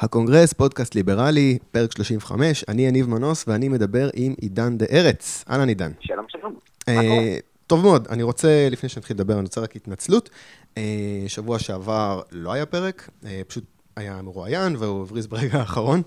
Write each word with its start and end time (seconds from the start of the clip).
הקונגרס, 0.00 0.52
פודקאסט 0.52 0.94
ליברלי, 0.94 1.58
פרק 1.70 1.92
35, 1.92 2.64
אני 2.68 2.86
יניב 2.86 3.08
מנוס 3.08 3.44
ואני 3.48 3.68
מדבר 3.68 4.10
עם 4.14 4.34
עידן 4.40 4.78
דה 4.78 4.86
ארץ. 4.92 5.44
אהלן 5.50 5.68
עידן. 5.68 5.92
שלום 6.00 6.26
שלום. 6.28 6.54
אה, 6.88 7.38
טוב 7.66 7.82
מאוד, 7.82 8.08
אני 8.10 8.22
רוצה, 8.22 8.68
לפני 8.70 8.88
שנתחיל 8.88 9.16
לדבר, 9.16 9.34
אני 9.34 9.42
רוצה 9.42 9.60
רק 9.60 9.76
התנצלות. 9.76 10.30
אה, 10.76 11.24
שבוע 11.26 11.58
שעבר 11.58 12.22
לא 12.32 12.52
היה 12.52 12.66
פרק, 12.66 13.10
אה, 13.26 13.40
פשוט 13.46 13.64
היה 13.96 14.22
מרואיין 14.22 14.76
והוא 14.76 15.02
הבריז 15.02 15.26
ברגע 15.26 15.58
האחרון. 15.58 16.02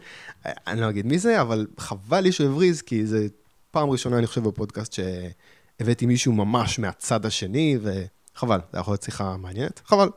אה, 0.45 0.51
אני 0.67 0.81
לא 0.81 0.89
אגיד 0.89 1.05
מי 1.05 1.19
זה, 1.19 1.41
אבל 1.41 1.67
חבל 1.77 2.19
לי 2.19 2.31
שהוא 2.31 2.49
הבריז, 2.49 2.81
כי 2.81 3.05
זה 3.05 3.27
פעם 3.71 3.89
ראשונה, 3.89 4.17
אני 4.17 4.27
חושב, 4.27 4.43
בפודקאסט 4.43 4.93
שהבאתי 4.93 6.05
מישהו 6.05 6.33
ממש 6.33 6.79
מהצד 6.79 7.25
השני, 7.25 7.77
וחבל, 7.81 8.59
זה 8.73 8.79
יכול 8.79 8.91
להיות 8.91 9.03
שיחה 9.03 9.37
מעניינת. 9.37 9.81
חבל, 9.85 10.09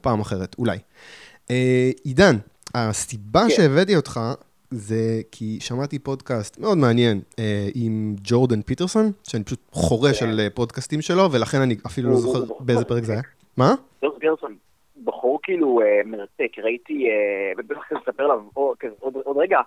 פעם 0.00 0.20
אחרת, 0.20 0.56
אולי. 0.58 0.78
אה, 1.50 1.90
עידן, 2.04 2.36
הסיבה 2.74 3.42
כן. 3.42 3.50
שהבאתי 3.50 3.96
אותך 3.96 4.20
זה 4.70 5.20
כי 5.32 5.58
שמעתי 5.60 5.98
פודקאסט 5.98 6.58
מאוד 6.58 6.78
מעניין 6.78 7.20
אה, 7.38 7.68
עם 7.74 8.14
ג'ורדן 8.24 8.62
פיטרסון, 8.62 9.12
שאני 9.22 9.44
פשוט 9.44 9.60
חורש 9.72 10.20
כן. 10.20 10.28
על 10.28 10.40
אה, 10.40 10.50
פודקאסטים 10.50 11.00
שלו, 11.00 11.32
ולכן 11.32 11.58
אני 11.58 11.76
אפילו 11.86 12.10
לא 12.10 12.16
זוכר 12.16 12.54
באיזה 12.60 12.84
פרק 12.84 13.02
זה 13.02 13.12
היה. 13.12 13.22
מה? 13.56 13.74
ג'ורדן 14.02 14.18
פיטרסון, 14.20 14.56
בחור 15.04 15.38
כאילו 15.42 15.80
אה, 15.80 16.00
מרתק, 16.04 16.58
ראיתי, 16.58 17.06
אה, 17.08 17.52
ונבטח 17.58 17.80
כזה 17.88 17.98
לספר 18.02 18.22
עליו 18.22 18.40
עוד 19.24 19.36
רגע, 19.36 19.58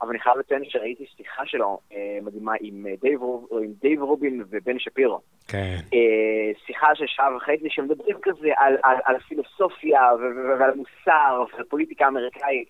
אבל 0.00 0.10
אני 0.10 0.18
חייב 0.20 0.38
לציין 0.38 0.64
שראיתי 0.64 1.06
שיחה 1.16 1.42
שלו 1.46 1.78
אה, 1.92 2.18
מדהימה 2.22 2.52
עם 2.60 2.86
אה, 2.86 2.94
דייב 3.00 3.22
רוב- 3.22 3.48
עם 3.62 3.72
דייב 3.80 4.02
רובין 4.02 4.44
ובן 4.50 4.78
שפירו. 4.78 5.20
כן. 5.48 5.76
אה, 5.94 6.52
שיחה 6.66 6.94
של 6.94 7.04
שעה 7.06 7.36
וחצי 7.36 7.70
שמדברים 7.70 8.16
כזה 8.22 8.48
על, 8.56 8.76
על, 8.82 8.96
על 9.04 9.16
ו- 10.20 10.58
ועל 10.58 10.70
המוסר 10.70 11.44
ועל 11.52 11.60
הפוליטיקה 11.62 12.04
האמריקאית. 12.04 12.68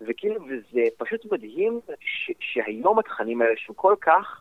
וכאילו, 0.00 0.34
וזה 0.48 0.80
פשוט 0.98 1.32
מדהים 1.32 1.80
ש- 2.00 2.32
שהיום 2.40 2.98
התכנים 2.98 3.42
האלה 3.42 3.54
שהם 3.56 3.74
כל 3.74 3.94
כך 4.00 4.40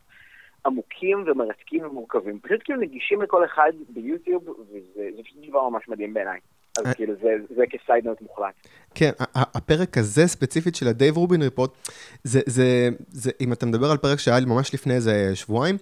עמוקים 0.65 1.23
ומרתקים 1.27 1.85
ומורכבים, 1.85 2.39
פשוט 2.39 2.61
כאילו 2.63 2.79
נגישים 2.79 3.21
לכל 3.21 3.45
אחד 3.45 3.71
ביוטיוב, 3.89 4.49
וזה 4.49 4.79
זה 5.15 5.23
פשוט 5.23 5.37
דבר 5.49 5.69
ממש 5.69 5.87
מדהים 5.87 6.13
בעיניי. 6.13 6.39
אז 6.77 6.85
אה. 6.85 6.93
כאילו 6.93 7.13
זה, 7.21 7.29
זה 7.55 7.63
כ 7.69 7.80
side 7.80 8.01
note 8.01 8.21
מוחלט. 8.21 8.53
כן, 8.95 9.11
הפרק 9.35 9.97
הזה 9.97 10.27
ספציפית 10.27 10.75
של 10.75 10.87
ה-דייב 10.87 11.17
רובין 11.17 11.41
report, 11.41 11.71
זה, 12.23 12.39
זה, 12.45 12.89
זה, 13.09 13.31
אם 13.41 13.53
אתה 13.53 13.65
מדבר 13.65 13.91
על 13.91 13.97
פרק 13.97 14.19
שהיה 14.19 14.45
ממש 14.45 14.73
לפני 14.73 14.93
איזה 14.93 15.35
שבועיים, 15.35 15.77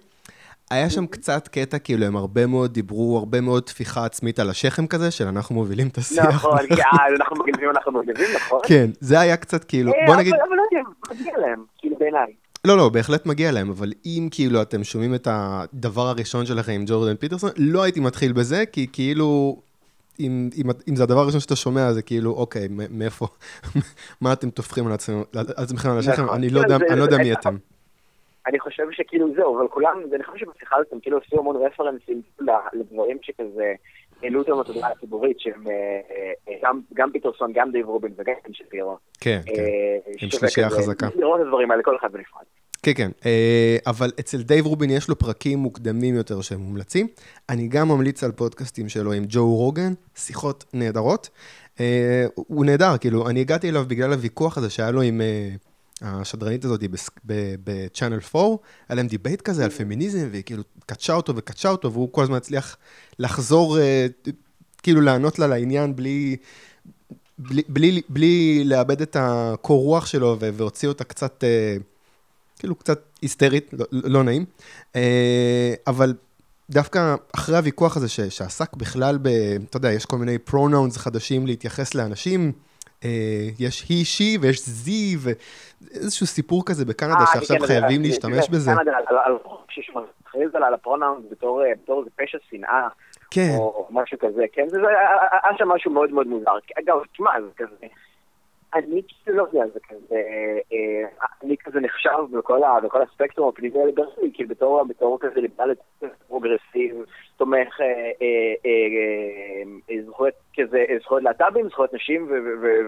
היה 0.70 0.90
שם 0.90 1.06
קצת 1.06 1.48
קטע, 1.48 1.78
כאילו, 1.78 2.06
הם 2.06 2.16
הרבה 2.16 2.46
מאוד 2.46 2.72
דיברו, 2.72 3.18
הרבה 3.18 3.40
מאוד 3.40 3.62
טפיחה 3.62 4.04
עצמית 4.04 4.38
על 4.38 4.50
השכם 4.50 4.86
כזה, 4.86 5.10
של 5.10 5.26
אנחנו 5.26 5.54
מובילים 5.54 5.88
את 5.88 5.98
השיח. 5.98 6.26
נכון, 6.26 6.58
אה, 6.58 7.06
אנחנו 7.20 7.36
מגניבים, 7.36 7.70
אנחנו 7.70 7.92
מגניבים, 7.92 8.26
נכון? 8.36 8.60
כן, 8.66 8.90
זה 9.00 9.20
היה 9.20 9.36
קצת 9.36 9.64
כאילו, 9.64 9.92
אה, 9.92 10.06
בוא 10.06 10.16
נגיד, 10.16 10.34
אבל 10.34 10.56
לא 10.56 10.62
יודע, 10.72 10.88
מגיע 11.10 11.38
להם, 11.38 11.64
כאילו 11.78 11.96
בעיניי. 11.98 12.32
לא, 12.64 12.76
לא, 12.76 12.88
בהחלט 12.88 13.26
מגיע 13.26 13.52
להם, 13.52 13.70
אבל 13.70 13.92
אם 14.06 14.28
כאילו 14.30 14.62
אתם 14.62 14.84
שומעים 14.84 15.14
את 15.14 15.28
הדבר 15.30 16.06
הראשון 16.06 16.46
שלכם 16.46 16.72
עם 16.72 16.84
ג'ורדן 16.86 17.16
פיטרסון, 17.16 17.50
לא 17.56 17.82
הייתי 17.82 18.00
מתחיל 18.00 18.32
בזה, 18.32 18.64
כי 18.72 18.86
כאילו, 18.92 19.60
אם, 20.20 20.48
אם, 20.56 20.66
אם 20.90 20.96
זה 20.96 21.02
הדבר 21.02 21.18
הראשון 21.20 21.40
שאתה 21.40 21.56
שומע, 21.56 21.92
זה 21.92 22.02
כאילו, 22.02 22.30
אוקיי, 22.32 22.68
מאיפה, 22.90 23.26
מה 24.20 24.32
אתם 24.32 24.50
טופחים 24.50 24.86
על 24.86 24.92
עצמכם, 24.92 25.18
על 25.38 25.46
עצמכם 25.56 25.88
נכון. 25.98 26.28
אני 26.34 26.50
לא 26.50 26.60
יודע, 26.60 26.78
זה- 26.78 26.84
אני 26.90 26.98
לא 26.98 27.04
יודע 27.04 27.16
מי 27.16 27.32
אתם. 27.32 27.56
אני 28.46 28.58
חושב 28.60 28.82
שכאילו 28.92 29.34
זהו, 29.36 29.58
אבל 29.58 29.68
כולם, 29.68 30.02
אני 30.14 30.24
חושב 30.24 30.46
שבשיחה 30.46 30.76
הזאת 30.76 30.92
הם 30.92 31.00
כאילו 31.00 31.18
עשו 31.26 31.38
המון 31.38 31.56
רפרנסים 31.56 32.22
לדברים 32.72 33.18
שכזה 33.22 33.72
העלו 34.22 34.40
אותם 34.40 34.60
לתודעה 34.60 34.90
הציבורית, 34.90 35.40
שהם 35.40 35.64
אה, 35.66 36.00
אה, 36.62 36.70
גם- 36.94 37.10
פיטרסון, 37.12 37.52
גם 37.54 37.70
דייב 37.72 37.86
רובין 37.86 38.12
וגם 38.18 38.34
שפירו. 38.52 38.96
כן, 39.20 39.40
כן. 39.46 39.52
אה, 39.52 40.12
הם 40.22 40.28
שווה 40.30 40.40
שלישייה 40.40 40.70
חזקה. 40.70 41.08
לראות 41.16 41.40
את 41.40 41.46
הדברים 41.46 41.70
האלה, 41.70 41.82
כל 41.82 41.96
אחד 42.00 42.12
בנפרד. 42.12 42.42
כן, 42.86 42.92
כן. 42.94 43.10
אה, 43.26 43.76
אבל 43.86 44.12
אצל 44.20 44.42
דייב 44.42 44.66
רובין 44.66 44.90
יש 44.90 45.08
לו 45.08 45.18
פרקים 45.18 45.58
מוקדמים 45.58 46.14
יותר 46.14 46.40
שהם 46.40 46.60
מומלצים. 46.60 47.06
אני 47.48 47.68
גם 47.68 47.88
ממליץ 47.88 48.24
על 48.24 48.32
פודקאסטים 48.32 48.88
שלו 48.88 49.12
עם 49.12 49.24
ג'ו 49.28 49.54
רוגן, 49.56 49.92
שיחות 50.16 50.64
נהדרות. 50.72 51.28
אה, 51.80 52.26
הוא 52.34 52.64
נהדר, 52.64 52.98
כאילו, 52.98 53.28
אני 53.28 53.40
הגעתי 53.40 53.68
אליו 53.68 53.84
בגלל 53.88 54.12
הוויכוח 54.12 54.58
הזה 54.58 54.70
שהיה 54.70 54.90
לו 54.90 55.02
עם 55.02 55.20
אה, 55.20 55.54
השדרנית 56.02 56.64
הזאת 56.64 56.80
ב 57.64 57.71
Channel 57.71 58.18
4, 58.34 58.56
היה 58.88 58.96
להם 58.96 59.06
debate 59.06 59.40
כזה 59.40 59.64
על 59.64 59.70
פמיניזם, 59.70 60.28
והיא 60.30 60.42
כאילו 60.42 60.62
קטעה 60.86 61.14
אותו 61.14 61.36
וקטעה 61.36 61.68
אותו, 61.68 61.92
והוא 61.92 62.12
כל 62.12 62.22
הזמן 62.22 62.36
הצליח 62.36 62.76
לחזור, 63.18 63.78
כאילו 64.82 65.00
לענות 65.00 65.38
לה 65.38 65.46
לעניין 65.46 65.96
בלי... 65.96 66.36
בלי, 67.38 67.62
בלי, 67.68 68.02
בלי 68.08 68.64
לאבד 68.64 69.02
את 69.02 69.16
הקור 69.20 69.82
רוח 69.82 70.06
שלו 70.06 70.36
והוציא 70.40 70.88
אותה 70.88 71.04
קצת, 71.04 71.44
כאילו 72.58 72.74
קצת 72.74 73.00
היסטרית, 73.22 73.70
לא, 73.72 73.84
לא 73.92 74.22
נעים. 74.24 74.44
אה, 74.96 75.74
אבל 75.86 76.14
דווקא 76.70 77.14
אחרי 77.36 77.56
הוויכוח 77.56 77.96
הזה 77.96 78.08
ש- 78.08 78.20
שעסק 78.20 78.76
בכלל 78.76 79.18
ב... 79.22 79.28
אתה 79.70 79.76
יודע, 79.76 79.92
יש 79.92 80.06
כל 80.06 80.16
מיני 80.16 80.38
pronouns 80.38 80.96
חדשים 80.96 81.46
להתייחס 81.46 81.94
לאנשים. 81.94 82.52
אה, 83.04 83.10
יש 83.58 83.82
he, 83.82 83.92
she 84.16 84.40
ויש 84.40 84.58
ze 84.60 84.90
ואיזשהו 85.18 86.26
סיפור 86.26 86.64
כזה 86.66 86.84
בקנדה 86.84 87.14
אה, 87.20 87.26
שעכשיו 87.32 87.58
כן, 87.58 87.66
חייבים 87.66 88.02
להשתמש 88.02 88.44
זה- 88.46 88.52
בזה. 88.52 88.70
על- 88.72 88.88
ה 90.74 90.80
pronouns 90.80 91.24
בתור 91.30 91.62
איזה 91.64 92.10
פשע 92.16 92.38
שנאה, 92.50 92.88
כן, 93.30 93.54
או 93.58 93.88
משהו 93.90 94.18
כזה, 94.18 94.42
כן, 94.52 94.68
זה- 94.70 94.76
היה 95.42 95.52
שם 95.58 95.68
משהו 95.68 95.90
מאוד 95.90 96.10
מאוד 96.10 96.26
מוזר. 96.26 96.50
אגב, 96.78 96.96
תשמע, 97.12 97.30
זה 97.40 97.64
כזה, 97.64 97.86
אני 98.76 99.02
כאילו 99.08 99.36
לא 99.36 99.42
יודע, 99.52 99.66
זה 99.74 99.80
כזה, 99.88 100.16
אה, 100.72 101.08
אני 101.42 101.56
כזה 101.56 101.80
נחשב 101.80 102.10
בכל 102.38 102.62
ה- 102.62 102.80
בכל 102.84 103.02
הספקטרום 103.02 103.48
הפנימי 103.48 103.82
הליברלי, 103.82 104.30
כאילו 104.34 104.48
בתור 104.48 104.84
בתור 104.84 105.18
כזה 105.20 105.40
ליברלי 105.40 105.74
פרוגרסיב, 106.28 106.96
תומך 107.36 107.80
אה, 107.80 107.86
אה, 107.86 108.54
אה, 108.66 109.62
אה, 109.90 110.02
זכויות 110.06 110.34
כזה, 110.56 110.84
אה, 110.88 110.96
זכויות 111.02 111.22
להט"בים, 111.22 111.68
זכויות 111.68 111.94
נשים 111.94 112.28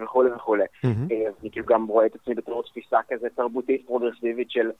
וכולי 0.03 0.31
וכולי. 0.31 0.65
אה, 0.84 1.31
אני 1.43 1.50
כאילו 1.50 1.66
גם 1.66 1.87
רואה 1.87 2.06
את 2.06 2.15
עצמי 2.15 2.34
בתור 2.34 2.62
תפיסה 2.62 2.98
כזה 3.09 3.28
תרבותית 3.37 3.87
פרוגרסיבית 3.87 4.50
של 4.50 4.71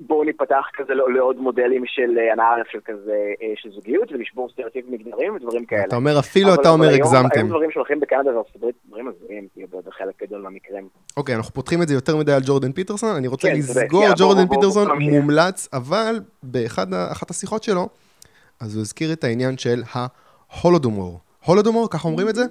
בואו 0.00 0.24
ניפתח 0.24 0.64
כזה 0.76 0.94
לא- 0.94 1.12
לעוד 1.12 1.36
מודלים 1.36 1.82
של 1.86 2.18
אה, 2.18 2.32
הנאה 2.32 2.44
של 2.72 2.78
כזה, 2.84 3.12
אה, 3.42 3.52
של 3.56 3.70
זוגיות 3.70 4.12
ולשבור 4.12 4.48
סטריאוטיפים 4.52 4.92
מגדריים 4.92 5.34
ודברים 5.34 5.64
כאלה. 5.66 5.84
אתה 5.84 5.96
אומר 5.96 6.18
אפילו 6.18 6.54
אתה 6.54 6.68
אומר 6.68 6.86
אבל 6.86 6.94
היום- 6.94 7.06
הגזמתם. 7.08 7.38
היום 7.38 7.48
דברים 7.48 7.70
שהולכים 7.70 8.00
בקנדה 8.00 8.36
וארצות 8.36 8.56
הברית, 8.56 8.74
דברים 8.88 9.08
הזויים, 9.08 9.46
כאילו 9.52 9.68
בחלק 9.86 10.22
גדול 10.22 10.40
מהמקרים. 10.42 10.88
אוקיי, 11.16 11.34
אנחנו 11.34 11.54
פותחים 11.54 11.82
את 11.82 11.88
זה 11.88 11.94
יותר 11.94 12.16
מדי 12.16 12.32
על 12.32 12.40
ג'ורדן 12.46 12.72
פיטרסון, 12.72 13.16
אני 13.16 13.28
רוצה 13.28 13.48
כן. 13.48 13.54
לסגור 13.56 14.04
ג'ורדן 14.18 14.48
פיטרסון. 14.48 14.88
מומלץ, 15.00 15.68
אבל 15.72 16.20
באחת 16.42 17.30
השיחות 17.30 17.62
שלו, 17.62 17.88
אז 18.60 18.74
הוא 18.74 18.80
הזכיר 18.80 19.12
את 19.12 19.24
העניין 19.24 19.58
של 19.58 19.82
ההולודומור. 19.92 21.20
הולודומור, 21.46 21.90
ככה 21.90 22.08
אומרים 22.08 22.28
את 22.28 22.34
זה? 22.34 22.42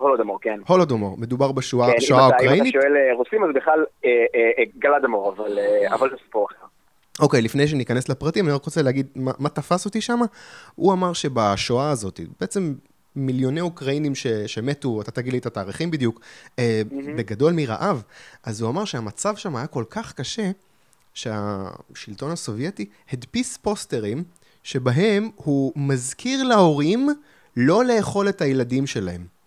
הולודמור, 0.00 0.38
כן. 0.42 0.60
הולודומור, 0.68 1.18
מדובר 1.18 1.52
בשואה 1.52 1.86
כן, 1.86 1.92
אם 1.92 2.04
אתה- 2.06 2.14
אם 2.14 2.20
האוקראינית. 2.20 2.74
אתה 2.74 2.82
שואל 2.82 2.96
אה, 2.96 3.14
רוסים, 3.16 3.44
אז 3.44 3.50
בכלל 3.54 3.84
אה, 4.04 4.10
אה, 4.34 4.64
גלדמור, 4.78 5.34
אבל 5.36 5.58
אה, 5.58 5.94
אבל 5.94 6.10
זה 6.10 6.16
סיפור 6.24 6.46
אחר. 6.50 6.66
אוקיי, 7.20 7.42
לפני 7.42 7.68
שניכנס 7.68 8.08
לפרטים, 8.08 8.46
אני 8.46 8.54
רק 8.54 8.64
רוצה 8.64 8.82
להגיד 8.82 9.06
מה, 9.16 9.32
מה 9.38 9.48
תפס 9.48 9.84
אותי 9.84 10.00
שם. 10.00 10.20
הוא 10.74 10.92
אמר 10.92 11.12
שבשואה 11.12 11.90
הזאת, 11.90 12.20
בעצם 12.40 12.74
מיליוני 13.16 13.60
אוקראינים 13.60 14.14
ש, 14.14 14.26
שמתו, 14.26 15.00
אתה 15.00 15.10
תגיד 15.10 15.32
לי 15.32 15.38
את 15.38 15.46
התאריכים 15.46 15.90
בדיוק, 15.90 16.20
אה, 16.58 16.82
בגדול 17.16 17.52
מרעב, 17.52 18.02
אז 18.44 18.60
הוא 18.60 18.70
אמר 18.70 18.84
שהמצב 18.84 19.36
שם 19.36 19.56
היה 19.56 19.66
כל 19.66 19.84
כך 19.90 20.12
קשה, 20.12 20.50
שהשלטון 21.14 22.30
הסובייטי 22.30 22.86
הדפיס 23.12 23.56
פוסטרים 23.56 24.24
שבהם 24.62 25.30
הוא 25.36 25.72
מזכיר 25.76 26.42
להורים 26.42 27.08
לא 27.56 27.84
לאכול 27.84 28.28
את 28.28 28.40
הילדים 28.42 28.86
שלהם. 28.86 29.39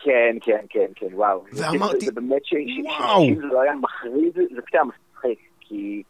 כן, 0.00 0.36
כן, 0.40 0.64
כן, 0.68 0.86
כן, 0.94 1.06
וואו. 1.12 1.44
ואמרתי, 1.52 2.06
זה 2.06 2.12
באמת 2.12 2.44
ש-. 2.44 2.50
שאם 2.50 3.34
זה 3.36 3.46
לא 3.46 3.60
היה 3.60 3.74
מחריד, 3.74 4.34
זה 4.34 4.60
היה 4.72 4.82
מצחיק, 4.84 5.38
כי... 5.60 6.02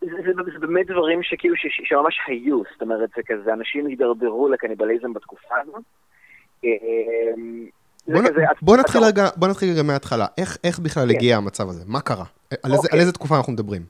זה, 0.00 0.10
זה, 0.26 0.42
זה 0.52 0.66
באמת 0.66 0.86
דברים 0.86 1.22
שכאילו, 1.22 1.56
ש, 1.56 1.66
שממש 1.84 2.20
היו, 2.26 2.62
זאת 2.72 2.82
אומרת, 2.82 3.10
זה 3.16 3.22
כזה, 3.26 3.52
אנשים 3.52 3.86
הידרדרו 3.86 4.48
לקניבליזם 4.48 5.12
בתקופה 5.12 5.54
הזאת. 5.62 5.82
אמ, 6.64 7.66
בוא, 8.62 8.76
נתחיל 8.76 9.00
רגע, 9.04 9.28
בוא 9.36 9.48
נתחיל 9.48 9.68
רגע 9.72 9.82
מההתחלה. 9.82 10.26
איך, 10.38 10.58
איך 10.64 10.78
בכלל 10.78 11.08
כן. 11.08 11.14
הגיע 11.14 11.36
המצב 11.36 11.68
הזה? 11.68 11.84
מה 11.88 12.00
קרה? 12.00 12.24
על 12.62 12.72
איזה, 12.72 12.88
אוקיי. 12.92 13.12
תקופה 13.12 13.36
אנחנו 13.36 13.52
מדברים? 13.52 13.82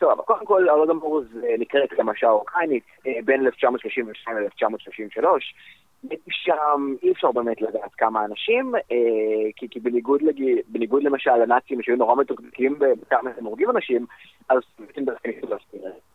סבבה, 0.00 0.22
קודם 0.22 0.46
כל, 0.46 0.68
ההולודמור 0.68 1.22
זה 1.32 1.46
נקראת 1.58 1.88
גם 1.98 2.08
השעה 2.08 2.30
האוקראינית, 2.30 2.84
אה, 3.06 3.12
בין 3.24 3.46
1932 3.46 4.36
ל-1933. 4.38 5.26
שם 6.28 6.94
אי 7.02 7.12
אפשר 7.12 7.32
באמת 7.32 7.62
לדעת 7.62 7.94
כמה 7.98 8.24
אנשים, 8.24 8.74
אה, 8.74 8.80
כי, 9.56 9.66
כי 9.70 9.80
בניגוד, 9.80 10.22
לג... 10.22 10.42
בניגוד 10.68 11.02
למשל 11.02 11.36
לנאצים 11.36 11.82
שהיו 11.82 11.96
נורא 11.96 12.16
מתוקתקים 12.16 12.78
בכמה 12.78 13.30
הם 13.38 13.44
הורגים 13.44 13.70
אנשים, 13.70 14.06
אז 14.48 14.58
בעצם 14.78 15.04
דווקא 15.04 15.28
ניסו. 15.28 15.46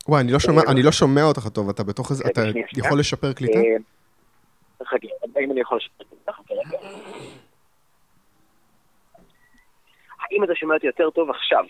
וואי, 0.07 0.21
אני 0.21 0.31
לא 0.31 0.39
שומע, 0.39 0.61
אה, 0.61 0.71
אני 0.71 0.83
לא 0.83 0.91
שומע 0.91 1.23
אותך 1.23 1.47
טוב, 1.47 1.69
אתה 1.69 1.83
בתוך 1.83 2.11
איזה, 2.11 2.23
אתה 2.31 2.41
שנייה. 2.51 2.65
יכול 2.77 2.99
לשפר 2.99 3.33
קליטה? 3.33 3.59
אה, 3.59 4.85
חכה, 4.85 5.07
האם 5.35 5.51
אני 5.51 5.61
יכול 5.61 5.77
לשתף 5.77 6.11
אותך 6.11 6.39
כרגע? 6.47 6.77
אם 10.31 10.43
אתה 10.43 10.55
שומע 10.55 10.75
אותי 10.75 10.87
יותר 10.87 11.09
טוב 11.09 11.29
עכשיו. 11.29 11.63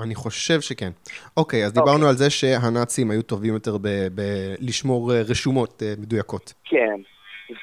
אני 0.00 0.14
חושב 0.14 0.60
שכן. 0.60 0.90
אוקיי, 1.36 1.66
אז 1.66 1.72
דיברנו 1.72 1.92
אוקיי. 1.92 2.08
על 2.08 2.14
זה 2.14 2.30
שהנאצים 2.30 3.10
היו 3.10 3.22
טובים 3.22 3.54
יותר 3.54 3.76
בלשמור 4.14 5.12
אה, 5.12 5.22
רשומות 5.28 5.82
אה, 5.82 5.94
מדויקות. 5.98 6.52
כן. 6.64 7.00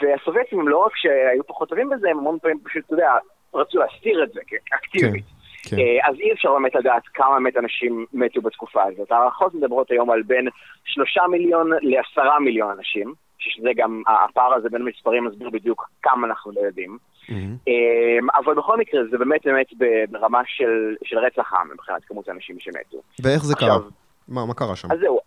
והסובייטים, 0.02 0.68
לא 0.68 0.78
רק 0.78 0.92
שהיו 0.96 1.44
פחות 1.48 1.70
טובים 1.70 1.90
בזה, 1.90 2.10
הם 2.10 2.18
המון 2.18 2.40
פעמים 2.42 2.60
פשוט, 2.64 2.86
אתה 2.86 2.94
יודע, 2.94 3.12
רצו 3.54 3.80
להסתיר 3.80 4.24
את 4.24 4.32
זה 4.34 4.40
אקטיבית. 4.74 5.26
כן. 5.64 5.78
אה, 5.80 6.10
אז 6.10 6.16
אי 6.20 6.34
אפשר 6.34 6.54
באמת 6.54 6.76
לדעת 6.76 7.04
כמה 7.14 7.34
באמת 7.40 7.58
אנשים 7.58 8.06
מתו 8.14 8.42
בתקופה 8.42 8.84
הזאת. 8.84 9.12
הערכות 9.12 9.54
מדברות 9.54 9.92
היום 9.92 10.12
על 10.12 10.22
בין 10.22 10.48
שלושה 10.86 11.22
מיליון 11.32 11.70
לעשרה 11.82 12.40
מיליון 12.40 12.72
אנשים, 12.78 13.14
שזה 13.40 13.70
גם, 13.76 14.04
הפער 14.08 14.54
הזה 14.54 14.70
בין 14.70 14.82
המספרים 14.82 15.26
מסביר 15.26 15.50
בדיוק 15.50 15.90
כמה 16.02 16.28
אנחנו 16.28 16.52
לא 16.52 16.60
יודעים. 16.62 16.98
מהמם. 17.30 17.56
אה, 17.68 18.40
אבל 18.40 18.56
בכל 18.56 18.78
מקרה 18.78 19.02
זה 19.12 19.18
באמת 19.18 19.46
באמת 19.46 19.68
ברמה 20.10 20.42
של, 20.46 20.96
של 21.04 21.18
רצח 21.20 21.54
עם 21.54 21.70
מבחינת 21.74 22.06
כמות 22.06 22.30
האנשים 22.30 22.60
שמתו. 22.60 22.98
ואיך 23.24 23.44
זה 23.44 23.56
קרה? 23.56 23.76
עכשיו- 23.76 23.90
מה 24.28 24.46
מה 24.46 24.54
קרה 24.54 24.76
שם? 24.76 24.92
אז 24.92 25.00
זהו, 25.00 25.20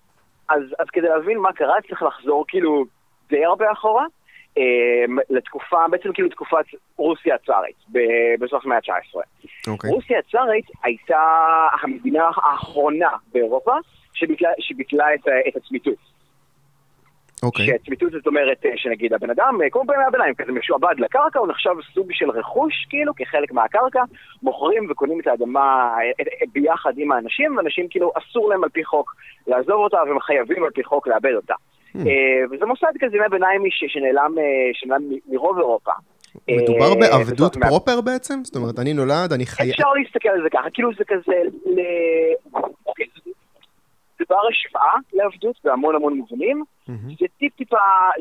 אז, 0.49 0.63
אז 0.79 0.87
כדי 0.93 1.09
להבין 1.09 1.39
מה 1.39 1.53
קרה 1.53 1.75
צריך 1.89 2.03
לחזור 2.03 2.45
כאילו 2.49 2.85
די 3.29 3.45
הרבה 3.45 3.73
אחורה, 3.73 4.07
לתקופה, 5.31 5.89
בעצם 5.91 6.13
כאילו 6.13 6.29
תקופת 6.29 6.65
רוסיה 6.97 7.35
הצארית, 7.35 7.77
בסוף 8.41 8.65
המאה 8.65 8.77
ה-19. 8.77 9.21
אוקיי. 9.69 9.91
רוסיה 9.91 10.19
הצארית 10.19 10.67
הייתה 10.83 11.21
המדינה 11.83 12.31
האחרונה 12.37 13.11
באירופה 13.33 13.75
שביטלה, 14.13 14.51
שביטלה 14.59 15.15
את, 15.15 15.29
את 15.49 15.57
הצמיתות. 15.57 16.13
אוקיי. 17.43 17.67
שהצמיתות 17.67 18.13
זאת 18.13 18.27
אומרת 18.27 18.67
אה, 18.67 18.71
שנגיד 18.77 19.13
הבן 19.13 19.31
אדם, 19.31 19.59
אה, 19.65 19.71
כמו 19.71 19.83
בימי 19.87 20.05
הביניים, 20.09 20.35
כזה 20.35 20.53
משועבד 20.53 20.95
לקרקע, 20.99 21.39
הוא 21.39 21.49
נחשב 21.49 21.71
סוג 21.95 22.13
של 22.13 22.31
רכוש, 22.31 22.87
כאילו, 22.91 23.13
כחלק 23.17 23.53
מהקרקע, 23.53 24.03
מוכרים 24.43 24.87
וקונים 24.91 25.21
את 25.21 25.27
האדמה 25.27 25.95
אה, 26.01 26.25
ביחד 26.53 26.93
עם 26.97 27.13
האנשים, 27.13 27.57
ואנשים 27.57 27.87
כאילו 27.91 28.13
אסור 28.19 28.51
להם 28.51 28.65
על 28.65 28.71
פי 28.71 28.85
חוק 28.85 29.15
לעזוב 29.47 29.75
אותה, 29.75 29.97
והם 30.07 30.21
חייבים 30.21 30.65
על 30.65 30.71
פי 30.71 30.85
חוק 30.85 31.09
לאבד 31.09 31.35
אותה. 31.37 31.55
Hmm. 31.97 31.99
אה, 31.99 32.45
וזה 32.51 32.67
מוסד 32.67 32.93
כזה 33.01 33.17
ימי 33.17 33.29
ביניים 33.31 33.63
שנעלם 33.71 34.35
אה, 34.39 34.97
מרוב 35.29 35.59
אירופה. 35.59 35.93
מדובר 36.51 36.93
אה, 36.93 37.01
בעבדות 37.01 37.57
פרופר 37.69 38.01
בעצם? 38.01 38.45
זאת 38.45 38.57
אומרת, 38.57 38.79
אני 38.79 38.95
נולד, 38.95 39.33
אני 39.33 39.47
חי... 39.47 39.71
אפשר 39.71 39.93
להסתכל 39.93 40.29
על 40.29 40.43
זה 40.43 40.51
ככה, 40.51 40.71
כאילו 40.71 40.91
זה 40.99 41.05
כזה, 41.05 41.33
זה- 41.65 42.63
בר 44.29 44.49
השוואה 44.51 44.95
לעבדות 45.13 45.57
בהמון 45.65 45.95
המון 45.95 46.15
מובנים. 46.15 46.65
זה 47.21 47.27
טיפ 47.39 47.57
טיפה, 47.57 47.77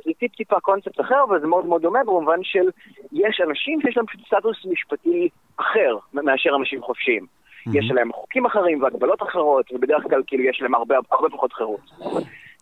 זה 0.05 0.11
טיפ 0.19 0.35
טיפה 0.35 0.59
קונספט 0.59 0.99
אחר, 0.99 1.23
אבל 1.27 1.39
זה 1.39 1.47
מאוד 1.47 1.65
מאוד 1.65 1.81
דומה 1.81 2.03
במובן 2.03 2.43
של 2.43 2.69
יש 3.11 3.41
אנשים 3.49 3.81
שיש 3.81 3.97
להם 3.97 4.05
פשוט 4.05 4.21
סטטוס 4.27 4.65
משפטי 4.65 5.29
אחר 5.57 5.97
מאשר 6.13 6.49
אנשים 6.59 6.81
חופשיים. 6.81 7.25
יש 7.73 7.91
להם 7.91 8.13
חוקים 8.13 8.45
אחרים 8.45 8.83
והגבלות 8.83 9.23
אחרות, 9.23 9.65
ובדרך 9.73 10.03
כלל 10.03 10.21
כאילו 10.27 10.43
יש 10.43 10.61
להם 10.61 10.75
הרבה 10.75 10.95
פחות 11.09 11.53
חירות. 11.53 11.81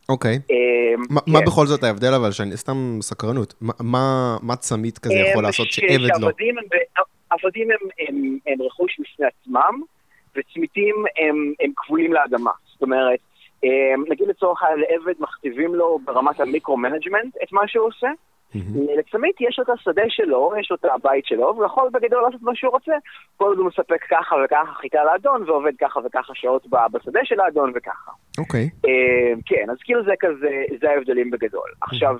אוקיי. 0.10 0.40
אה, 0.52 0.56
מה- 1.10 1.40
כן. 1.40 1.46
בכל 1.46 1.66
זאת 1.66 1.84
ההבדל 1.84 2.14
אבל, 2.14 2.32
שאני 2.32 2.58
סתם 2.58 2.98
סקרנות, 3.02 3.54
מה- 3.62 4.56
צמית 4.56 4.98
כזה 4.98 5.14
יכול 5.14 5.46
אה, 5.46 5.50
לעשות 5.50 5.72
שעבד 5.72 5.88
לא? 6.22 6.28
עבדים 6.28 6.56
הם, 7.72 7.78
רכוש 8.66 9.00
בפני 9.00 9.26
עצמם, 9.26 9.82
וצמיתים 10.36 10.96
הם, 11.18 11.54
כבולים 11.78 12.14
לאדמה. 12.14 12.52
זאת 12.74 12.82
אומרת, 12.82 13.20
אה, 13.64 13.70
נגיד 14.10 14.28
לצורך 14.28 14.62
לעבד 14.64 15.14
מכתיבים 15.20 15.76
לו 15.76 16.00
ברמת 16.06 16.40
ה 16.40 16.45
micro-management 16.45 17.36
את 17.44 17.52
מה 17.52 17.62
שהוא 17.68 17.88
עושה. 17.88 18.08
לצמית 19.00 19.36
יש 19.42 19.60
לו 19.60 19.64
את 19.64 19.70
השדה 19.70 20.02
שלו, 20.10 20.52
יש 20.60 20.72
לו 20.72 20.76
את 20.76 20.86
הבית 20.86 21.26
שלו, 21.26 21.54
והוא 21.56 21.66
יכול 21.66 21.90
בגדול 21.94 22.24
לעשות 22.24 22.42
מה 22.42 22.52
שהוא 22.56 22.72
רוצה. 22.72 22.92
כל 23.38 23.46
עוד 23.46 23.58
הוא 23.58 23.68
מספק 23.68 24.04
ככה 24.10 24.36
וככה 24.46 24.74
חיטה 24.82 25.04
לאדון, 25.04 25.50
ועובד 25.50 25.72
ככה 25.80 26.00
וככה 26.06 26.34
שעות 26.36 26.68
בשדה 26.92 27.20
של 27.24 27.40
האדון 27.40 27.72
וככה. 27.76 28.12
אוקיי. 28.38 28.70
אה, 28.86 29.34
כן, 29.46 29.66
אז 29.72 29.78
כאילו 29.84 30.04
זה 30.04 30.14
כזה, 30.20 30.64
זה 30.82 30.90
ההבדלים 30.90 31.32
בגדול. 31.32 31.70
עכשיו, 31.82 32.16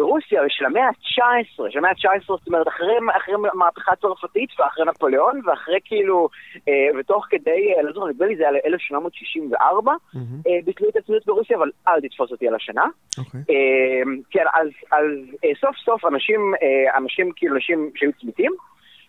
ברוסיה 0.00 0.42
של 0.48 0.64
המאה 0.64 0.86
ה-19, 0.86 1.70
של 1.70 1.78
המאה 1.78 1.90
ה-19, 1.90 2.24
זאת 2.26 2.46
אומרת, 2.46 2.68
אחרי, 2.68 2.94
אחרי 3.16 3.34
המהפכה 3.52 3.92
הצרפתית 3.92 4.50
ואחרי 4.58 4.84
נפוליאון, 4.84 5.40
ואחרי 5.44 5.78
כאילו, 5.84 6.28
אה, 6.68 6.88
ותוך 6.98 7.26
כדי, 7.30 7.74
אה, 7.76 7.82
לא 7.82 7.92
זוכר, 7.92 8.06
נדמה 8.06 8.26
לי 8.26 8.36
זה 8.36 8.42
היה 8.42 8.52
ל-1864, 8.52 9.84
מהמם. 9.84 10.40
אה, 10.46 10.58
ביטלו 10.64 10.88
את 10.88 10.96
הצניעות 10.96 11.26
ברוסיה, 11.26 11.56
אבל 11.56 11.70
אל 11.88 12.00
תתפוס 12.00 12.30
אותי 12.30 12.48
על 12.48 12.54
השנה. 12.54 12.84
אוקיי. 13.18 13.40
אה, 13.50 14.02
כן, 14.30 14.44
אז, 14.54 14.68
אז 14.92 15.06
אה, 15.44 15.50
סוף 15.60 15.76
סוף 15.84 16.04
אנשים, 16.04 16.54
אה, 16.62 16.98
אנשים 16.98 17.32
כאילו 17.36 17.54
אנשים 17.56 17.90
שהיו 17.94 18.10
צמיתים, 18.20 18.52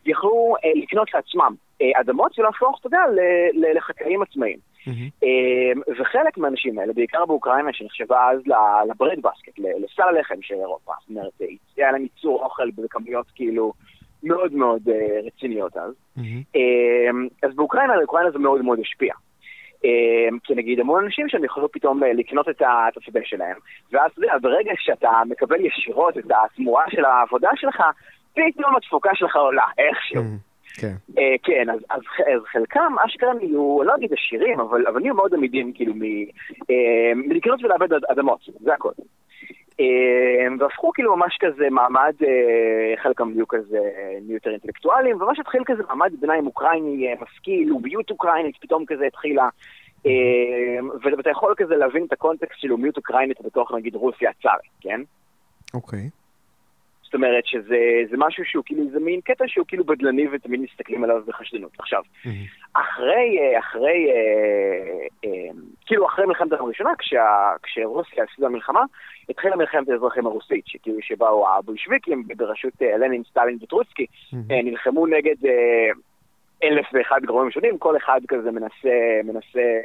יכלו 0.06 0.56
אה, 0.66 0.70
לקנות 0.76 1.14
לעצמם 1.14 1.54
אה, 1.82 2.00
אדמות 2.00 2.40
ולהפוך, 2.40 2.80
אתה 2.80 2.88
יודע, 2.88 3.02
ל- 3.16 3.60
ל- 3.66 3.78
לחקלאים 3.78 4.22
עצמאיים. 4.22 4.71
אה, 5.24 5.94
וחלק 6.00 6.38
מהאנשים 6.38 6.80
האלה, 6.80 6.94
בעיקר 6.94 7.26
באוקראינה, 7.26 7.74
שנחשבה 7.74 8.30
אז 8.32 8.40
לברד 8.90 9.18
בסקט, 9.22 9.60
לסל 9.60 10.04
הלחם 10.04 10.42
של 10.42 10.56
אירופה, 10.56 10.92
זאת 11.02 11.10
אומרת, 11.10 11.42
אה, 11.42 11.48
היה 11.78 11.92
להם 11.92 12.02
ייצור 12.02 12.44
אוכל 12.44 12.72
בכמויות 12.72 13.26
כאילו 13.36 13.74
מאוד 14.24 14.54
מאוד 14.54 14.90
אה, 14.90 15.20
רציניות 15.26 15.78
אז. 15.78 15.94
אה, 16.56 17.10
אז 17.44 17.56
באוקראינה, 17.56 17.96
לאוקראינה 17.96 18.32
זה 18.32 18.40
מאוד 18.40 18.62
מאוד 18.62 18.80
השפיע. 18.80 19.14
אה, 19.86 20.38
כי 20.44 20.56
נגיד 20.56 20.80
המון 20.80 21.04
אנשים 21.04 21.30
שם 21.30 21.44
יכולו 21.44 21.72
פתאום 21.72 22.04
אה, 22.04 22.14
לקנות 22.14 22.50
את 22.50 22.62
השדה 22.98 23.20
שלהם, 23.24 23.58
ואז 23.92 24.12
אתה 24.12 24.20
יודע, 24.20 24.38
ברגע 24.42 24.72
שאתה 24.78 25.10
מקבל 25.30 25.66
ישירות 25.66 26.18
את 26.18 26.24
התמורה 26.46 26.84
של 26.90 27.06
העבודה 27.06 27.50
שלך, 27.56 27.84
פתאום 28.34 28.76
התפוקה 28.76 29.10
שלך 29.14 29.36
עולה, 29.36 29.66
איכשהו. 29.78 30.24
מהמם. 30.24 30.51
כן. 30.80 30.94
אה, 31.18 31.36
כן, 31.44 31.70
אז, 31.70 31.80
אז, 31.90 32.02
אז 32.36 32.42
חלקם 32.52 32.94
אשכרה 33.06 33.34
נהיו, 33.34 33.84
לא 33.84 33.96
אגיד 33.96 34.14
עשירים, 34.14 34.60
אבל, 34.60 34.88
אבל 34.88 35.00
נהיו 35.02 35.16
מאוד 35.16 35.34
עמידים 35.34 35.74
כאילו 35.74 35.94
מ, 35.96 36.02
אה, 36.70 37.12
מלקנות 37.16 37.60
אד- 37.66 38.06
אדמות, 38.12 38.40
זה 38.60 38.74
הכל. 38.74 38.92
אה, 39.80 39.86
והפכו 40.60 40.92
כאילו 40.92 41.16
ממש 41.16 41.38
כזה 41.40 41.70
מעמד, 41.70 42.14
אה, 42.24 42.94
חלקם 43.04 43.30
נהיו 43.34 43.48
כזה, 43.48 43.80
נהיו 44.22 44.34
יותר 44.34 44.50
אינטלקטואלים, 44.52 45.22
וממש 45.22 45.40
התחיל 45.40 45.62
כזה 45.66 45.84
מעמד 45.88 46.12
ביניים 46.20 46.46
אוקראיני 46.48 47.08
אה, 47.08 47.14
משכיל, 47.22 47.70
לאומיות 47.70 48.10
אוקראינית 48.12 48.56
פתאום 48.62 48.86
כזה 48.88 49.06
התחילה. 49.06 49.50
ואתה 51.18 51.30
יכול 51.30 51.54
כזה 51.58 51.76
להבין 51.76 52.04
את 52.06 52.14
הקונטקסט 52.14 52.60
של 52.60 52.68
לאומיות 52.68 52.98
אוקראינית 52.98 53.42
בתוך 53.42 53.72
נגיד 53.72 53.96
רוסיה 53.96 54.30
הצארית, 54.30 54.72
כן? 54.82 55.02
אוקיי. 55.74 56.10
זאת 57.12 57.16
אומרת 57.16 57.46
שזה 57.46 57.78
זה 58.10 58.18
משהו 58.18 58.46
שהוא 58.46 58.64
כאילו, 58.66 58.84
זה 58.92 59.00
מין 59.00 59.22
קטע 59.22 59.44
שהוא 59.48 59.66
כאילו 59.68 59.84
בדלני 59.84 60.28
ותמיד 60.32 60.62
מסתכלים 60.62 61.04
עליו 61.04 61.22
בחשדנות. 61.28 61.72
עכשיו, 61.80 62.02
מהמם. 62.26 62.38
אחרי, 62.74 63.40
אה, 63.40 63.60
אחרי, 63.60 64.12
אה, 64.12 65.06
אה, 65.26 65.52
כאילו 65.86 66.08
אחרי 66.08 66.26
מלחמת 66.26 66.52
העולם 66.52 66.66
הראשונה, 66.66 66.90
כשרוסיה 67.64 68.24
הפסידה 68.24 68.50
מלחמה, 68.50 68.84
התחילה 69.30 69.56
מלחמת 69.56 69.90
האזרחים 69.90 70.26
הרוסית, 70.26 70.68
שכאילו 70.68 70.98
שבאו 71.02 71.50
הבולשוויקים 71.50 72.24
בראשות 72.38 72.74
לנין, 72.82 73.24
סטלין 73.30 73.58
וטרוצקי. 73.62 74.06
אה, 74.52 74.62
נלחמו 74.64 75.08
נגד 75.08 75.36
אלף 76.64 76.86
ואחד 76.94 77.26
גורמים 77.26 77.52
שונים, 77.52 77.78
כל 77.78 77.98
אחד 77.98 78.22
כזה 78.28 78.52
מנסה, 78.52 79.22
מנסה 79.24 79.80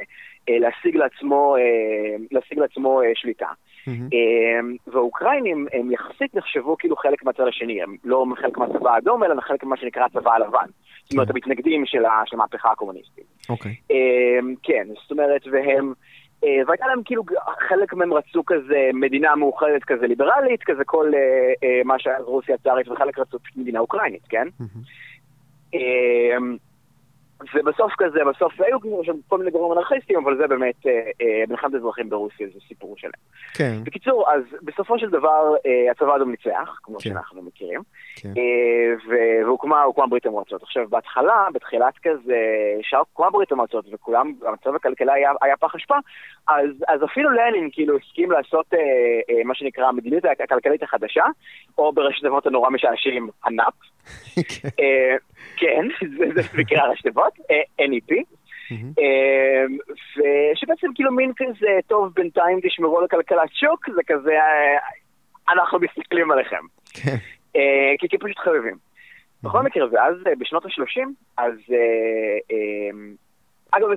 להשיג 0.49 0.95
לעצמו, 0.95 1.55
אה, 1.57 2.15
להשיג 2.31 2.59
לעצמו 2.59 3.01
אה, 3.01 3.11
שליטה. 3.15 3.47
אה, 3.87 4.59
והאוקראינים 4.87 5.67
הם 5.73 5.91
יחסית 5.91 6.35
נחשבו 6.35 6.77
כאילו 6.77 6.95
חלק 6.95 7.23
מהצד 7.23 7.43
השני, 7.47 7.83
הם 7.83 7.95
לא 8.03 8.25
חלק 8.41 8.57
מהצבא 8.57 8.89
האדום, 8.89 9.23
אלא 9.23 9.41
חלק 9.41 9.63
ממה 9.63 9.77
שנקרא 9.77 10.05
הצבא 10.05 10.31
הלבן. 10.31 10.67
זאת 11.03 11.13
אומרת, 11.13 11.27
כן. 11.27 11.33
המתנגדים 11.33 11.85
של 11.85 12.03
המהפכה 12.33 12.71
הקומוניסטית. 12.71 13.25
אוקיי. 13.49 13.75
אה, 13.91 14.39
כן, 14.63 14.87
זאת 15.01 15.11
אומרת, 15.11 15.41
והם... 15.51 15.93
אה, 16.43 16.61
והייתה 16.67 16.87
להם 16.87 17.01
כאילו, 17.05 17.23
חלק 17.69 17.93
מהם 17.93 18.13
רצו 18.13 18.45
כזה 18.45 18.89
מדינה 18.93 19.35
מאוחדת 19.35 19.83
כזה 19.83 20.07
ליברלית, 20.07 20.63
כזה 20.63 20.83
כל 20.85 21.11
אה, 21.15 21.19
אה, 21.63 21.81
מה 21.85 21.99
שהיה 21.99 22.17
רוסיה 22.19 22.55
הצארית, 22.55 22.87
וחלק 22.87 23.19
רצו 23.19 23.37
מדינה 23.55 23.79
אוקראינית, 23.79 24.23
כן? 24.29 24.47
מהמם. 24.59 26.57
ובסוף 27.53 27.93
כזה, 27.97 28.19
בסוף 28.29 28.53
היו 28.61 29.03
שם 29.03 29.13
כל 29.27 29.37
מיני 29.37 29.51
גורמים 29.51 29.77
אנרכיסטים, 29.77 30.17
אבל 30.23 30.37
זה 30.37 30.47
באמת, 30.47 30.87
אה, 30.87 30.91
אה, 31.21 31.43
מלחמת 31.49 31.75
אזרחים 31.75 32.09
ברוסיה 32.09 32.47
זה 32.53 32.59
סיפור 32.67 32.95
שלם. 32.97 33.11
כן. 33.53 33.83
בקיצור, 33.83 34.31
אז 34.31 34.41
בסופו 34.61 34.99
של 34.99 35.09
דבר 35.09 35.55
אה, 35.65 35.91
הצבא 35.91 36.13
האדום 36.13 36.31
ניצח, 36.31 36.79
כמו 36.83 36.95
כן. 36.95 37.09
שאנחנו 37.09 37.41
מכירים, 37.41 37.81
כן. 38.15 38.29
אה, 38.37 38.95
והוקמה 39.07 39.83
הוקמה 39.83 40.07
ברית 40.07 40.25
המועצות. 40.25 40.63
עכשיו, 40.63 40.87
בהתחלה, 40.89 41.47
בתחילת 41.53 41.93
כזה, 42.03 42.37
שהוקמה 42.81 43.29
ברית 43.29 43.51
המועצות 43.51 43.85
וכולם, 43.91 44.33
המצב 44.45 44.75
הכלכלי 44.75 45.11
היה, 45.11 45.31
היה 45.41 45.57
פח 45.57 45.75
אשפה, 45.75 45.97
אז, 46.47 46.69
אז 46.87 47.03
אפילו 47.03 47.29
לנין 47.29 47.69
כאילו 47.71 47.97
הסכים 47.97 48.31
לעשות 48.31 48.73
אה, 48.73 48.79
אה, 49.29 49.43
מה 49.43 49.55
שנקרא 49.55 49.87
המדיניות 49.87 50.25
הכלכלית 50.43 50.83
החדשה, 50.83 51.23
או 51.77 51.93
בראשי 51.93 52.21
תיבות 52.21 52.47
הנורא 52.47 52.69
משעשעים, 52.69 53.29
הנאפ. 53.43 53.73
כן. 54.35 54.69
אה, 54.79 55.15
כן, 55.57 55.85
זה, 56.17 56.25
זה 56.35 56.41
נקרא 56.57 56.87
ראשי 56.87 57.03
תיבות, 57.03 57.26
אה, 57.51 57.85
NEP. 57.85 58.15
אה, 58.99 59.65
ושבעצם 60.17 60.87
כאילו 60.95 61.11
מין 61.11 61.31
כזה, 61.37 61.79
טוב, 61.87 62.13
בינתיים 62.15 62.59
תשמרו 62.63 62.99
על 62.99 63.05
הכלכלת 63.05 63.49
שוק, 63.53 63.89
זה 63.95 64.01
כזה, 64.07 64.31
אה, 64.31 64.77
אנחנו 65.53 65.79
מסתכלים 65.79 66.31
עליכם. 66.31 66.65
כן. 66.93 67.15
אה, 67.55 67.93
כי 67.99 68.09
כי 68.09 68.17
פשוט 68.17 68.37
חייבים. 68.37 68.77
בכל 69.43 69.61
מקרה, 69.61 69.85
ואז 69.91 70.15
בשנות 70.39 70.65
ה-30, 70.65 71.07
אז... 71.37 71.53
אה, 71.71 72.57
אגב, 73.71 73.87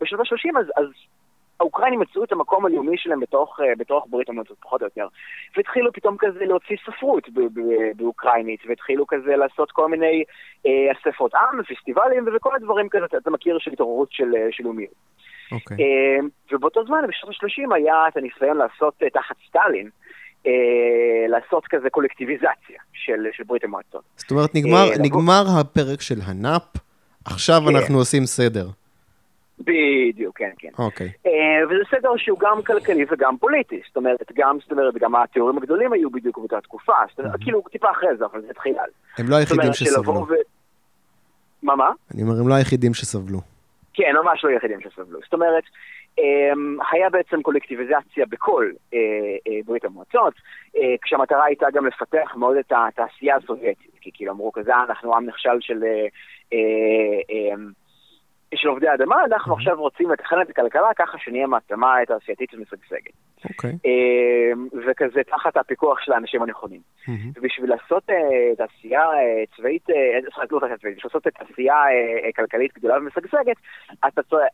בשנות 0.00 0.26
ה-30, 0.26 0.58
אז, 0.60 0.66
אז 0.76 0.86
האוקראינים 1.60 2.00
מצאו 2.00 2.24
את 2.24 2.32
המקום 2.32 2.66
הלאומי 2.66 2.98
שלהם 2.98 3.20
בתוך, 3.20 3.60
בתוך 3.78 4.06
ברית 4.10 4.28
המועצות, 4.28 4.56
פחות 4.60 4.80
או 4.80 4.86
יותר. 4.86 5.06
והתחילו 5.56 5.92
פתאום 5.92 6.16
כזה 6.18 6.44
להוציא 6.44 6.76
ספרות 6.86 7.28
באוקראינית, 7.96 8.60
והתחילו 8.68 9.06
כזה 9.06 9.36
לעשות 9.36 9.72
כל 9.72 9.88
מיני 9.88 10.24
אה, 10.66 10.92
אספות 10.92 11.34
עם, 11.34 11.60
ופסטיבלים, 11.60 12.24
וכל 12.36 12.56
הדברים 12.56 12.88
כזה, 12.88 13.04
אתה 13.16 13.30
מכיר 13.30 13.58
של 13.58 13.72
התעוררות 13.72 14.12
של, 14.12 14.32
של 14.50 14.64
לאומיות. 14.64 14.92
Okay. 14.92 15.54
אוקיי. 15.54 15.76
אה, 15.76 16.18
ובאותו 16.52 16.84
זמן, 16.84 16.98
בשנות 17.08 17.34
ה-30, 17.42 17.74
היה 17.74 18.08
את 18.08 18.16
הניסיון 18.16 18.56
לעשות 18.56 18.94
תחת 19.12 19.36
סטלין, 19.48 19.90
אה, 20.46 20.52
לעשות 21.28 21.66
כזה 21.66 21.90
קולקטיביזציה 21.90 22.80
של, 22.92 23.26
של 23.32 23.44
ברית 23.44 23.64
המועצות. 23.64 24.02
זאת 24.16 24.30
אומרת, 24.30 24.54
נגמר, 24.54 24.90
אה, 24.92 24.98
נגמר 24.98 25.44
הפרק 25.60 26.00
של 26.00 26.18
הנאפ, 26.26 26.76
עכשיו 27.24 27.60
כן. 27.68 27.76
אנחנו 27.76 27.98
עושים 27.98 28.26
סדר. 28.26 28.66
בדיוק, 29.60 30.38
כן, 30.38 30.50
כן. 30.58 30.68
אוקיי. 30.78 31.12
Uh, 31.26 31.30
וזה 31.66 31.84
סדר 31.90 32.16
שהוא 32.16 32.38
גם 32.38 32.62
כלכלי 32.62 33.04
וגם 33.10 33.36
פוליטי. 33.36 33.80
זאת 33.86 33.96
אומרת, 33.96 34.32
גם, 34.34 34.58
זאת 34.62 34.72
אומרת, 34.72 34.94
גם 34.94 35.14
התיאורים 35.14 35.58
הגדולים 35.58 35.92
היו 35.92 36.10
בדיוק 36.10 36.38
באותה 36.38 36.60
תקופה. 36.60 36.92
זאת 37.10 37.18
אומרת, 37.18 37.34
mm-hmm. 37.34 37.44
כאילו, 37.44 37.62
טיפה 37.72 37.90
אחרי 37.90 38.16
זה, 38.18 38.24
אבל 38.24 38.40
זה 38.40 38.46
התחיל 38.50 38.74
אז. 38.78 38.90
הם 39.18 39.30
לא 39.30 39.36
היחידים 39.36 39.72
שסבלו. 39.72 40.26
ו... 40.28 40.34
מה, 41.62 41.76
מה? 41.76 41.90
אני 42.14 42.22
אומר, 42.22 42.40
הם 42.40 42.48
לא 42.48 42.54
היחידים 42.54 42.94
שסבלו. 42.94 43.38
כן, 43.94 44.12
ממש 44.22 44.44
לא 44.44 44.48
היחידים 44.50 44.80
שסבלו. 44.80 45.20
זאת 45.24 45.32
אומרת, 45.32 45.64
אמ, 46.18 46.76
היה 46.92 47.10
בעצם 47.10 47.42
קולקטיביזציה 47.42 48.26
בכל 48.28 48.70
אה, 48.94 48.98
אה, 49.48 49.58
ברית 49.64 49.84
המועצות, 49.84 50.34
אה, 50.76 50.94
כשהמטרה 51.02 51.44
הייתה 51.44 51.66
גם 51.74 51.86
לפתח 51.86 52.34
מאוד 52.36 52.56
את 52.56 52.72
התעשייה 52.76 53.36
הסובייטית, 53.36 53.90
כי 54.00 54.10
כאילו 54.14 54.32
אמרו 54.32 54.52
כזה, 54.52 54.72
אנחנו 54.88 55.16
עם 55.16 55.26
נכשל 55.26 55.60
של... 55.60 55.82
אמ, 58.52 58.58
של 58.58 58.68
עובדי 58.68 58.88
האדמה, 58.88 59.24
אנחנו 59.24 59.52
mm-hmm. 59.52 59.56
עכשיו 59.56 59.80
רוצים 59.80 60.10
לתכנן 60.10 60.42
את 60.42 60.50
הכלכלה 60.50 60.94
ככה 60.96 61.18
שנהיה 61.18 61.46
מעצמה 61.46 61.96
תעשייתית 62.06 62.54
ומשגשגת. 62.54 63.12
אוקיי. 63.44 63.70
Okay. 63.70 63.74
אמ, 63.84 64.68
וכזה 64.86 65.20
תחת 65.30 65.56
הפיקוח 65.56 66.00
של 66.00 66.12
האנשים 66.12 66.42
הנכונים. 66.42 66.80
Mm-hmm. 66.80 67.10
ובשביל 67.36 67.70
לעשות 67.70 68.10
uh, 68.10 68.56
תעשייה 68.56 69.02
uh, 69.10 69.56
צבאית, 69.56 69.90
uh, 69.90 69.92
לא 70.50 70.60
תעשייה 70.60 70.78
צבאית, 70.78 70.96
בשביל 70.96 71.10
לעשות 71.10 71.22
תעשייה 71.22 71.74
uh, 71.74 72.36
כלכלית 72.36 72.74
גדולה 72.74 72.98
ומשגשגת, 72.98 73.56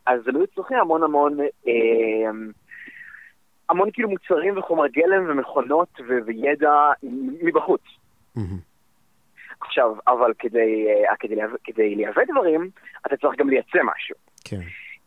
אז 0.05 0.27
היו 0.27 0.47
צריכים 0.55 0.77
המון 0.77 1.03
המון... 1.03 1.37
Uh, 1.65 1.69
המון 3.69 3.89
כאילו 3.93 4.09
מוצרים 4.09 4.57
וחומר 4.57 4.87
גלם 4.87 5.29
ומכונות 5.29 5.89
ו- 6.07 6.25
וידע 6.25 6.91
מבחוץ. 7.43 7.81
Mm-hmm. 8.37 8.72
עכשיו, 9.65 9.95
אבל 10.07 10.33
כדי, 10.39 10.87
uh, 11.11 11.15
כדי, 11.19 11.35
כדי 11.63 11.95
לייבא 11.95 12.21
דברים, 12.31 12.69
אתה 13.07 13.17
צריך 13.17 13.39
גם 13.39 13.49
לייצא 13.49 13.79
משהו. 13.83 14.15
כן. 14.45 14.59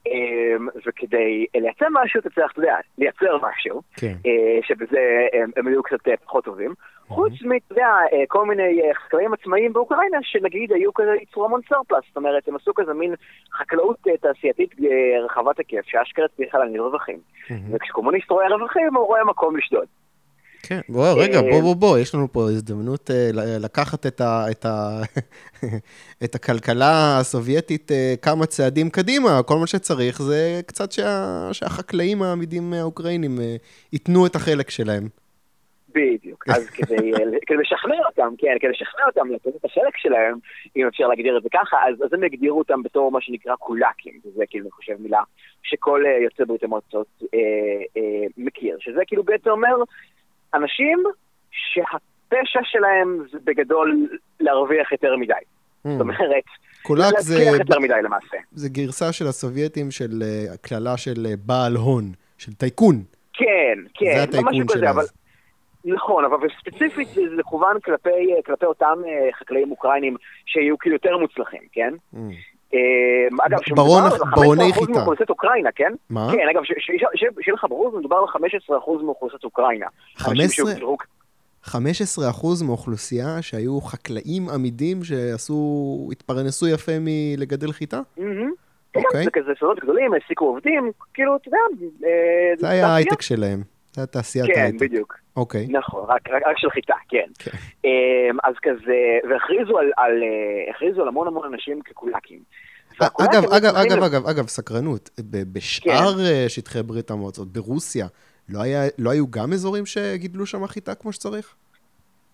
Um, 0.08 0.78
וכדי 0.86 1.46
לייצא 1.54 1.86
משהו, 1.90 2.20
אתה 2.20 2.30
צריך, 2.30 2.52
אתה 2.52 2.60
יודע, 2.60 2.76
לייצר 2.98 3.38
משהו, 3.42 3.82
כן. 3.96 4.12
uh, 4.12 4.66
שבזה 4.66 5.26
הם, 5.32 5.50
הם 5.56 5.66
היו 5.66 5.82
קצת 5.82 5.98
פחות 6.24 6.44
טובים. 6.44 6.70
Mm-hmm. 6.70 7.14
חוץ 7.14 7.32
מ, 7.32 7.50
יודע, 7.70 7.88
כל 8.28 8.46
מיני 8.46 8.80
חקלאים 8.94 9.32
עצמאיים 9.32 9.72
באוקראינה, 9.72 10.18
שנגיד 10.22 10.72
היו 10.72 10.94
כזה 10.94 11.10
ייצרו 11.20 11.44
המון 11.44 11.60
סרפלס, 11.68 12.04
זאת 12.08 12.16
אומרת, 12.16 12.48
הם 12.48 12.56
עשו 12.56 12.74
כזה 12.74 12.94
מין 12.94 13.14
חקלאות 13.52 13.96
תעשייתית 14.20 14.74
רחבת 15.24 15.58
היקף, 15.58 15.86
שאשכרה 15.86 16.26
צריכה 16.36 16.58
להניב 16.58 16.80
רווחים. 16.80 17.18
Mm-hmm. 17.18 17.52
וכשקומוניסט 17.72 18.30
רואה 18.30 18.48
רווחים, 18.48 18.94
הוא 18.94 19.06
רואה 19.06 19.24
מקום 19.24 19.56
לשדוד. 19.56 19.86
כן, 20.68 20.80
בוא, 20.88 21.22
רגע, 21.22 21.40
בוא, 21.40 21.60
בוא, 21.60 21.76
בוא, 21.76 21.98
יש 21.98 22.14
לנו 22.14 22.32
פה 22.32 22.40
הזדמנות 22.40 23.10
uh, 23.10 23.36
לקחת 23.64 24.06
את, 24.06 24.20
ה, 24.20 24.44
את, 24.50 24.64
ה, 24.64 25.00
את 26.24 26.34
הכלכלה 26.34 27.18
הסובייטית 27.20 27.90
uh, 27.90 27.94
כמה 28.22 28.46
צעדים 28.46 28.90
קדימה. 28.90 29.42
כל 29.42 29.58
מה 29.58 29.66
שצריך 29.66 30.22
זה 30.22 30.60
קצת 30.66 30.92
שה, 30.92 31.48
שהחקלאים 31.52 32.22
העמידים 32.22 32.72
האוקראינים 32.72 33.38
ייתנו 33.92 34.26
את 34.26 34.36
החלק 34.36 34.70
שלהם. 34.70 35.08
בדיוק, 35.96 36.44
אז 36.48 36.70
כדי, 36.76 37.12
כדי 37.46 37.56
לשכנע 37.56 38.06
אותם, 38.06 38.34
כן, 38.38 38.56
כדי 38.60 38.70
לשכנע 38.70 39.04
אותם 39.06 39.30
לתת 39.30 39.56
את 39.56 39.64
החלק 39.64 39.96
שלהם, 39.96 40.38
אם 40.76 40.86
אפשר 40.86 41.06
להגדיר 41.06 41.38
את 41.38 41.42
זה 41.42 41.48
ככה, 41.52 41.76
אז, 41.88 42.02
אז 42.04 42.12
הם 42.12 42.24
יגדירו 42.24 42.58
אותם 42.58 42.82
בתור 42.82 43.12
מה 43.12 43.20
שנקרא 43.20 43.56
קולאקים, 43.56 44.20
וזה 44.24 44.44
כאילו, 44.50 44.64
אני 44.64 44.70
חושב, 44.70 44.94
מילה 44.98 45.22
שכל 45.62 46.02
יוצא 46.24 46.44
ברית 46.44 46.64
המועצות 46.64 47.06
אה, 47.34 47.38
אה, 47.96 48.26
מכיר, 48.36 48.76
שזה 48.80 49.00
כאילו 49.06 49.22
בעצם 49.22 49.50
אומר 49.50 49.76
אנשים 50.54 50.98
שהפשע 51.50 52.60
שלהם 52.62 53.18
זה 53.32 53.38
בגדול 53.44 54.08
להרוויח 54.40 54.92
יותר 54.92 55.16
מדי. 55.16 55.32
Mm. 55.32 55.88
זאת 55.88 56.00
אומרת, 56.00 56.44
קולק 56.82 57.18
זה... 57.18 57.34
להצליח 57.34 57.58
יותר 57.60 57.80
מדי 57.80 58.02
למעשה. 58.02 58.36
זה 58.52 58.68
גרסה 58.68 59.12
של 59.12 59.26
הסובייטים 59.26 59.90
של 59.90 60.10
uh, 60.22 60.56
קללה 60.56 60.96
של 60.96 61.26
uh, 61.26 61.36
בעל 61.46 61.76
הון, 61.76 62.04
של 62.38 62.52
טייקון. 62.52 63.02
כן, 63.32 63.78
כן, 63.94 64.14
זה 64.16 64.22
הטייקון 64.22 64.68
של 64.68 64.86
אז. 64.86 65.12
נכון, 65.84 66.24
אבל 66.24 66.48
ספציפית 66.60 67.08
זה 67.08 67.36
מכוון 67.36 67.80
כלפי, 67.84 68.10
אה, 68.10 68.42
כלפי 68.46 68.64
אותם 68.64 68.98
חקלאים 69.38 69.70
אוקראינים 69.70 70.16
שיהיו 70.46 70.78
כאילו 70.78 70.94
יותר 70.94 71.18
מוצלחים, 71.18 71.60
כן? 71.72 71.94
Mm. 72.14 72.18
אגב, 73.46 73.58
ברוני 74.34 74.72
חיטה. 74.72 74.92
15% 74.92 74.96
מאוכלוסיית 74.96 75.30
אוקראינה, 75.30 75.70
כן? 75.74 75.92
מה? 76.10 76.28
כן, 76.32 76.48
אגב, 76.50 76.62
שיהיה 76.64 77.54
לך 77.54 77.64
ברור, 77.68 77.98
מדובר 77.98 78.16
על 78.16 78.42
15% 78.68 79.02
מאוכלוסיית 79.02 79.44
אוקראינה. 79.44 79.86
15? 80.16 80.72
15% 81.64 81.74
מאוכלוסייה 82.66 83.42
שהיו 83.42 83.80
חקלאים 83.80 84.48
עמידים 84.48 85.04
שעשו, 85.04 86.08
התפרנסו 86.12 86.68
יפה 86.68 86.92
מלגדל 87.00 87.72
חיטה? 87.72 88.00
אוקיי. 88.96 89.24
זה 89.24 89.30
כזה 89.30 89.52
סודות 89.60 89.80
גדולים, 89.82 90.14
העסיקו 90.14 90.44
עובדים, 90.44 90.92
כאילו, 91.14 91.36
אתה 91.36 91.48
יודע... 91.48 91.58
אה, 92.04 92.52
זה 92.58 92.68
היה 92.68 92.86
ההייטק 92.86 93.22
שלהם. 93.22 93.75
זה 93.96 94.02
היה 94.02 94.06
תעשיית 94.06 94.56
ההייטק. 94.56 94.78
כן, 94.78 94.86
בדיוק. 94.86 95.16
אוקיי. 95.36 95.66
נכון, 95.70 96.04
רק, 96.08 96.28
רק, 96.28 96.42
רק 96.46 96.58
של 96.58 96.70
חיטה, 96.70 96.94
כן. 97.08 97.26
כן. 97.38 97.50
אמ, 97.84 98.38
אז 98.44 98.54
כזה, 98.62 99.18
והכריזו 99.30 99.78
על, 99.78 99.90
על, 99.96 100.22
הכריזו 100.70 101.02
על 101.02 101.08
המון 101.08 101.26
המון 101.26 101.54
אנשים 101.54 101.82
כקולאקים. 101.82 102.38
אגב, 103.00 103.44
אגב, 103.44 103.74
אגב, 103.74 104.02
אגב, 104.02 104.26
אגב, 104.26 104.46
סקרנות, 104.46 105.10
בשאר 105.52 106.14
כן. 106.14 106.20
אה, 106.20 106.44
שטחי 106.48 106.82
ברית 106.82 107.10
המועצות, 107.10 107.48
ברוסיה, 107.48 108.06
לא, 108.48 108.62
היה, 108.62 108.80
לא 108.98 109.10
היו 109.10 109.30
גם 109.30 109.52
אזורים 109.52 109.86
שגידלו 109.86 110.46
שם 110.46 110.66
חיטה 110.66 110.94
כמו 110.94 111.12
שצריך? 111.12 111.54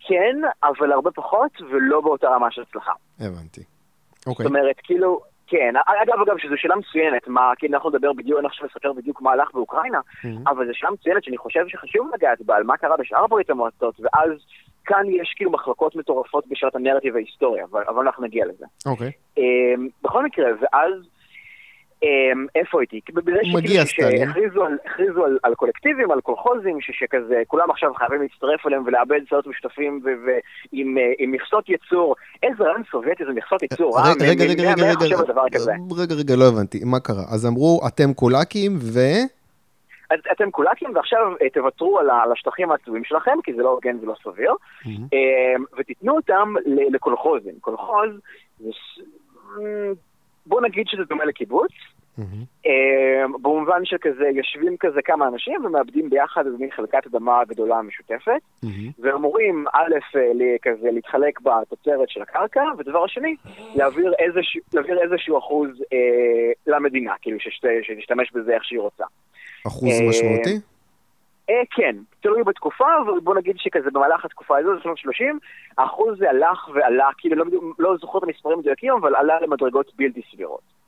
כן, 0.00 0.36
אבל 0.62 0.92
הרבה 0.92 1.10
פחות, 1.10 1.50
ולא 1.72 2.00
באותה 2.00 2.28
רמה 2.28 2.50
של 2.50 2.62
הצלחה. 2.62 2.92
הבנתי. 3.20 3.62
אוקיי. 4.26 4.44
זאת 4.44 4.46
אומרת, 4.46 4.76
כאילו, 4.82 5.20
כן, 5.52 5.74
אגב, 6.02 6.20
אגב, 6.20 6.38
שזו 6.38 6.54
שאלה 6.56 6.76
מצוינת, 6.76 7.28
מה, 7.28 7.52
כי 7.58 7.66
אנחנו 7.66 7.90
נדבר 7.90 8.12
בדיוק, 8.12 8.38
אני 8.38 8.46
עכשיו 8.46 8.66
אספר 8.66 8.92
בדיוק 8.92 9.22
מה 9.22 9.32
הלך 9.32 9.54
באוקראינה, 9.54 9.98
mm-hmm. 9.98 10.50
אבל 10.50 10.66
זו 10.66 10.72
שאלה 10.74 10.90
מצוינת 10.90 11.24
שאני 11.24 11.38
חושב 11.38 11.64
שחשוב 11.68 12.10
לגעת 12.14 12.42
בה, 12.42 12.56
על 12.56 12.62
מה 12.62 12.76
קרה 12.76 12.96
בשאר 12.96 13.26
ברית 13.26 13.50
המועצות, 13.50 14.00
ואז 14.00 14.30
כאן 14.84 15.02
יש 15.08 15.34
כאילו 15.36 15.50
מחלקות 15.50 15.96
מטורפות 15.96 16.44
בשאלת 16.46 16.74
הנרטיב 16.74 17.16
ההיסטוריה, 17.16 17.64
אבל, 17.70 17.82
אבל 17.88 18.06
אנחנו 18.06 18.24
נגיע 18.24 18.46
לזה. 18.46 18.66
אוקיי. 18.86 19.08
Okay. 19.08 19.38
אמ, 19.38 19.86
um, 19.86 20.04
בכל 20.04 20.24
מקרה, 20.24 20.46
ואז 20.60 20.92
איפה 22.54 22.80
הייתי? 22.80 23.00
מגיע 23.54 23.84
סטלין. 23.84 24.28
הכריזו 24.28 24.64
על, 24.64 24.78
על, 25.24 25.38
על 25.42 25.54
קולקטיבים, 25.54 26.10
על 26.10 26.20
קולחוזים, 26.20 26.78
שכזה, 26.80 27.42
כולם 27.46 27.70
עכשיו 27.70 27.94
חייבים 27.94 28.22
להצטרף 28.22 28.66
אליהם 28.66 28.82
ולאבד 28.86 29.20
סרט 29.30 29.46
משותפים 29.46 30.00
ועם 30.04 31.32
מכסות 31.32 31.68
ייצור. 31.68 32.14
איזה 32.42 32.64
רעיון 32.64 32.82
סובייטי 32.90 33.24
זה 33.24 33.32
מכסות 33.32 33.62
ייצור, 33.62 33.98
אה? 33.98 34.12
רגע, 34.20 34.44
רגע, 34.44 34.62
רגע, 34.62 34.72
רגע, 34.72 35.06
רגע, 35.98 36.14
רגע, 36.14 36.36
לא 36.36 36.44
הבנתי, 36.48 36.78
מה 36.84 37.00
קרה? 37.00 37.24
אז 37.34 37.46
אמרו, 37.46 37.80
אתם 37.88 38.12
קולקים 38.14 38.76
ו... 38.76 38.98
אז 40.10 40.18
אתם 40.32 40.50
קולקים, 40.50 40.90
ועכשיו 40.94 41.18
אה, 41.42 41.50
תוותרו 41.50 41.98
על 41.98 42.32
השטחים 42.32 42.70
העצובים 42.70 43.04
שלכם, 43.04 43.38
כי 43.44 43.54
זה 43.54 43.62
לא 43.62 43.68
הוגן 43.68 43.96
ולא 44.02 44.14
סביר, 44.24 44.52
אמ, 44.86 45.64
ותיתנו 45.78 46.16
אותם 46.16 46.54
לקולחוזים. 46.90 47.52
קולחוז 47.60 48.10
זה... 48.60 48.70
בוא 50.46 50.60
נגיד 50.60 50.86
שזה 50.88 51.04
דומה 51.04 51.24
לקיבוץ, 51.24 51.70
mm-hmm. 52.18 52.68
במובן 53.42 53.84
שכזה 53.84 54.24
יושבים 54.34 54.76
כזה 54.80 55.02
כמה 55.04 55.28
אנשים 55.28 55.64
ומאבדים 55.64 56.10
ביחד 56.10 56.46
איזה 56.46 56.58
מין 56.58 56.70
חלקת 56.70 57.06
אדמה 57.06 57.44
גדולה 57.48 57.82
משותפת, 57.82 58.40
mm-hmm. 58.64 58.68
ואמורים 58.98 59.64
א', 59.72 59.94
אה, 60.16 60.56
כזה 60.62 60.90
להתחלק 60.90 61.40
בתוצרת 61.40 62.08
של 62.08 62.22
הקרקע, 62.22 62.62
ודבר 62.78 63.04
השני, 63.04 63.36
להעביר 63.74 64.12
איזשהו, 64.18 64.60
להעביר 64.74 64.98
איזשהו 65.02 65.38
אחוז 65.38 65.70
אה, 65.92 66.52
למדינה, 66.66 67.14
כאילו 67.22 67.38
שתשתמש 67.82 68.32
בזה 68.32 68.54
איך 68.54 68.64
שהיא 68.64 68.80
רוצה. 68.80 69.04
אחוז 69.66 70.00
אה, 70.00 70.08
משמעותי? 70.08 70.71
אה, 71.50 71.62
כן, 71.70 71.96
תלוי 72.20 72.42
בתקופה, 72.44 72.84
אבל 73.04 73.20
בוא 73.20 73.34
נגיד 73.34 73.56
שכזה 73.58 73.90
במהלך 73.92 74.24
התקופה 74.24 74.58
הזו, 74.58 74.68
בשנות 74.78 74.98
30, 74.98 75.38
האחוז 75.78 76.12
הזה 76.12 76.30
הלך 76.30 76.68
ועלה, 76.74 77.08
כאילו 77.18 77.36
לא, 77.36 77.44
לא 77.78 77.96
זוכר 78.00 78.18
את 78.18 78.22
המספרים 78.22 78.58
מדויקים, 78.58 78.92
אבל 78.92 79.14
עלה 79.14 79.40
למדרגות 79.40 79.92
בלתי 79.96 80.20
סבירות. 80.32 80.82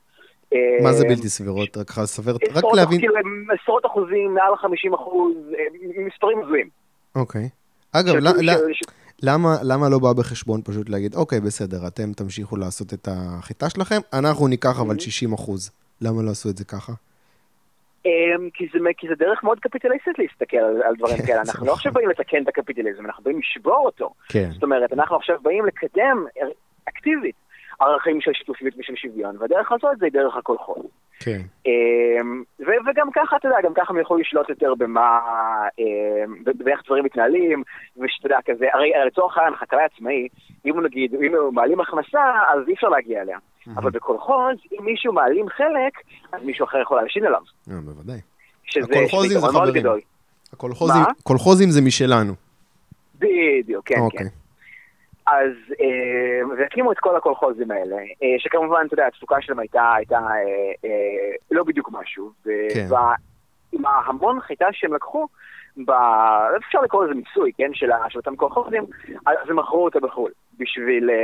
מה 0.83 0.93
זה 0.93 1.03
אה, 1.03 1.09
בלתי 1.09 1.29
סבירות? 1.29 1.77
רק 1.77 1.97
לסבר, 1.97 2.35
רק 2.53 2.63
להבין... 2.73 2.99
כאילו 2.99 3.13
עשרות 3.61 3.85
אחוזים, 3.85 4.33
מעל 4.33 4.55
50 4.55 4.93
אחוז, 4.93 5.33
אה, 5.59 6.05
מספרים 6.05 6.43
הזויים. 6.43 6.69
אוקיי. 7.15 7.49
אגב, 7.91 8.13
למה, 9.23 9.49
למה 9.63 9.89
לא 9.89 9.99
בא 9.99 10.13
בחשבון 10.13 10.61
פשוט 10.61 10.89
להגיד, 10.89 11.15
אוקיי, 11.15 11.39
בסדר, 11.39 11.87
אתם 11.87 12.13
תמשיכו 12.13 12.57
לעשות 12.57 12.93
את 12.93 13.07
החיטה 13.11 13.69
שלכם, 13.69 13.99
אנחנו 14.13 14.47
ניקח 14.47 14.79
אבל 14.79 14.99
60 14.99 15.33
אחוז. 15.33 15.71
למה 16.01 16.21
לא 16.23 16.31
עשו 16.31 16.49
את 16.49 16.57
זה 16.57 16.65
ככה? 16.65 16.93
אמ, 18.05 18.49
כי 18.53 18.67
זה, 18.73 18.79
כי 18.97 19.07
זה 19.07 19.15
דרך 19.15 19.43
מאוד 19.43 19.59
קפיטליסטית 19.59 20.19
להסתכל 20.19 20.57
על, 20.57 20.81
על 20.83 20.95
דברים 20.95 21.17
כן, 21.17 21.25
כאלה. 21.25 21.41
אנחנו 21.41 21.65
לא 21.65 21.73
עכשיו 21.73 21.91
באים 21.93 22.09
לתקן 22.09 22.43
את 22.43 22.47
הקפיטליזם, 22.47 23.05
אנחנו 23.05 23.23
באים 23.23 23.39
לשבור 23.39 23.81
אותו. 23.85 24.13
כן. 24.29 24.49
זאת 24.51 24.63
אומרת, 24.63 24.93
אנחנו 24.93 25.15
עכשיו 25.15 25.37
באים 25.41 25.65
לקדם 25.65 26.25
אקטיבית 26.89 27.35
ערכים 27.79 28.21
של 28.21 28.31
שיתופיות 28.33 28.73
ושל 28.77 28.93
שוויון, 28.95 29.35
והדרך 29.39 29.71
לעשות 29.71 29.91
את 29.93 29.97
זה 29.97 30.07
דרך 30.11 30.35
הקולחוז. 30.35 30.85
כן. 31.19 31.41
אמ, 31.65 32.43
ו- 32.59 32.89
וגם 32.89 33.07
ככה, 33.15 33.35
אתה 33.35 33.47
יודע, 33.47 33.57
גם 33.63 33.73
ככה 33.73 33.93
הם 33.93 33.99
יכולו 33.99 34.19
לשלוט 34.19 34.49
יותר 34.49 34.75
במה, 34.75 35.19
אמ, 35.79 36.43
באיך 36.57 36.81
דברים 36.85 37.05
מתנהלים, 37.05 37.63
ושאתה 37.97 38.27
יודע, 38.27 38.37
כזה, 38.45 38.65
הרי 38.73 38.91
לצורך 39.07 39.37
העניין, 39.37 39.55
חקלאי 39.55 39.83
עצמאי, 39.83 40.27
אם 40.65 40.73
הוא 40.73 40.83
נגיד, 40.83 41.13
אם 41.13 41.35
הוא 41.35 41.53
מעלים 41.53 41.79
הכנסה, 41.79 42.21
אז 42.53 42.67
אי 42.67 42.73
אפשר 42.73 42.87
להגיע 42.89 43.21
אליה. 43.21 43.37
אבל 43.77 43.91
בקולחוז, 43.91 44.55
אם 44.79 44.85
מישהו 44.85 45.13
מעלים 45.13 45.49
חלק, 45.49 45.93
אז 46.31 46.43
מישהו 46.43 46.65
אחר 46.65 46.81
יכול 46.81 46.97
להלשין 46.97 47.25
עליו. 47.25 47.41
אה, 47.71 47.75
בוודאי. 47.85 48.19
הקולחוזים 48.83 49.39
זה 49.39 49.47
חברים. 49.47 49.83
הקולחוזים, 50.53 51.69
זה 51.69 51.81
משלנו. 51.81 52.33
בדיוק, 53.19 53.85
כן, 53.87 53.95
כן. 54.17 54.25
אז, 55.27 55.51
אה, 55.81 56.57
והקימו 56.57 56.91
את 56.91 56.99
כל 56.99 57.15
הקולחוזים 57.15 57.71
האלה, 57.71 57.95
אה, 57.95 58.35
שכמובן, 58.37 58.83
אתה 58.85 58.93
יודע, 58.93 59.07
התפוקה 59.07 59.41
שלהם 59.41 59.59
הייתה, 59.59 59.93
הייתה 59.95 60.19
אה, 60.85 60.89
לא 61.51 61.63
בדיוק 61.63 61.89
משהו. 61.91 62.31
כן. 62.43 62.85
וה- 62.89 63.15
עם 63.71 63.85
ההמון 63.85 64.41
חיטה 64.41 64.65
שהם 64.71 64.93
לקחו, 64.93 65.27
ב... 65.85 65.91
אפשר 66.57 66.81
לקרוא 66.81 67.05
לזה 67.05 67.13
מיסוי, 67.13 67.51
כן, 67.57 67.69
של, 67.73 67.89
אותם 68.15 68.35
קולחוזים, 68.35 68.83
אז 69.25 69.49
הם 69.49 69.59
מכרו 69.59 69.85
אותה 69.85 69.99
בחו"ל, 69.99 70.31
בשביל, 70.59 71.09
אה, 71.09 71.15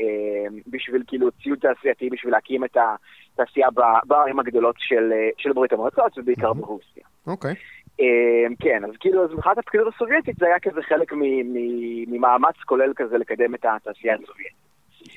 אה, 0.00 0.46
בשביל 0.66 1.02
כאילו 1.06 1.30
ציוד 1.42 1.58
תעשייתי, 1.58 2.10
בשביל 2.10 2.32
להקים 2.32 2.64
את 2.64 2.76
התעשייה 3.34 3.68
בערים 4.04 4.40
הגדולות 4.40 4.74
של, 4.78 5.12
של 5.38 5.52
ברית 5.52 5.72
המועצות, 5.72 6.18
ובעיקר 6.18 6.52
ברוסיה. 6.52 7.02
אוקיי. 7.26 7.50
אמ, 7.50 7.56
כן, 8.60 8.84
אז 8.84 8.90
כאילו, 9.00 9.24
אז 9.24 9.30
מבחינת 9.32 9.58
הפקידות 9.58 9.94
הסובייטית 9.94 10.36
זה 10.38 10.46
היה 10.46 10.60
כזה 10.60 10.82
חלק 10.82 11.12
ממאמץ 12.06 12.56
כולל 12.66 12.92
כזה 12.96 13.18
לקדם 13.18 13.54
את 13.54 13.64
התעשייה 13.64 14.14
הסובייטית. 14.14 14.56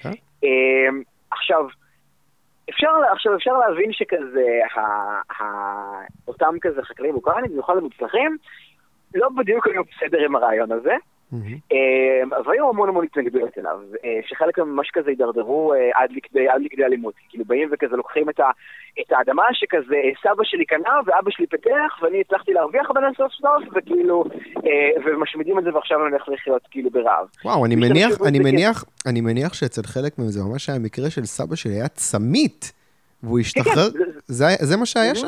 כן. 0.01 0.09
אמ, 0.43 1.01
עכשיו, 1.31 1.67
אפשר, 2.69 2.87
עכשיו 3.13 3.35
אפשר 3.35 3.57
להבין 3.57 3.93
שכזה, 3.93 4.59
ה- 4.75 5.43
ה- 5.43 6.01
אותם 6.27 6.55
כזה 6.61 6.83
חקלאים 6.83 7.15
אוקראינים, 7.15 7.51
במיוחד 7.51 7.77
המוצלחים, 7.77 8.37
לא 9.15 9.29
בדיוק 9.29 9.67
היו 9.67 9.81
בסדר 9.83 10.25
עם 10.25 10.35
הרעיון 10.35 10.71
הזה. 10.71 10.93
אמ, 10.93 10.97
והיו 12.45 12.69
המון 12.69 12.89
המון 12.89 13.05
התנגדויות 13.05 13.57
אליו, 13.57 13.79
אה, 14.05 14.19
שחלק 14.27 14.59
ממש 14.59 14.89
כזה 14.93 15.09
הידרדרו 15.09 15.73
אה, 15.73 15.89
עד 15.93 16.09
לכדי, 16.11 16.49
עד 16.49 16.61
לכדי 16.61 16.83
אלימות. 16.85 17.13
כאילו 17.29 17.45
באים 17.45 17.69
וכזה 17.71 17.95
לוקחים 17.95 18.29
את, 18.29 18.39
ה, 18.39 18.43
את 19.01 19.11
האדמה 19.11 19.43
שכזה 19.51 19.95
אה, 19.95 20.09
סבא 20.23 20.43
שלי 20.43 20.65
קנה 20.65 20.89
ואבא 21.05 21.31
שלי 21.31 21.47
פיתח 21.47 21.99
ואני 22.01 22.21
הצלחתי 22.21 22.53
להרוויח 22.53 22.91
ממנה 22.91 23.07
סוף 23.17 23.31
סוף, 23.31 23.63
וכאילו, 23.75 24.23
אה, 24.65 24.71
ומשמידים 25.05 25.59
את 25.59 25.63
זה 25.63 25.69
ועכשיו 25.75 25.97
אני 26.05 26.11
הולך 26.15 26.29
לחיות 26.29 26.61
כאילו 26.71 26.89
ברעב. 26.89 27.27
וואו, 27.45 27.65
אני 27.65 27.75
מניח, 27.75 28.11
אני 28.27 28.39
מניח, 28.39 28.83
אני 29.05 29.21
מניח 29.21 29.53
שאצל 29.53 29.83
חלק 29.83 30.19
מהם 30.19 30.27
זה 30.27 30.39
ממש 30.51 30.69
היה 30.69 30.79
מקרה 30.79 31.09
של 31.09 31.25
סבא 31.25 31.55
שלי, 31.55 31.71
היה 31.73 31.87
צמית, 31.87 32.73
והוא 33.23 33.39
השתחרר, 33.39 33.91
כן, 33.91 33.99
זה- 34.25 34.45
זה 34.59 34.77
מה 34.77 34.85
שהיה. 34.85 35.15
שם? 35.15 35.27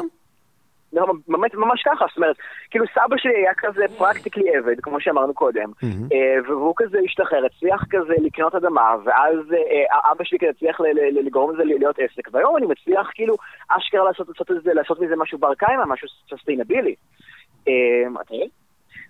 לא, 0.93 1.05
ממש, 1.27 1.51
ממש 1.53 1.83
ככה, 1.85 2.05
זאת 2.07 2.17
אומרת, 2.17 2.35
כאילו 2.69 2.85
סבא 2.93 3.17
שלי 3.17 3.35
היה 3.35 3.51
כזה 3.57 3.85
פרקטיקלי 3.97 4.55
עבד, 4.55 4.79
כמו 4.81 5.01
שאמרנו 5.01 5.33
קודם. 5.33 5.71
אה, 6.13 6.35
והוא 6.47 6.73
כזה 6.77 6.97
השתחרר, 7.05 7.45
הצליח 7.45 7.85
כזה 7.89 8.13
לקנות 8.21 8.55
אדמה, 8.55 8.95
ואז 9.05 9.39
אה, 9.53 10.11
אבא 10.11 10.23
שלי 10.23 10.39
כזה 10.39 10.49
הצליח 10.49 10.81
לגרום 11.25 11.53
לזה 11.53 11.63
להיות 11.63 11.95
עסק, 11.99 12.29
והיום 12.31 12.57
אני 12.57 12.65
מצליח 12.65 13.11
כאילו 13.13 13.35
אשכרה 13.69 14.03
לעשות, 14.03 14.27
לעשות, 14.29 14.63
זה, 14.63 14.73
לעשות 14.73 14.99
מזה 14.99 15.15
משהו 15.15 15.37
בר 15.37 15.53
קיימא, 15.53 15.85
משהו 15.85 16.07
סוסטיינבילי. 16.29 16.95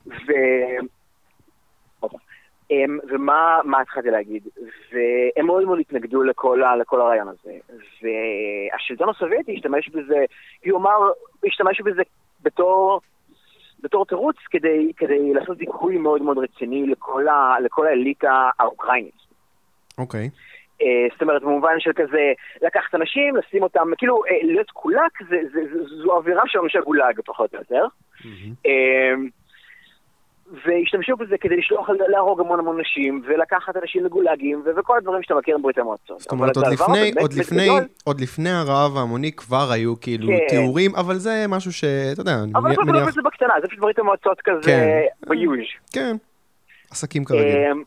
ו... 0.08 0.32
הופה. 0.32 0.95
אמ, 2.84 3.00
ומה 3.10 3.60
מה 3.64 3.82
התחלתי 3.82 4.10
להגיד? 4.10 4.48
והם 4.92 5.46
מאוד 5.46 5.64
מאוד 5.64 5.80
התנגדו 5.80 6.24
לכל, 6.24 6.64
ה- 6.64 6.76
לכל 6.76 7.02
הרעיון 7.02 7.28
הזה. 7.28 7.52
והשלטון 8.02 9.10
הסובייטי 9.10 9.54
השתמש 9.56 9.90
בזה, 9.90 10.26
כלומר, 10.64 10.98
השתמש 11.48 11.82
בזה 11.82 12.02
בתור, 12.44 13.02
בתור 13.84 14.06
תירוץ 14.06 14.36
כדי, 14.50 14.92
כדי 14.98 15.34
לעשות 15.34 15.58
דיכוי 15.58 15.98
מאוד 15.98 16.22
מאוד 16.22 16.38
רציני 16.38 16.88
לכל, 16.88 17.28
ה, 17.28 17.56
לכל 17.64 17.88
האליטה 17.88 18.50
האוקראינית. 18.60 19.26
אוקיי. 19.98 20.30
אה, 20.82 21.08
זאת 21.12 21.22
אומרת, 21.22 21.42
במובן 21.42 21.80
של 21.80 21.92
כזה, 21.96 22.34
לקחת 22.62 22.96
אנשים, 22.96 23.36
לשים 23.36 23.64
אותם, 23.64 23.88
כאילו, 23.98 24.26
אה, 24.26 24.40
להיות 24.44 24.72
קולק, 24.72 25.24
זה, 25.30 25.38
זה, 25.54 25.60
זה, 25.74 25.84
זו 26.04 26.12
אווירה 26.16 26.44
של 26.46 26.60
אנשי 26.60 26.78
גולאג, 26.86 27.20
פחות 27.26 27.54
או 27.54 27.60
יותר. 27.60 27.86
מהמם. 28.26 28.54
אמ, 28.66 29.30
והשתמשו 30.52 31.16
בזה 31.16 31.38
כדי 31.38 31.58
לשלוח, 31.58 31.90
להרוג 32.08 32.40
המון 32.40 32.60
המון 32.60 32.80
נשים, 32.82 33.22
ולקחת 33.26 33.78
אנשים 33.78 34.06
לגולאגים, 34.06 34.64
ו- 34.66 34.80
וכל 34.80 34.98
הדברים 34.98 35.24
שאתה 35.24 35.36
מכיר 35.36 35.58
מברית 35.58 35.78
המועצות. 35.78 36.20
זאת 36.20 36.32
אומרת, 36.32 36.58
עוד 36.58 36.68
לפני, 36.68 37.12
עוד 37.20 37.34
לפני, 37.34 37.70
עוד 38.04 38.22
לפני 38.22 38.50
הרעב 38.50 38.98
ההמוני 38.98 39.32
כבר 39.32 39.72
היו 39.72 40.00
כאילו 40.02 40.28
כן. 40.28 40.48
תיאורים, 40.50 40.96
אבל 40.96 41.16
זה 41.16 41.46
משהו 41.50 41.74
שאתה 41.74 42.22
יודע, 42.22 42.32
אני 42.44 42.52
אבל 42.56 42.70
אנחנו 42.70 42.84
מדברים 42.84 42.96
מניח, 42.96 43.08
על 43.08 43.14
זה 43.14 43.22
בקטנה, 43.22 43.54
זה 43.62 43.68
פשוט 43.68 43.80
ברית 43.80 44.00
המועצות 44.00 44.42
כזה 44.44 44.62
כן. 44.66 45.06
ביוז'. 45.28 45.68
כן, 45.94 46.16
עסקים 46.92 47.26
כרגיל. 47.26 47.58
אמ, 47.72 47.84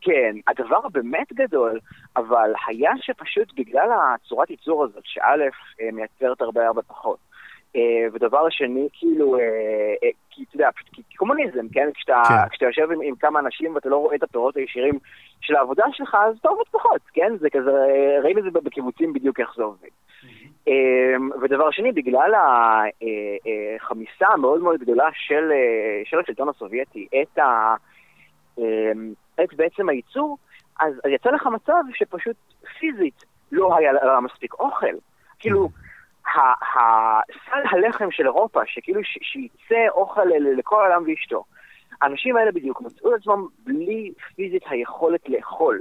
כן, 0.00 0.34
הדבר 0.48 0.80
הבאמת 0.84 1.32
גדול, 1.32 1.78
אבל 2.16 2.52
היה 2.66 2.90
שפשוט 3.00 3.52
בגלל 3.56 3.88
הצורת 4.14 4.50
ייצור 4.50 4.84
הזאת, 4.84 5.02
שא' 5.04 5.20
אה, 5.80 5.88
מייצרת 5.92 6.40
הרבה 6.40 6.66
הרבה 6.66 6.82
פחות. 6.82 7.25
אה, 7.76 8.06
ודבר 8.12 8.48
שני, 8.50 8.88
כאילו, 8.92 9.38
אה, 9.38 9.42
אה, 10.04 10.08
כי 10.30 10.44
אתה 10.48 10.56
יודע, 10.56 10.68
פשוט 10.76 11.04
קומוניזם, 11.16 11.68
כן? 11.72 11.88
כשאתה, 11.94 12.22
כן. 12.28 12.48
כשאתה 12.50 12.64
יושב 12.64 12.92
עם, 12.92 13.00
עם 13.02 13.14
כמה 13.14 13.40
אנשים 13.40 13.74
ואתה 13.74 13.88
לא 13.88 13.96
רואה 13.96 14.16
את 14.16 14.22
הפירות 14.22 14.56
הישירים 14.56 14.98
של 15.40 15.56
העבודה 15.56 15.84
שלך, 15.92 16.16
אז 16.28 16.36
אתה 16.40 16.48
עובד 16.48 16.64
פחות, 16.70 17.00
כן? 17.12 17.36
זה 17.40 17.50
כזה, 17.50 17.70
ראינו 18.22 18.38
את 18.38 18.44
זה 18.44 18.60
בקיבוצים 18.60 19.12
בדיוק 19.12 19.40
איך 19.40 19.48
זה 19.56 19.62
עובד. 19.62 19.88
אה, 20.68 21.14
ודבר 21.42 21.70
שני, 21.70 21.92
בגלל 21.92 22.32
החמיסה 22.34 24.26
המאוד 24.32 24.60
מאוד 24.60 24.80
גדולה 24.80 25.08
של, 25.12 25.52
של 26.04 26.18
השלטון 26.18 26.48
הסובייטי 26.48 27.08
את 27.22 27.38
ה... 27.38 27.74
אמ, 28.58 29.12
את 29.44 29.54
בעצם 29.54 29.88
הייצור, 29.88 30.38
אז, 30.80 30.92
יצא 31.08 31.30
לך 31.30 31.46
מצב 31.46 31.82
שפשוט 31.94 32.36
פיזית 32.78 33.24
לא 33.52 33.76
היה 33.76 34.20
מספיק 34.20 34.54
אוכל. 34.54 34.94
כאילו, 35.38 35.68
סל 37.50 37.62
הלחם 37.70 38.10
של 38.10 38.26
אירופה, 38.26 38.60
שכאילו 38.66 39.00
שייצא 39.04 39.88
אוכל 39.88 40.24
לכל 40.58 40.76
העולם 40.82 41.02
ואשתו, 41.06 41.44
האנשים 42.02 42.36
האלה 42.36 42.52
בדיוק 42.52 42.80
מצאו 42.80 43.14
את 43.14 43.20
עצמם 43.20 43.46
בלי 43.64 44.12
פיזית 44.36 44.62
היכולת 44.70 45.28
לאכול. 45.28 45.80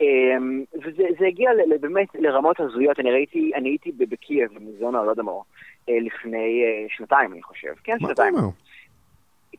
אמ, 0.00 0.64
וזה 0.74 1.02
זה 1.18 1.26
הגיע 1.26 1.50
באמת 1.80 2.08
לרמות 2.14 2.60
הזויות. 2.60 3.00
אני 3.00 3.10
ראיתי, 3.10 3.50
אני 3.54 3.68
הייתי 3.68 3.92
בקייב, 3.92 4.54
במוזיאון 4.54 4.94
ההולודמור, 4.94 5.44
אה, 5.88 5.94
לפני 6.00 6.62
אה, 6.64 6.86
שנתיים, 6.88 7.32
אני 7.32 7.42
חושב. 7.42 7.72
כן, 7.84 7.96
שנתיים. 8.00 8.34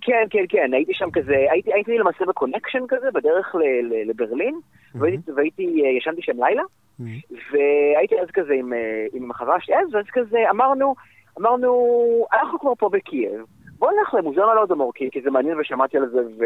כן, 0.02 0.24
כן, 0.30 0.44
כן, 0.50 0.74
הייתי 0.74 0.94
שם 0.94 1.12
כזה, 1.12 1.46
הייתי, 1.52 1.74
הייתי 1.74 1.98
למעשה 1.98 2.26
ב 2.26 2.31
connection 2.31 2.84
כזה, 2.88 3.12
בדרך 3.14 3.56
ל, 3.56 3.64
ל, 3.64 4.10
לברלין, 4.10 4.60
והייתי, 4.96 5.32
והייתי, 5.32 5.82
אה, 5.84 5.90
ישנתי 5.90 6.22
שם 6.22 6.44
לילה. 6.44 6.64
והייתי 7.00 8.16
אז 8.22 8.28
כזה 8.34 8.54
עם, 8.54 8.74
אה, 8.74 9.06
עם 9.14 9.32
החברה 9.32 9.62
שלי 9.62 9.76
אז, 9.76 10.06
כזה 10.14 10.38
אמרנו, 10.50 10.96
אמרנו, 11.40 11.72
אנחנו 12.34 12.60
כבר 12.60 12.74
פה 12.80 12.90
בקייב, 12.90 13.46
בוא 13.80 13.92
נלך 13.92 14.14
למוזיאון 14.14 14.50
הלודומור, 14.50 14.92
כי, 14.96 15.10
כי 15.12 15.22
זה 15.22 15.32
מעניין 15.32 15.60
ושמעתי 15.60 15.98
על 15.98 16.10
זה, 16.10 16.20
ו, 16.40 16.46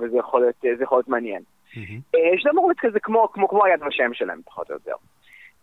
וזה 0.00 0.18
יכול 0.18 0.40
להיות, 0.40 0.82
יכול 0.82 0.98
להיות 0.98 1.08
מעניין. 1.08 1.42
מהמם. 1.76 2.00
אה, 2.14 2.20
שזה 2.38 2.50
אמור 2.50 2.66
להיות 2.66 2.80
כזה 2.80 3.00
כמו, 3.00 3.28
כמו, 3.32 3.48
כמו 3.48 3.64
היד 3.64 3.80
ושם 3.88 4.14
שלהם, 4.14 4.40
פחות 4.44 4.70
או 4.70 4.74
יותר. 4.74 4.92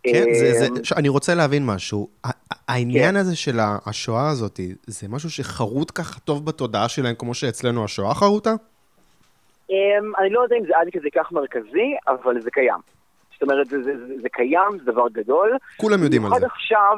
כן, 0.04 0.34
זה, 0.34 0.46
אה, 0.46 0.54
זה, 0.54 0.84
ש- 0.84 0.94
אני 0.94 1.10
רוצה 1.10 1.36
להבין 1.36 1.66
משהו. 1.66 2.08
העניין 2.68 3.12
כן. 3.12 3.16
הזה 3.16 3.36
של 3.36 3.60
השואה 3.86 4.30
הזאת, 4.30 4.60
זה 4.88 5.08
משהו 5.10 5.30
שחרוט 5.30 5.92
ככה 5.96 6.20
טוב 6.20 6.46
בתודעה 6.46 6.90
שלהם, 6.90 7.16
כמו 7.16 7.34
שאצלנו 7.34 7.84
השואה 7.84 8.13
חרוטה? 8.13 8.54
אמ, 9.70 9.76
אני 10.20 10.30
לא 10.30 10.40
יודע 10.40 10.56
אם 10.56 10.66
זה 10.68 10.74
עד 10.78 10.88
כדי 10.92 11.12
כך 11.12 11.32
מרכזי, 11.32 11.96
אבל 12.08 12.42
זה 12.42 12.52
קיים. 12.52 12.80
זאת 13.39 13.43
אומרת, 13.43 13.67
זה, 13.67 13.84
זה, 13.84 14.08
זה, 14.08 14.21
זה 14.21 14.30
קיים, 14.30 14.80
זה 14.86 14.91
דבר 14.91 15.08
גדול. 15.12 15.58
כולם 15.78 16.04
יודעים 16.04 16.21
על 16.21 16.30
במיוחד 16.30 16.39
זה. 16.39 16.45
עכשיו, 16.45 16.97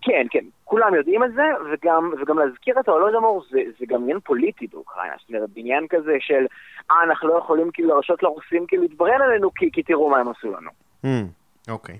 כן, 0.00 0.26
כן, 0.30 0.44
כולם 0.64 0.94
יודעים 0.94 1.24
את 1.24 1.32
זה, 1.32 1.42
וגם, 1.72 2.12
וגם 2.20 2.38
להזכיר 2.38 2.80
את 2.80 2.88
ההולודמור 2.88 3.44
זה, 3.50 3.60
זה 3.78 3.86
גם 3.88 4.02
עניין 4.02 4.20
פוליטי 4.20 4.66
באוקראינה. 4.66 5.14
זאת 5.20 5.28
אומרת, 5.28 5.50
בעניין 5.50 5.86
כזה 5.88 6.16
של, 6.20 6.46
אה, 6.90 7.02
אנחנו 7.02 7.28
לא 7.28 7.38
יכולים 7.38 7.70
כאילו 7.70 7.88
להרשות 7.88 8.22
לרוסים 8.22 8.66
כאילו 8.66 8.82
להתברן 8.82 9.22
עלינו, 9.22 9.50
כי, 9.54 9.70
כי 9.72 9.82
תראו 9.82 10.10
מה 10.10 10.18
הם 10.18 10.28
עשו 10.28 10.48
לנו. 10.52 10.70
אוקיי. 11.68 11.98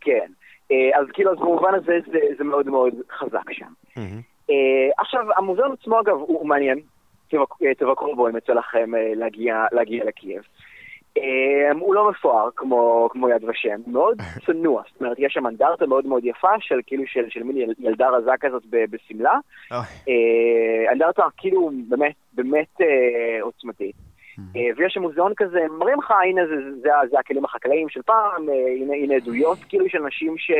כן. 0.00 0.30
אה, 0.72 1.00
אז 1.00 1.06
כאילו, 1.12 1.32
אז 1.32 1.38
במובן 1.38 1.74
הזה 1.74 1.98
זה, 2.12 2.18
זה 2.38 2.44
מאוד 2.44 2.66
מאוד 2.66 2.94
חזק 3.18 3.52
שם. 3.52 3.72
אה, 4.50 4.54
עכשיו, 4.98 5.26
המוזיאון 5.36 5.72
עצמו, 5.72 6.00
אגב, 6.00 6.14
הוא, 6.14 6.48
מעניין. 6.48 6.80
תבקרו 7.78 8.16
בו 8.16 8.28
אם 8.28 8.34
יוצא 8.34 8.52
לכם 8.52 8.90
להגיע, 9.16 9.64
להגיע 9.72 10.04
לקייב. 10.04 10.42
Um, 11.18 11.78
הוא 11.80 11.94
לא 11.94 12.10
מפואר 12.10 12.48
כמו, 12.56 13.08
כמו 13.12 13.28
יד 13.28 13.44
ושם, 13.44 13.80
מאוד 13.86 14.18
צנוע, 14.46 14.82
זאת 14.92 15.00
אומרת, 15.00 15.16
יש 15.18 15.32
שם 15.32 15.46
אנדרטה 15.46 15.86
מאוד 15.86 16.06
מאוד 16.06 16.24
יפה 16.24 16.48
של 16.60 16.80
כאילו 16.86 17.04
של, 17.06 17.24
של 17.28 17.42
מין 17.42 17.56
יל, 17.56 17.74
ילדה 17.78 18.08
רזה 18.08 18.30
כזאת 18.40 18.62
בשמלה. 18.70 19.34
Uh, 19.72 20.92
אנדרטה 20.92 21.22
כאילו 21.36 21.70
באמת, 21.88 22.14
באמת 22.32 22.80
uh, 22.80 22.84
עוצמתית. 23.40 23.96
Mm-hmm. 23.96 24.56
Uh, 24.56 24.58
ויש 24.76 24.92
שם 24.92 25.02
מוזיאון 25.02 25.32
כזה, 25.36 25.60
מראים 25.78 25.98
לך, 25.98 26.10
הנה 26.10 26.46
זה, 26.46 26.56
זה, 26.56 26.80
זה, 26.80 26.90
זה 27.10 27.18
הכלים 27.18 27.44
החקלאיים 27.44 27.88
של 27.88 28.02
פעם, 28.02 28.48
הנה, 28.76 28.94
הנה 28.94 29.14
עדויות 29.14 29.58
כאילו 29.68 29.88
של 29.88 30.02
אנשים 30.02 30.38
ש... 30.38 30.50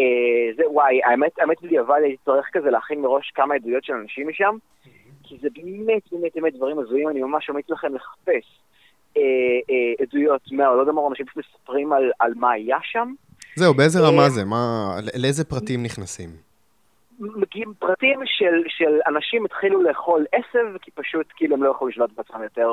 Uh, 0.00 0.56
זה 0.56 0.62
וואי, 0.70 1.00
האמת, 1.04 1.38
האמת 1.38 1.62
בדיעבד 1.62 2.00
הייתי 2.02 2.22
צריך 2.24 2.46
כזה 2.52 2.70
להכין 2.70 3.00
מראש 3.00 3.30
כמה 3.34 3.54
עדויות 3.54 3.84
של 3.84 3.92
אנשים 3.92 4.28
משם. 4.28 4.56
כי 5.22 5.38
זה 5.40 5.48
באמת 5.54 6.02
באמת 6.12 6.32
באמת 6.34 6.54
דברים 6.54 6.78
הזויים, 6.78 7.08
אני 7.08 7.22
ממש 7.22 7.50
ממליץ 7.50 7.70
לכם 7.70 7.94
לחפש. 7.94 8.62
אה, 9.16 9.22
אה, 9.70 10.04
עדויות 10.06 10.52
מההולודומור, 10.52 11.08
אנשים 11.10 11.26
מספרים 11.36 11.92
על, 11.92 12.10
על 12.18 12.32
מה 12.36 12.50
היה 12.50 12.76
שם. 12.82 13.12
זהו, 13.56 13.74
באיזה 13.74 13.98
אה, 13.98 14.08
רמה 14.08 14.28
זה? 14.28 14.44
מה, 14.44 14.94
לאיזה 15.22 15.44
פרטים 15.44 15.82
נכנסים? 15.82 16.30
מגיעים 17.20 17.72
פרטים 17.78 18.20
של, 18.24 18.62
של 18.68 18.98
אנשים 19.06 19.44
התחילו 19.44 19.82
לאכול 19.82 20.26
עשב, 20.32 20.78
כי 20.82 20.90
פשוט 20.90 21.26
כאילו 21.36 21.56
הם 21.56 21.62
לא 21.62 21.70
יכולו 21.70 21.90
לשלוט 21.90 22.10
בעצמם 22.16 22.42
יותר, 22.42 22.70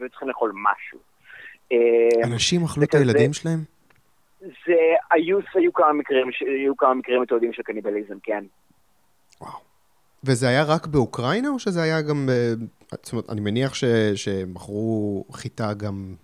וצריכים 0.00 0.28
לאכול 0.28 0.52
משהו. 0.54 0.98
אנשים 2.24 2.64
אכלו 2.64 2.82
את 2.82 2.94
הילדים 2.94 3.32
שלהם? 3.32 3.58
זה, 4.40 4.74
היו, 5.10 5.38
היו 5.54 5.72
כמה 5.72 5.92
מקרים, 5.92 6.30
היו 6.40 6.76
כמה 6.76 6.94
מקרים 6.94 7.22
מתועדים 7.22 7.52
של 7.52 7.62
קניבליזם, 7.62 8.14
כן. 8.22 8.44
וואו. 9.40 9.65
וזה 10.26 10.48
היה 10.48 10.64
רק 10.64 10.86
באוקראינה, 10.86 11.48
או 11.48 11.58
שזה 11.58 11.82
היה 11.82 12.02
גם... 12.02 12.28
זאת 12.92 13.12
אומרת, 13.12 13.30
אני 13.30 13.40
מניח 13.40 13.74
ש, 13.74 13.84
שמכרו 14.14 15.24
חיטה 15.32 15.74
גם 15.74 16.14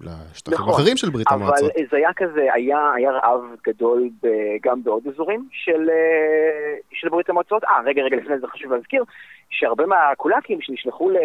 לשטחים 0.00 0.58
נכון, 0.58 0.74
אחרים 0.74 0.96
של 0.96 1.10
ברית 1.10 1.26
המועצות. 1.30 1.70
אבל 1.70 1.84
זה 1.90 1.96
היה 1.96 2.10
כזה, 2.16 2.48
היה, 2.54 2.92
היה 2.96 3.10
רעב 3.10 3.40
גדול 3.66 4.10
ב, 4.22 4.28
גם 4.62 4.82
בעוד 4.82 5.06
אזורים 5.06 5.48
של, 5.52 5.90
אה, 5.90 6.76
של 6.92 7.08
ברית 7.08 7.30
המועצות. 7.30 7.64
אה, 7.64 7.80
רגע, 7.84 8.02
רגע, 8.02 8.16
לפני 8.16 8.38
זה 8.38 8.46
חשוב 8.46 8.72
להזכיר, 8.72 9.04
שהרבה 9.50 9.86
מהקולאקים 9.86 10.58
שנשלחו 10.60 11.10
ל, 11.10 11.16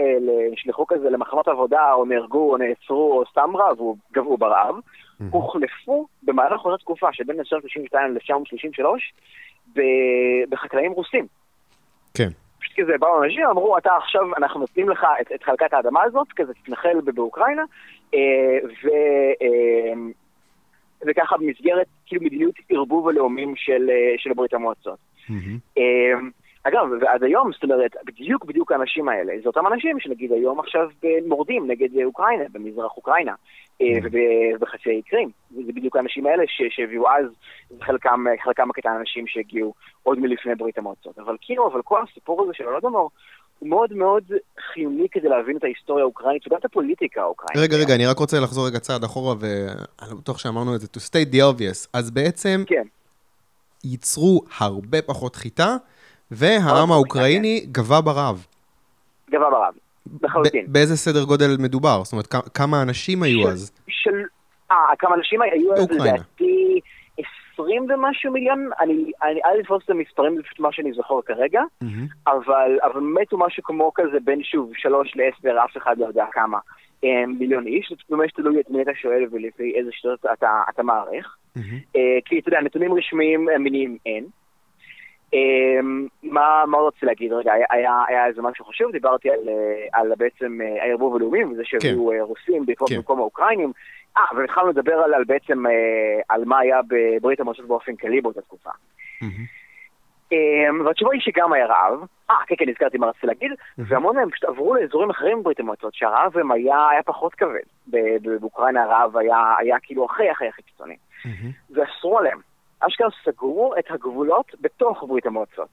נשלחו 0.52 0.88
כזה 0.88 1.10
למחנות 1.10 1.48
עבודה, 1.48 1.94
או 1.94 2.06
נהרגו, 2.06 2.52
או 2.52 2.58
נעצרו, 2.58 3.20
או 3.20 3.24
סתם 3.32 3.58
רעבו, 3.58 3.96
גבו 4.14 4.38
ברעב, 4.38 4.76
mm-hmm. 4.76 5.24
הוחלפו 5.32 6.08
במהלך 6.24 6.66
אותה 6.66 6.78
תקופה 6.78 7.08
שבין 7.14 7.40
1932 7.40 8.14
ל-1933 8.14 9.82
בחקלאים 10.50 10.92
רוסים. 10.92 11.28
כן. 12.14 12.30
פשוט 12.60 12.80
כזה 12.80 12.98
באו 13.00 13.24
אנשים, 13.24 13.46
אמרו, 13.48 13.78
אתה 13.78 13.90
עכשיו, 13.98 14.22
אנחנו 14.38 14.60
נותנים 14.60 14.90
לך 14.90 15.06
את, 15.22 15.32
את 15.36 15.44
חלקת 15.44 15.74
האדמה 15.74 16.04
הזאת, 16.04 16.28
כזה 16.36 16.54
תתנחל 16.54 17.02
באוקראינה, 17.14 17.64
אה, 18.14 18.20
ו, 18.84 18.90
אה, 19.42 19.94
וככה 21.08 21.38
במסגרת 21.38 21.88
כאילו 22.06 22.22
מדיניות 22.22 22.56
ערבוב 22.70 23.10
הלאומים 23.10 23.54
של, 23.56 23.90
אה, 23.90 24.14
של 24.18 24.34
ברית 24.34 24.54
המועצות. 24.54 25.00
Mm-hmm. 25.30 25.78
אה, 25.78 26.20
אגב, 26.64 26.88
ועד 27.02 27.24
היום, 27.24 27.52
זאת 27.54 27.64
אומרת, 27.64 27.92
בדיוק 28.06 28.46
בדיוק 28.46 28.72
האנשים 28.72 29.10
האלה, 29.10 29.34
זה 29.44 29.48
אותם 29.48 29.68
אנשים 29.68 30.00
שנגיד 30.00 30.32
היום 30.32 30.60
עכשיו 30.60 30.90
מורדים 31.28 31.72
נגד 31.72 31.90
אוקראינה, 32.04 32.44
במזרח 32.52 32.92
אוקראינה, 32.98 33.34
אה, 33.82 33.88
mm. 33.88 34.08
ובחצי 34.56 34.90
האי 34.90 35.02
קרים. 35.02 35.30
זה 35.66 35.72
בדיוק 35.76 35.96
האנשים 35.96 36.26
האלה 36.26 36.44
שהביאו 36.70 37.10
אז, 37.10 37.26
חלקם, 37.82 38.26
חלקם 38.44 38.70
הקטן 38.70 38.90
אנשים 39.00 39.28
שהגיעו 39.28 39.74
עוד 40.04 40.20
מלפני 40.20 40.56
ברית 40.56 40.78
המועצות. 40.78 41.20
אבל 41.20 41.36
כאילו, 41.42 41.68
אבל 41.68 41.82
כל 41.82 42.00
הסיפור 42.10 42.44
הזה 42.44 42.54
של 42.54 42.64
הולודומור, 42.64 43.10
הוא 43.60 43.70
מאוד 43.70 43.94
מאוד 43.94 44.24
חיוני 44.74 45.08
כדי 45.12 45.30
להבין 45.30 45.58
את 45.58 45.64
ההיסטוריה 45.64 46.04
האוקראינית 46.04 46.48
וגם 46.48 46.58
את 46.60 46.66
הפוליטיקה 46.66 47.22
האוקראינית. 47.22 47.70
רגע, 47.70 47.84
רגע, 47.84 47.96
אני 47.96 48.06
רק 48.06 48.18
רוצה 48.18 48.40
לחזור 48.40 48.68
רגע 48.68 48.80
צעד 48.80 49.04
אחורה, 49.04 49.36
ואני 49.40 50.16
בטוח 50.20 50.38
שאמרנו 50.38 50.76
את 50.76 50.82
זה, 50.82 50.88
to 50.88 51.00
state 51.00 51.34
the 51.34 51.38
obvious. 51.38 51.90
אז 51.94 52.12
בעצם, 52.12 52.64
כן. 52.68 52.84
ייצרו 53.84 54.42
הרבה 54.60 55.02
פחות 55.02 55.36
חיטה, 55.36 55.76
והעם 56.32 56.92
האוקראיני 56.92 57.66
גבה 57.72 58.02
ברעב. 58.02 58.46
גבה 59.32 59.50
ברעב, 59.50 59.74
לחלוטין. 60.24 60.66
באיזה 60.68 60.98
סדר 60.98 61.24
גודל 61.24 61.58
מדובר? 61.60 62.04
זאת 62.04 62.14
אומרת, 62.14 62.28
כמה 62.54 62.82
אנשים 62.82 63.24
היו 63.24 63.50
אז? 63.50 63.72
של... 63.88 64.24
אה, 64.72 64.76
כמה 65.00 65.16
אנשים 65.16 65.42
היו 65.42 65.74
אז, 65.74 65.92
לדעתי, 65.92 66.80
20 67.54 67.88
ומשהו 67.90 68.32
מיליון, 68.32 68.70
אני, 68.80 69.12
אל 69.24 69.60
לתפוס 69.60 69.84
את 69.86 69.90
המספרים, 69.90 70.36
זה 70.36 70.44
פשוט 70.44 70.60
מה 70.60 70.70
שאני 70.72 70.94
זוכר 70.94 71.22
כרגע, 71.26 71.62
אבל, 72.28 72.78
אבל 72.84 73.00
מתו 73.00 73.38
משהו 73.38 73.64
כמו 73.64 73.92
כזה 73.96 74.18
בין 74.24 74.44
שוב 74.44 74.72
שלוש 74.76 75.14
לעשר, 75.16 75.64
אף 75.66 75.78
אחד 75.78 75.98
לא 75.98 76.06
יודע 76.06 76.26
כמה 76.32 76.58
אה, 77.04 77.26
מיליון 77.28 77.68
איש, 77.68 77.94
זה 78.10 78.16
ממש 78.16 78.32
תלוי 78.32 78.60
את 78.60 78.70
מי 78.70 78.82
אתה 78.82 78.92
שואל 79.02 79.24
ולפי 79.32 79.74
איזה 79.76 79.92
שיטות 79.92 80.26
אתה, 80.34 80.62
אתה 80.70 80.84
מעריך. 80.84 81.36
אה, 81.96 82.20
כי 82.26 82.40
אתה 82.40 82.50
יודע, 82.50 82.62
נתונים 82.62 82.94
רשמיים 82.94 83.50
אמינים 83.56 83.98
אין. 84.06 84.26
אמ, 85.34 86.08
מה, 86.24 86.64
מה 86.68 86.78
רוצה 86.78 87.06
להגיד? 87.06 87.34
רגע, 87.34 87.54
היה, 87.70 88.28
איזה 88.28 88.42
משהו 88.42 88.66
חשוב, 88.66 88.92
דיברתי 88.92 89.30
על, 89.30 89.50
אה, 89.50 90.00
על 90.00 90.12
בעצם 90.18 90.60
אה, 90.62 90.84
הערבוב 90.84 91.16
הלאומי, 91.16 91.46
וזה 91.46 91.62
שהביאו 91.66 92.10
כן. 92.10 92.16
אה, 92.16 92.24
רוסים 92.24 92.66
בעקבות 92.66 92.90
כן. 92.90 92.96
במקום 92.96 93.20
האוקראינים. 93.20 93.72
אה, 94.18 94.24
והתחלנו 94.36 94.68
לדבר 94.68 94.94
על, 94.94 95.14
על 95.14 95.24
בעצם, 95.24 95.64
על 96.30 96.46
מה 96.46 96.60
היה 96.60 96.80
בברית 96.88 97.40
המועצות 97.40 97.68
באופן 97.68 97.96
כללי 97.96 98.22
באותה 98.22 98.42
תקופה. 98.42 98.70
Mm-hmm. 99.24 99.62
והתשובה 100.86 101.12
היא 101.14 101.22
שגם 101.22 101.54
היה 101.54 101.66
רעב, 101.66 102.00
אה, 102.30 102.36
כן, 102.48 102.56
כן, 102.58 102.70
נזכרתי 102.70 102.98
מה 102.98 103.08
רציתי 103.08 103.28
להגיד, 103.28 103.52
mm-hmm. 103.52 103.84
והמון 103.88 104.16
מהם 104.16 104.30
פשוט 104.30 104.44
עברו 104.44 104.76
לאזורים 104.76 105.10
אחרים 105.10 105.40
בברית 105.40 105.60
המועצות, 105.60 105.94
שהרעב 105.94 106.38
הם 106.38 106.52
היה, 106.52 106.90
היה 106.90 107.04
פחות 107.04 107.36
כבד. 107.36 107.60
באוקראינה 108.22 108.84
הרעב 108.84 109.18
היה, 109.18 109.56
היה 109.58 109.76
כאילו 109.82 110.06
הכי 110.06 110.30
הכי 110.30 110.48
הכי 110.48 110.62
קיצוני. 110.62 110.96
Mm-hmm. 110.96 111.76
ואסרו 111.76 112.20
עליהם. 112.20 112.51
אשכרה 112.88 113.08
סגרו 113.26 113.74
את 113.80 113.86
הגבולות 113.90 114.52
בתוך 114.62 115.04
ברית 115.08 115.26
המועצות. 115.26 115.70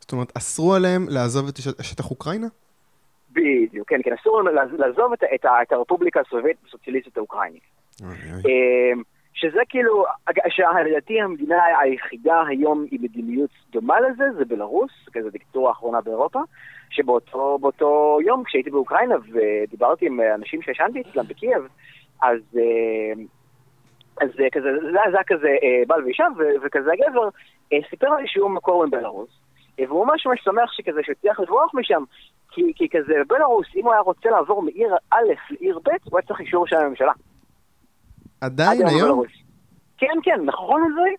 זאת 0.00 0.12
אומרת, 0.12 0.36
אסרו 0.36 0.74
עליהם 0.74 1.06
לעזוב 1.08 1.48
את 1.48 1.56
שטח 1.82 2.10
אוקראינה? 2.10 2.46
בדיוק, 3.32 3.88
כן, 3.88 4.00
כן, 4.04 4.12
אסור 4.20 4.42
להם 4.42 4.54
לעזוב 4.78 5.12
את, 5.12 5.24
את, 5.34 5.46
את 5.62 5.72
הרפובליקה 5.72 6.20
הסובייטית 6.20 6.66
הסוציאליסטית 6.68 7.16
האוקראינית. 7.16 7.62
אמ, 8.02 9.02
שזה 9.34 9.60
כאילו, 9.68 10.04
שלדעתי 10.48 11.20
המדינה 11.20 11.56
היחידה 11.80 12.42
היום 12.48 12.86
עם 12.90 13.02
מדיניות 13.02 13.50
דומה 13.70 14.00
לזה, 14.00 14.24
זה 14.38 14.44
בלרוס, 14.44 14.90
כזה 15.12 15.30
דיקטורה 15.30 15.68
האחרונה 15.68 16.00
באירופה, 16.00 16.40
שבאותו 16.90 18.18
יום 18.26 18.44
כשהייתי 18.44 18.70
באוקראינה 18.70 19.14
ודיברתי 19.32 20.06
עם 20.06 20.20
אנשים 20.34 20.62
שישנתי 20.62 21.00
אצלם 21.00 21.24
בקייב, 21.24 21.62
אז 22.22 22.38
אמ, 22.54 23.26
אז 24.20 24.28
אה, 24.40 24.50
כזה, 24.52 24.68
זה 24.92 24.98
היה 25.12 25.24
כזה 25.26 25.48
אה, 25.48 25.82
בעל 25.86 26.04
ואישה, 26.04 26.26
וכזה 26.64 26.90
הגבר 26.92 27.28
אה, 27.72 27.78
סיפר 27.90 28.10
לי 28.10 28.28
שהוא 28.28 28.50
מקור 28.50 28.86
מבלארוס, 28.86 29.30
והוא 29.78 30.06
ממש 30.06 30.26
ממש 30.26 30.40
שמח 30.44 30.72
שכזה 30.72 31.00
שהצליח 31.02 31.40
לברוח 31.40 31.74
משם, 31.74 32.02
כי, 32.50 32.72
כי 32.74 32.88
כזה 32.88 33.14
בלארוס, 33.28 33.66
אם 33.76 33.84
הוא 33.84 33.92
היה 33.92 34.00
רוצה 34.00 34.30
לעבור 34.30 34.62
מעיר 34.62 34.96
א' 35.10 35.16
לעיר 35.50 35.78
ב', 35.78 35.88
הוא 36.04 36.18
היה 36.18 36.26
צריך 36.26 36.40
אישור 36.40 36.66
של 36.66 36.76
הממשלה. 36.76 37.12
עדיין 38.40 38.86
היום? 38.86 39.02
בלרוס. 39.02 39.32
כן, 39.98 40.16
כן, 40.22 40.40
נכון 40.44 40.94
זה? 40.94 41.10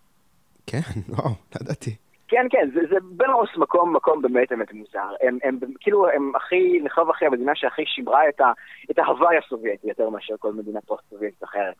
כן, 0.67 0.99
וואו, 1.09 1.29
לא 1.55 1.61
ידעתי. 1.61 1.95
כן, 2.27 2.45
כן, 2.49 2.69
זה, 2.73 2.79
זה 2.89 2.95
בלרוס 3.01 3.49
מקום, 3.57 3.95
מקום 3.95 4.21
באמת 4.21 4.49
באמת 4.49 4.73
מוזר. 4.73 5.09
הם, 5.21 5.37
הם, 5.43 5.59
כאילו, 5.79 6.09
הם 6.09 6.31
הכי, 6.35 6.79
נחשב 6.83 7.09
הכי 7.09 7.25
המדינה 7.25 7.51
שהכי 7.55 7.85
שימרה 7.85 8.29
את, 8.29 8.41
ה, 8.41 8.51
את 8.91 8.99
ההווי 8.99 9.37
הסובייטי 9.37 9.87
יותר 9.87 10.09
מאשר 10.09 10.33
כל 10.39 10.53
מדינה 10.53 10.79
פוסט-סובייטית 10.81 11.43
אחרת. 11.43 11.73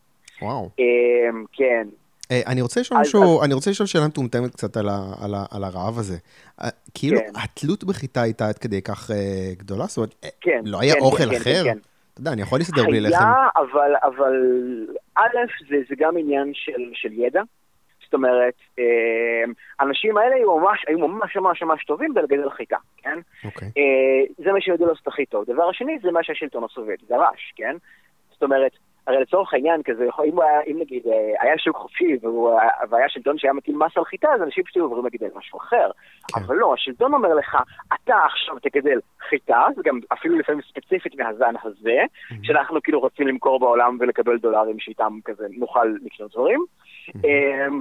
וואו. 0.43 0.69
אמ, 0.79 1.45
כן. 1.53 1.87
אה, 2.31 2.41
אני 2.47 2.61
רוצה 2.61 2.79
לשאול 2.79 2.99
משהו, 2.99 3.43
אני 3.43 3.53
רוצה 3.53 3.71
לשאול 3.71 3.87
שאלה 3.87 4.07
מטומטמת 4.07 4.51
קצת 4.51 4.77
על 5.51 5.63
הרעב 5.63 5.97
הזה. 5.97 6.17
אה, 6.61 6.69
כאילו, 6.93 7.19
כן. 7.19 7.31
התלות 7.43 7.83
בחיטה 7.83 8.21
הייתה 8.21 8.47
עד 8.47 8.57
כדי 8.57 8.81
כך 8.81 9.11
אה, 9.11 9.53
גדולה? 9.57 9.85
זאת 9.85 9.97
אומרת, 9.97 10.15
כן, 10.41 10.61
לא 10.65 10.79
היה 10.81 10.93
כן, 10.93 10.99
אוכל 10.99 11.23
אחר? 11.37 11.63
אתה 12.13 12.21
יודע, 12.21 12.31
אני 12.33 12.41
יכול 12.41 12.59
להסתדר 12.59 12.83
בלי 12.83 13.01
לחם. 13.01 13.23
היה, 13.23 13.47
אבל 13.55 13.95
א', 15.15 15.37
זה 15.89 15.95
גם 15.97 16.17
עניין 16.17 16.51
של 16.93 17.11
ידע. 17.11 17.41
זאת 18.03 18.13
אומרת, 18.13 18.53
האנשים 19.79 20.17
האלה 20.17 20.35
היו 20.35 20.59
ממש, 20.59 20.85
היו 20.87 21.07
ממש 21.07 21.35
ממש 21.35 21.61
ממש 21.61 21.85
טובים 21.85 22.13
בלגדל 22.13 22.49
חיטה, 22.49 22.77
כן? 22.97 23.19
אוקיי. 23.45 23.71
זה 24.37 24.51
מה 24.51 24.61
שיודע 24.61 24.85
לעשות 24.85 25.07
הכי 25.07 25.25
טוב. 25.25 25.45
דבר 25.45 25.69
השני, 25.69 25.97
זה 26.03 26.11
מה 26.11 26.23
שהשלטון 26.23 26.63
הסובייטי 26.63 27.05
דרש, 27.09 27.53
כן? 27.55 27.75
זאת 28.31 28.43
אומרת, 28.43 28.71
הרי 29.07 29.21
לצורך 29.21 29.53
העניין, 29.53 29.83
כזה, 29.83 30.03
אם, 30.25 30.41
היה, 30.41 30.61
אם 30.67 30.77
נגיד 30.79 31.07
אה, 31.07 31.33
היה 31.41 31.57
שוק 31.57 31.77
חופשי 31.77 32.17
והיה 32.89 33.09
שלטון 33.09 33.37
שהיה 33.37 33.53
מטיל 33.53 33.75
מס 33.75 33.97
על 33.97 34.05
חיטה, 34.05 34.27
אז 34.35 34.41
אנשים 34.41 34.63
פשוט 34.63 34.77
עוברים 34.77 35.05
לגדל 35.05 35.27
משהו 35.35 35.59
אחר. 35.59 35.91
כן. 36.27 36.39
אבל 36.39 36.55
לא, 36.55 36.73
השלטון 36.73 37.13
אומר 37.13 37.33
לך, 37.33 37.57
אתה 37.93 38.15
עכשיו 38.25 38.59
תגדל 38.59 38.99
חיטה, 39.29 39.65
זה 39.75 39.81
גם 39.85 39.99
אפילו 40.13 40.37
לפעמים 40.37 40.61
ספציפית 40.61 41.19
מהזן 41.19 41.53
הזה, 41.63 42.01
mm-hmm. 42.03 42.35
שאנחנו 42.43 42.81
כאילו 42.81 42.99
רוצים 42.99 43.27
למכור 43.27 43.59
בעולם 43.59 43.97
ולקבל 43.99 44.37
דולרים 44.37 44.79
שאיתם 44.79 45.19
כזה 45.25 45.47
נוכל 45.57 45.85
לקנות 46.03 46.31
דברים. 46.31 46.65
Mm-hmm. 47.09 47.73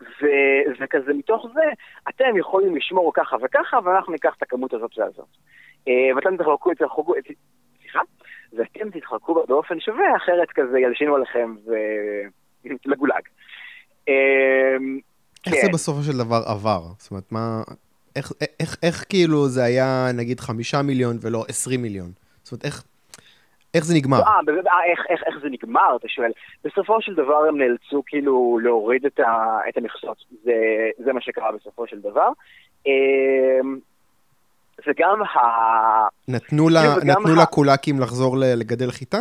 ו- 0.00 0.80
וכזה 0.80 1.12
מתוך 1.14 1.46
זה, 1.54 1.64
אתם 2.08 2.36
יכולים 2.36 2.76
לשמור 2.76 3.12
ככה 3.14 3.36
וככה, 3.42 3.78
ואנחנו 3.84 4.12
ניקח 4.12 4.34
את 4.38 4.42
הכמות 4.42 4.74
הזאת 4.74 4.98
והזאת. 4.98 5.28
אה, 5.88 6.16
ואתם 6.16 6.36
תחלקו 6.36 6.72
את 6.72 6.76
זה, 6.78 6.84
סליחה? 7.80 8.00
ואתם 8.52 8.90
תתחלקו 8.90 9.34
בה 9.34 9.40
באופן 9.48 9.80
שווה, 9.80 10.16
אחרת 10.16 10.48
כזה 10.54 10.78
ילשינו 10.78 11.14
עליכם 11.14 11.54
ולגולג. 12.86 13.22
איך 15.46 15.54
זה 15.64 15.68
בסופו 15.72 16.02
של 16.02 16.18
דבר 16.18 16.42
עבר? 16.46 16.82
זאת 16.98 17.10
אומרת, 17.10 17.32
מה... 17.32 17.62
איך, 18.16 18.32
איך, 18.60 18.76
איך 18.82 19.04
כאילו 19.08 19.48
זה 19.48 19.64
היה 19.64 20.06
נגיד 20.14 20.40
חמישה 20.40 20.82
מיליון 20.82 21.16
ולא 21.22 21.44
עשרים 21.48 21.82
מיליון? 21.82 22.10
זאת 22.42 22.52
אומרת, 22.52 22.64
איך, 22.64 22.84
איך 23.74 23.84
זה 23.84 23.94
נגמר? 23.94 24.18
אה, 24.18 24.22
אה, 24.22 24.84
איך, 24.90 25.00
איך, 25.08 25.22
איך 25.26 25.34
זה 25.42 25.48
נגמר, 25.48 25.96
אתה 25.96 26.08
שואל. 26.08 26.30
בסופו 26.64 27.00
של 27.00 27.14
דבר 27.14 27.44
הם 27.48 27.58
נאלצו 27.58 28.02
כאילו 28.06 28.58
להוריד 28.62 29.06
את, 29.06 29.20
ה, 29.20 29.58
את 29.68 29.76
המכסות. 29.76 30.24
זה, 30.44 30.54
זה 31.04 31.12
מה 31.12 31.20
שקרה 31.20 31.52
בסופו 31.52 31.86
של 31.86 32.00
דבר. 32.00 32.28
וגם 34.86 35.22
ה... 35.22 35.38
נתנו, 36.28 36.68
לה, 36.68 36.80
נתנו 37.04 37.40
ה... 37.40 37.42
לקולאקים 37.42 38.00
לחזור 38.00 38.36
לגדל 38.38 38.90
חיטה? 38.90 39.18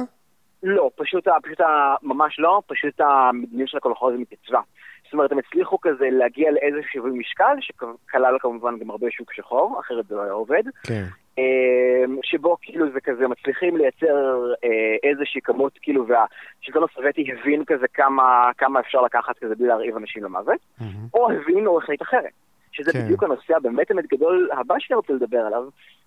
לא, 0.63 0.89
פשוט, 0.95 1.27
פשוט 1.43 1.59
ממש 2.03 2.39
לא, 2.39 2.61
פשוט 2.67 3.01
המדיניות 3.01 3.69
של 3.69 3.77
הקולחוז 3.77 4.13
מתייצבה. 4.17 4.59
זאת 5.03 5.13
אומרת, 5.13 5.31
הם 5.31 5.37
הצליחו 5.37 5.77
כזה 5.81 6.07
להגיע 6.11 6.51
לאיזשהו 6.51 6.91
שיווי 6.91 7.11
משקל, 7.11 7.55
שכלל 7.59 8.37
כמובן 8.39 8.79
גם 8.79 8.89
הרבה 8.89 9.07
שוק 9.11 9.33
שחור, 9.33 9.79
אחרת 9.79 10.05
זה 10.07 10.15
לא 10.15 10.21
היה 10.21 10.31
עובד. 10.31 10.63
כן. 10.83 11.03
אמ, 11.37 12.17
שבו 12.23 12.57
כאילו 12.61 12.91
זה 12.93 12.99
כזה 13.01 13.27
מצליחים 13.27 13.77
לייצר 13.77 14.53
אה, 14.63 15.09
איזושהי 15.09 15.41
כמות, 15.41 15.79
כאילו, 15.81 16.05
והשלטון 16.07 16.83
הסובייטי 16.91 17.25
הבין 17.31 17.65
כזה 17.65 17.85
כמה, 17.93 18.51
כמה 18.57 18.79
אפשר 18.79 19.01
לקחת 19.01 19.37
כזה 19.39 19.55
בלי 19.55 19.67
להרעיב 19.67 19.97
אנשים 19.97 20.23
למוות, 20.23 20.59
mm-hmm. 20.79 20.83
או 21.13 21.31
הבין 21.31 21.67
או 21.67 21.77
החליט 21.77 22.01
אחרת. 22.01 22.31
שזה 22.75 22.93
כן. 22.93 23.05
בדיוק 23.05 23.23
הנושא 23.23 23.55
הבאמת 23.55 23.91
באמת 23.91 24.05
גדול 24.07 24.49
הבא 24.53 24.75
שאני 24.79 24.95
רוצה 24.95 25.13
לדבר 25.13 25.39
עליו, 25.39 25.63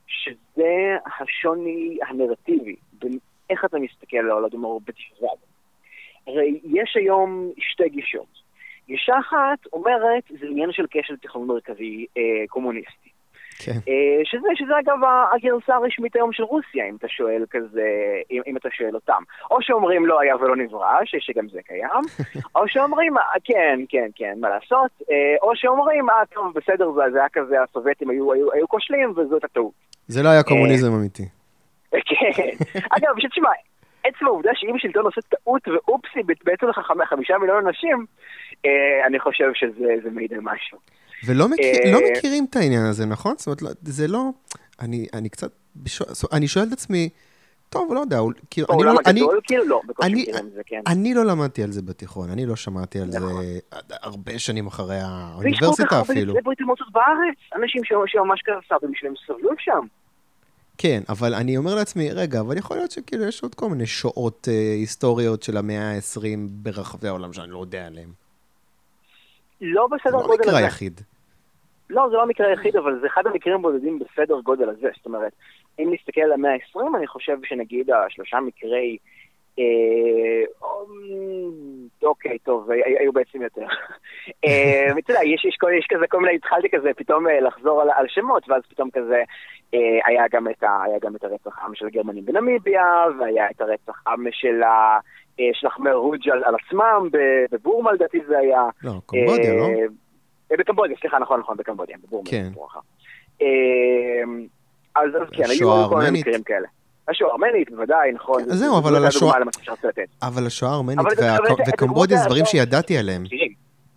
שזה 0.06 0.96
השוני 1.20 1.98
הנרטיבי, 2.08 2.76
בין 2.92 3.18
איך 3.50 3.64
אתה 3.64 3.78
מסתכל 3.78 4.16
על 4.16 4.30
העולמור 4.30 4.80
בתשווה. 4.86 5.30
הרי 6.26 6.60
יש 6.64 6.96
היום 6.96 7.50
שתי 7.58 7.88
גישות. 7.88 8.48
גישה 8.86 9.18
אחת 9.18 9.66
אומרת, 9.72 10.22
זה 10.40 10.46
עניין 10.46 10.72
של 10.72 10.86
כשל 10.90 11.16
תכנון 11.16 11.46
מרכזי 11.46 12.06
אה, 12.16 12.22
קומוניסטי. 12.48 13.10
כן. 13.58 13.78
אה, 13.88 14.24
שזה, 14.24 14.48
שזה 14.54 14.72
אגב 14.78 14.98
הגרסה 15.32 15.74
הרשמית 15.74 16.16
היום 16.16 16.32
של 16.32 16.42
רוסיה, 16.42 16.88
אם 16.88 16.96
אתה 16.96 17.08
שואל 17.08 17.44
כזה, 17.50 17.86
אם, 18.30 18.42
אם 18.46 18.56
אתה 18.56 18.68
שואל 18.72 18.94
אותם. 18.94 19.22
או 19.50 19.62
שאומרים 19.62 20.06
לא 20.06 20.20
היה 20.20 20.36
ולא 20.36 20.56
נברא, 20.56 20.98
שגם 21.04 21.48
זה 21.48 21.60
קיים, 21.66 22.04
או 22.56 22.68
שאומרים, 22.68 23.18
אה, 23.18 23.22
כן, 23.44 23.80
כן, 23.88 24.08
כן, 24.14 24.34
מה 24.40 24.48
לעשות, 24.48 24.90
אה, 25.10 25.36
או 25.42 25.56
שאומרים, 25.56 26.10
אה, 26.10 26.26
טוב, 26.34 26.54
בסדר, 26.54 26.92
זה, 26.92 27.02
זה 27.12 27.18
היה 27.18 27.28
כזה, 27.32 27.62
הסובייטים 27.62 28.10
היו, 28.10 28.32
היו, 28.32 28.52
היו 28.52 28.68
כושלים 28.68 29.10
וזאת 29.16 29.44
הטעות. 29.44 29.72
זה 30.06 30.22
לא 30.22 30.28
היה 30.28 30.42
קומוניזם 30.42 30.92
אמיתי. 30.92 31.28
כן. 31.90 32.48
אגב, 32.96 33.16
פשוט 33.16 33.30
תשמע, 33.30 33.50
עצם 34.04 34.26
העובדה 34.26 34.50
שאם 34.54 34.78
שלטון 34.78 35.04
עושה 35.04 35.20
טעות 35.20 35.68
ואופסי 35.68 36.20
בעצם 36.44 36.66
חמישה 37.04 37.38
מיליון 37.38 37.66
אנשים, 37.66 38.06
אני 39.06 39.18
חושב 39.18 39.50
שזה 39.54 40.10
מעיד 40.10 40.32
על 40.32 40.40
משהו. 40.40 40.78
ולא 41.26 41.48
מכיר, 41.48 41.92
לא 41.92 41.98
מכירים 42.12 42.46
את 42.50 42.56
העניין 42.56 42.84
הזה, 42.86 43.06
נכון? 43.06 43.34
זאת 43.38 43.46
אומרת, 43.46 43.62
לא, 43.62 43.70
זה 43.82 44.08
לא... 44.08 44.30
אני, 44.80 45.06
אני 45.14 45.28
קצת... 45.28 45.50
אני 46.32 46.48
שואל 46.48 46.64
את 46.68 46.72
עצמי, 46.72 47.08
טוב, 47.68 47.92
לא 47.94 48.00
יודע, 48.00 48.20
כאילו, 48.50 48.66
אני 48.70 48.82
לא... 48.82 48.92
אני, 49.06 49.20
כאילו 49.44 49.64
לא, 49.64 49.80
אני, 50.02 50.24
זה, 50.54 50.60
כן. 50.66 50.80
אני 50.86 51.14
לא 51.14 51.24
למדתי 51.24 51.62
על 51.62 51.72
זה 51.72 51.82
בתיכון, 51.82 52.30
אני 52.30 52.46
לא 52.46 52.56
שמעתי 52.56 53.00
על 53.00 53.08
נכון. 53.08 53.42
זה 53.42 53.94
הרבה 54.02 54.38
שנים 54.38 54.66
אחרי 54.66 54.98
האוניברסיטה 55.00 56.00
אפילו. 56.00 56.04
ויש 56.04 56.16
כל 56.16 56.24
כך 56.24 56.28
הרבה 56.28 56.40
ברית 56.44 56.60
המועצות 56.60 56.92
בארץ, 56.92 57.62
אנשים 57.62 57.82
שממש 57.84 58.40
כזה 58.44 58.56
סבבים 58.68 58.94
שלהם 58.94 59.14
סבלו 59.26 59.50
שם. 59.58 59.86
כן, 60.78 61.02
אבל 61.08 61.34
אני 61.34 61.56
אומר 61.56 61.74
לעצמי, 61.74 62.10
רגע, 62.10 62.40
אבל 62.40 62.58
יכול 62.58 62.76
להיות 62.76 62.90
שכאילו 62.90 63.24
יש 63.24 63.42
עוד 63.42 63.54
כל 63.54 63.68
מיני 63.68 63.86
שואות 63.86 64.48
אה, 64.50 64.72
היסטוריות 64.72 65.42
של 65.42 65.56
המאה 65.56 65.90
ה-20 65.90 66.20
ברחבי 66.50 67.08
העולם 67.08 67.32
שאני 67.32 67.50
לא 67.50 67.58
יודע 67.58 67.86
עליהן. 67.86 68.08
לא 69.60 69.86
בסדר 69.86 70.22
גודל 70.22 70.32
הזה. 70.32 70.44
זה 70.44 70.50
לא 70.50 70.56
המקרה 70.56 70.58
היחיד. 70.58 71.00
לא, 71.90 72.08
זה 72.10 72.16
לא 72.16 72.22
המקרה 72.22 72.46
היחיד, 72.46 72.76
אבל 72.76 73.00
זה 73.00 73.06
אחד 73.06 73.26
המקרים 73.26 73.54
הבודדים 73.54 73.98
בסדר 73.98 74.40
גודל 74.40 74.68
הזה. 74.68 74.88
זאת 74.96 75.06
אומרת, 75.06 75.32
אם 75.78 75.88
נסתכל 75.92 76.20
על 76.20 76.32
המאה 76.32 76.52
ה-20, 76.52 76.96
אני 76.96 77.06
חושב 77.06 77.38
שנגיד 77.44 77.90
השלושה 77.90 78.40
מקרי... 78.40 78.98
אה, 79.58 80.44
אוקיי, 82.02 82.38
טוב, 82.38 82.70
היו 83.00 83.12
בעצם 83.12 83.42
יותר. 83.42 83.66
אה, 84.44 84.86
אתה 84.98 85.12
יודע, 85.12 85.24
יש 85.24 85.86
כזה 85.88 86.06
כל 86.06 86.20
מיני, 86.20 86.34
התחלתי 86.34 86.68
כזה 86.70 86.90
פתאום 86.96 87.28
אה, 87.28 87.40
לחזור 87.40 87.82
על 87.82 88.06
שמות, 88.08 88.48
ואז 88.48 88.62
פתאום 88.68 88.90
כזה 88.90 89.22
היה 90.04 90.28
גם 91.00 91.16
את 91.16 91.24
הרצח 91.24 91.58
עם 91.58 91.74
של 91.74 91.86
הגרמנים 91.86 92.24
בנמיביה, 92.24 93.04
והיה 93.20 93.50
את 93.50 93.60
הרצח 93.60 94.02
עם 94.06 94.26
של 94.30 94.62
החמר 95.66 95.94
רוג' 95.94 96.28
על 96.28 96.54
עצמם, 96.54 97.08
בבורמה 97.52 97.92
לדעתי 97.92 98.18
זה 98.28 98.38
היה. 98.38 98.62
לא, 98.82 98.92
קומבודיה, 99.06 99.54
לא? 99.54 99.66
בקמבודיה, 100.58 100.96
סליחה, 101.00 101.18
נכון, 101.18 101.40
נכון, 101.40 101.56
בקמבודיה, 101.56 101.96
בבורמה. 102.04 102.30
כן. 102.30 102.48
אז 104.96 105.10
כן, 105.32 105.44
היו 105.50 105.88
כל 105.88 105.98
מיני 105.98 106.20
מקרים 106.20 106.42
כאלה. 106.42 106.68
השואה 107.08 107.30
הארמנית, 107.30 107.70
בוודאי, 107.70 108.12
נכון. 108.12 108.42
זהו, 108.46 108.78
אבל 108.78 108.96
על 108.96 109.04
השואה... 109.04 109.38
אבל 110.22 110.46
השואה 110.46 110.70
הארמנית 110.70 110.98
וקמבודיה 111.68 112.18
זה 112.18 112.24
דברים 112.24 112.44
שידעתי 112.44 112.98
עליהם. 112.98 113.24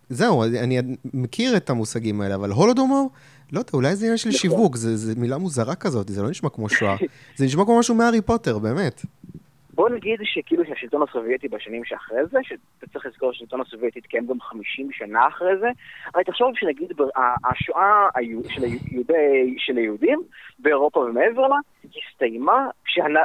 זהו, 0.09 0.43
אני 0.43 0.79
מכיר 1.13 1.57
את 1.57 1.69
המושגים 1.69 2.21
האלה, 2.21 2.35
אבל 2.35 2.51
הולודומור, 2.51 3.09
לא 3.51 3.59
יודע, 3.59 3.69
אולי 3.73 3.95
זה 3.95 4.05
עניין 4.05 4.17
של 4.17 4.29
נכון. 4.29 4.39
שיווק, 4.39 4.75
זו 4.75 5.19
מילה 5.19 5.37
מוזרה 5.37 5.75
כזאת, 5.75 6.09
זה 6.09 6.23
לא 6.23 6.29
נשמע 6.29 6.49
כמו 6.49 6.69
שואה. 6.69 6.95
זה 7.37 7.45
נשמע 7.45 7.65
כמו 7.65 7.79
משהו 7.79 7.95
מהארי 7.95 8.21
פוטר, 8.21 8.59
באמת. 8.59 9.01
בוא 9.81 9.89
נגיד 9.89 10.19
שכאילו 10.23 10.65
שהשלטון 10.65 11.01
הסובייטי 11.09 11.47
בשנים 11.47 11.85
שאחרי 11.85 12.25
זה, 12.31 12.39
שאתה 12.43 12.87
צריך 12.93 13.05
לזכור 13.05 13.33
שהשלטון 13.33 13.61
הסובייטי 13.61 13.99
התקיים 13.99 14.27
גם 14.27 14.41
50 14.41 14.89
שנה 14.91 15.27
אחרי 15.27 15.57
זה, 15.59 15.67
אבל 16.15 16.23
תחשוב 16.23 16.51
שנגיד 16.55 16.91
השואה 17.43 18.07
של, 18.49 18.63
היהודי, 18.63 19.55
של 19.57 19.77
היהודים 19.77 20.21
באירופה 20.59 20.99
ומעבר 20.99 21.47
לה, 21.47 21.55
הסתיימה 21.83 22.67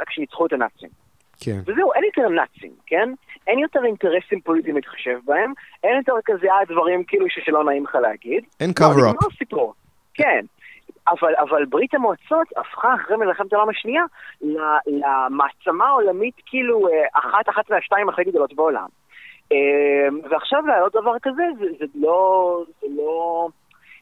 כשניצחו 0.07 0.45
את 0.45 0.53
הנאצים. 0.53 0.89
כן. 1.39 1.59
וזהו, 1.65 1.93
אין 1.93 2.03
יותר 2.03 2.29
נאצים, 2.29 2.71
כן? 2.85 3.09
אין 3.47 3.59
יותר 3.59 3.85
אינטרסים 3.85 4.41
פוליטיים 4.41 4.75
להתחשב 4.75 5.19
בהם, 5.25 5.53
אין 5.83 5.97
יותר 5.97 6.13
כזה 6.25 6.47
דברים 6.67 7.03
כאילו 7.03 7.25
שלא 7.29 7.63
נעים 7.63 7.83
לך 7.83 7.95
להגיד. 7.95 8.43
אין 8.59 8.71
cover-up. 8.79 9.25
לא 9.51 9.73
כן. 10.13 10.45
אבל, 11.07 11.35
אבל 11.35 11.65
ברית 11.65 11.93
המועצות 11.93 12.47
הפכה 12.57 12.95
אחרי 12.95 13.17
מלחמת 13.17 13.53
העולם 13.53 13.69
השנייה 13.69 14.03
למעצמה 14.87 15.87
העולמית 15.87 16.35
כאילו 16.45 16.87
אה, 16.87 17.03
אחת, 17.13 17.49
אחת 17.49 17.69
מהשתיים 17.69 18.09
הכי 18.09 18.23
גדולות 18.23 18.53
בעולם. 18.53 18.87
אה, 19.51 19.57
ועכשיו 20.31 20.65
להעלות 20.67 20.93
דבר 20.93 21.13
כזה 21.21 21.43
זה, 21.59 21.65
זה 21.79 21.85
לא, 21.95 22.63
זה 22.81 22.87
לא, 22.97 23.47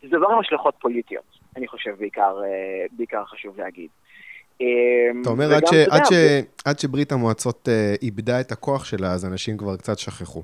זה 0.02 0.08
דבר 0.08 0.28
עם 0.28 0.40
השלכות 0.40 0.76
פוליטיות, 0.80 1.40
אני 1.58 1.68
חושב 1.68 1.96
בעיקר, 2.00 2.42
אה, 2.44 2.86
בעיקר 2.92 3.26
חשוב 3.26 3.58
להגיד. 3.58 3.90
אתה 5.22 5.30
אומר, 5.30 5.46
עד, 5.56 5.66
ש, 5.66 5.74
עד, 5.92 6.06
ש, 6.06 6.14
עד 6.66 6.80
שברית 6.80 7.12
המועצות 7.12 7.70
איבדה 8.02 8.42
את 8.42 8.52
הכוח 8.52 8.86
שלה, 8.86 9.08
אז 9.08 9.26
אנשים 9.26 9.58
כבר 9.58 9.78
קצת 9.78 9.98
שכחו. 9.98 10.44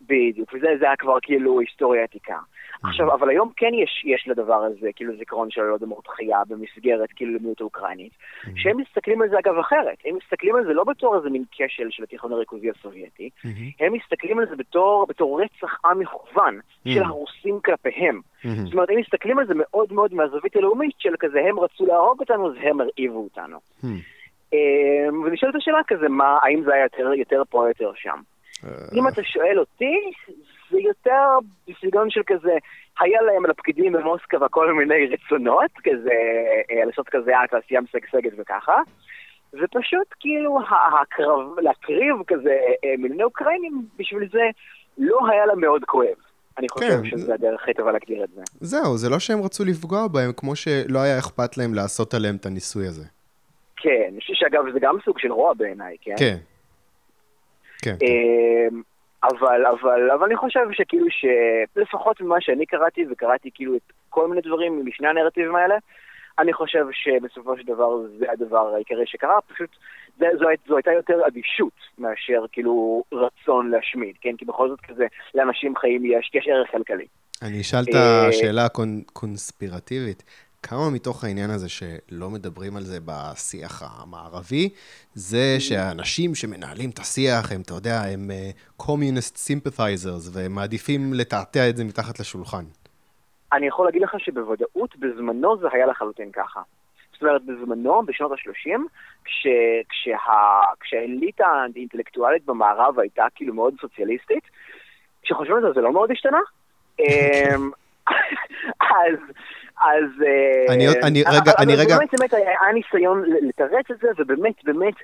בדיוק, 0.00 0.54
וזה 0.54 0.86
היה 0.86 0.96
כבר 0.98 1.16
כאילו 1.22 1.60
היסטוריה 1.60 2.04
עתיקה. 2.04 2.38
עכשיו, 2.84 3.14
אבל 3.14 3.30
היום 3.30 3.50
כן 3.56 3.70
יש, 3.74 4.04
יש 4.04 4.28
לדבר 4.28 4.54
הזה, 4.54 4.88
כאילו 4.96 5.16
זיכרון 5.16 5.50
של 5.50 5.60
הולדמורט 5.60 6.08
חיה 6.08 6.38
במסגרת 6.48 7.08
כאילו 7.16 7.34
למיעוט 7.34 7.60
האוקראינית, 7.60 8.12
שהם 8.56 8.76
מסתכלים 8.76 9.22
על 9.22 9.28
זה 9.28 9.38
אגב 9.38 9.58
אחרת, 9.58 9.98
הם 10.04 10.16
מסתכלים 10.16 10.56
על 10.56 10.64
זה 10.64 10.72
לא 10.72 10.84
בתור 10.84 11.16
איזה 11.16 11.30
מין 11.30 11.44
כשל 11.52 11.90
של 11.90 12.02
התיכון 12.02 12.32
הריכוזי 12.32 12.70
הסובייטי, 12.70 13.30
הם 13.80 13.92
מסתכלים 13.92 14.38
על 14.38 14.46
זה 14.50 14.56
בתור, 14.56 15.06
בתור 15.08 15.42
רצח 15.42 15.78
עם 15.84 15.98
מכוון 15.98 16.58
של 16.88 17.02
הרוסים 17.02 17.60
כלפיהם. 17.64 18.20
זאת 18.64 18.72
אומרת, 18.72 18.90
הם 18.90 18.98
מסתכלים 18.98 19.38
על 19.38 19.46
זה 19.46 19.54
מאוד 19.56 19.92
מאוד 19.92 20.14
מהזווית 20.14 20.56
הלאומית 20.56 20.94
של 20.98 21.14
כזה, 21.18 21.40
הם 21.48 21.60
רצו 21.60 21.86
להרוג 21.86 22.20
אותנו, 22.20 22.46
אז 22.46 22.52
הם 22.62 22.80
הרעיבו 22.80 23.18
אותנו. 23.18 23.58
אמ, 24.52 25.22
ונשאלת 25.24 25.54
השאלה 25.54 25.80
כזה, 25.86 26.08
מה, 26.08 26.38
האם 26.42 26.62
זה 26.64 26.74
היה 26.74 26.82
יותר, 26.82 27.14
יותר 27.14 27.42
פה 27.50 27.58
או 27.58 27.68
יותר 27.68 27.92
שם? 27.94 28.20
אה. 28.64 28.70
אם 28.94 29.08
אתה 29.08 29.22
שואל 29.24 29.58
אותי, 29.58 29.94
זה 30.72 30.78
יותר 30.80 31.38
בסגנון 31.68 32.10
של 32.10 32.20
כזה, 32.26 32.52
היה 33.00 33.22
להם 33.22 33.46
לפקידים 33.46 33.92
במוסקבה 33.92 34.48
כל 34.48 34.72
מיני 34.72 35.06
רצונות, 35.06 35.70
כזה, 35.84 36.10
אה, 36.70 36.84
לעשות 36.84 37.08
כזה 37.08 37.30
אה, 37.36 37.46
תעשייה 37.50 37.80
משגשגת 37.80 38.32
וככה, 38.38 38.76
ופשוט 39.54 40.14
כאילו 40.20 40.58
הקרב, 41.02 41.58
להקריב 41.58 42.16
כזה 42.26 42.56
אה, 42.84 42.94
מיליוני 42.98 43.22
אוקראינים, 43.22 43.82
בשביל 43.98 44.28
זה 44.32 44.50
לא 44.98 45.18
היה 45.30 45.46
לה 45.46 45.54
מאוד 45.54 45.84
כואב. 45.84 46.16
אני 46.58 46.68
חושב 46.68 47.02
כן. 47.02 47.04
שזה 47.10 47.34
הדרך 47.34 47.62
הכי 47.62 47.74
טובה 47.74 47.92
להגדיר 47.92 48.24
את 48.24 48.28
זה. 48.34 48.42
זהו, 48.60 48.96
זה 48.96 49.10
לא 49.10 49.18
שהם 49.18 49.42
רצו 49.42 49.64
לפגוע 49.64 50.08
בהם, 50.08 50.32
כמו 50.36 50.56
שלא 50.56 50.98
היה 50.98 51.18
אכפת 51.18 51.56
להם 51.56 51.74
לעשות 51.74 52.14
עליהם 52.14 52.36
את 52.36 52.46
הניסוי 52.46 52.86
הזה. 52.86 53.04
כן, 53.76 54.04
אני 54.08 54.20
חושב 54.20 54.34
שאגב 54.36 54.64
זה 54.72 54.80
גם 54.80 54.96
סוג 55.04 55.18
של 55.18 55.32
רוע 55.32 55.54
בעיניי, 55.54 55.96
כן? 56.00 56.14
כן. 56.18 56.36
כן. 57.82 57.96
כן. 58.00 58.06
אבל, 59.24 59.66
אבל, 59.66 60.10
אבל 60.10 60.24
אני 60.24 60.36
חושב 60.36 60.66
שכאילו 60.72 61.06
שלפחות 61.10 62.20
ממה 62.20 62.40
שאני 62.40 62.66
קראתי, 62.66 63.04
וקראתי 63.10 63.50
כאילו 63.54 63.76
את 63.76 63.92
כל 64.08 64.28
מיני 64.28 64.40
דברים 64.40 64.86
משני 64.86 65.08
הנרטיבים 65.08 65.56
האלה, 65.56 65.76
אני 66.38 66.52
חושב 66.52 66.84
שבסופו 66.92 67.56
של 67.56 67.66
דבר 67.66 67.90
זה 68.18 68.26
הדבר 68.32 68.74
העיקרי 68.74 69.06
שקרה, 69.06 69.40
פשוט 69.40 69.70
זה, 70.18 70.26
זו, 70.38 70.46
זו 70.68 70.76
הייתה 70.76 70.92
יותר 70.92 71.26
אדישות 71.26 71.72
מאשר 71.98 72.44
כאילו 72.52 73.04
רצון 73.12 73.70
להשמיד, 73.70 74.16
כן? 74.20 74.36
כי 74.38 74.44
בכל 74.44 74.68
זאת 74.68 74.80
כזה 74.80 75.06
לאנשים 75.34 75.76
חיים 75.76 76.04
יש, 76.04 76.30
יש 76.34 76.48
ערך 76.48 76.70
כלכלי. 76.70 77.06
אני 77.42 77.60
אשאל 77.60 77.82
את 77.90 77.94
השאלה 77.94 78.64
הקונספירטיבית. 78.64 80.22
כמה 80.62 80.90
מתוך 80.94 81.24
העניין 81.24 81.50
הזה 81.50 81.68
שלא 81.68 82.30
מדברים 82.30 82.76
על 82.76 82.82
זה 82.82 82.98
בשיח 83.04 83.82
המערבי, 83.82 84.68
זה 85.14 85.56
שהאנשים 85.58 86.34
שמנהלים 86.34 86.90
את 86.90 86.98
השיח, 86.98 87.52
הם, 87.52 87.60
אתה 87.60 87.74
יודע, 87.74 88.00
הם 88.14 88.30
קומיוניסט 88.76 89.36
uh, 89.36 89.38
סימפתייזרס, 89.38 90.36
והם 90.36 90.52
מעדיפים 90.52 91.00
לתעתע 91.14 91.68
את 91.68 91.76
זה 91.76 91.84
מתחת 91.84 92.20
לשולחן. 92.20 92.64
אני 93.52 93.66
יכול 93.66 93.86
להגיד 93.86 94.02
לך 94.02 94.14
שבוודאות 94.18 94.96
בזמנו 94.96 95.58
זה 95.58 95.66
היה 95.72 95.86
לחלוטין 95.86 96.30
ככה. 96.32 96.60
זאת 97.12 97.22
אומרת, 97.22 97.42
בזמנו, 97.44 98.02
בשנות 98.06 98.32
ה-30, 98.32 98.80
כש, 99.24 99.46
כשה, 99.88 100.16
כשהאליטה 100.80 101.46
האינטלקטואלית 101.46 102.44
במערב 102.44 102.98
הייתה 102.98 103.24
כאילו 103.34 103.54
מאוד 103.54 103.74
סוציאליסטית, 103.80 104.44
כשחושבים 105.22 105.56
על 105.56 105.62
זה, 105.62 105.68
זה 105.74 105.80
לא 105.80 105.92
מאוד 105.92 106.10
השתנה. 106.10 106.40
אמ, 107.00 107.70
אז... 108.80 109.18
אז... 109.84 110.24
אני, 110.68 110.88
אני, 111.02 111.22
רגע, 111.22 111.52
אני 111.58 111.76
רגע... 111.76 111.96
באמת, 111.96 112.10
באמת 112.18 112.34
היה 112.34 112.72
ניסיון 112.74 113.24
לתרץ 113.48 113.90
את 113.90 113.98
זה, 113.98 114.08
ובאמת, 114.18 114.64
באמת, 114.64 114.94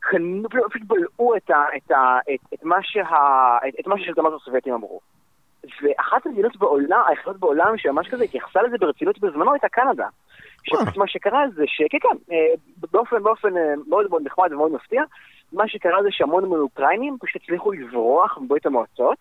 קנו, 0.00 0.48
פשוט 0.70 0.82
בלעו 0.86 1.36
את, 1.36 1.50
ה, 1.50 1.64
את, 1.76 1.90
ה, 1.90 2.18
את, 2.34 2.54
את 2.54 2.64
מה 2.64 2.76
שה... 2.82 3.02
את, 3.68 3.74
את 3.80 3.86
מה 3.86 3.98
ששלטונות 3.98 4.40
הסובייטים 4.42 4.74
אמרו. 4.74 5.00
ואחת 5.82 6.26
המדינות 6.26 6.56
בעולם, 6.56 7.02
היחידות 7.08 7.36
בעולם 7.38 7.78
שממש 7.78 8.08
כזה 8.08 8.24
התייחסה 8.24 8.62
לזה 8.62 8.76
ברצינות 8.78 9.18
בזמנו 9.18 9.52
הייתה 9.52 9.68
קנדה. 9.68 10.08
שפשוט 10.64 10.96
מה 10.96 11.08
שקרה 11.08 11.44
זה 11.54 11.64
שכן, 11.66 11.98
כן, 12.00 12.36
באופן, 12.92 13.22
באופן 13.22 13.48
מאוד 13.88 14.06
מאוד 14.10 14.22
נחמד 14.26 14.52
ומאוד 14.52 14.72
מפתיע, 14.72 15.02
מה 15.52 15.68
שקרה 15.68 16.02
זה 16.02 16.08
שהמון 16.10 16.44
המון 16.44 16.60
אוקראינים 16.60 17.16
פשוט 17.20 17.42
הצליחו 17.42 17.72
לברוח 17.72 18.38
מברית 18.38 18.66
המועצות, 18.66 19.18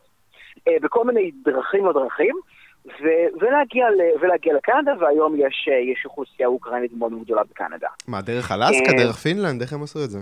בכל 0.82 1.04
מיני 1.04 1.32
דרכים 1.44 1.86
לא 1.86 1.94
דרכים, 1.94 2.36
ו- 2.86 3.28
ולהגיע, 3.42 3.90
ל- 3.90 4.24
ולהגיע 4.24 4.54
לקנדה, 4.54 4.92
והיום 5.00 5.36
יש, 5.38 5.68
יש 5.94 6.06
אוכלוסייה 6.06 6.48
אוקראינית 6.48 6.92
מאוד 6.98 7.24
גדולה 7.24 7.42
בקנדה. 7.44 7.88
מה, 8.08 8.22
דרך 8.22 8.52
אלסקה, 8.52 8.94
דרך 8.98 9.16
פינלנד? 9.16 9.62
איך 9.62 9.74
הם 9.74 9.84
עשו 9.84 10.00
את 10.04 10.10
זה? 10.10 10.20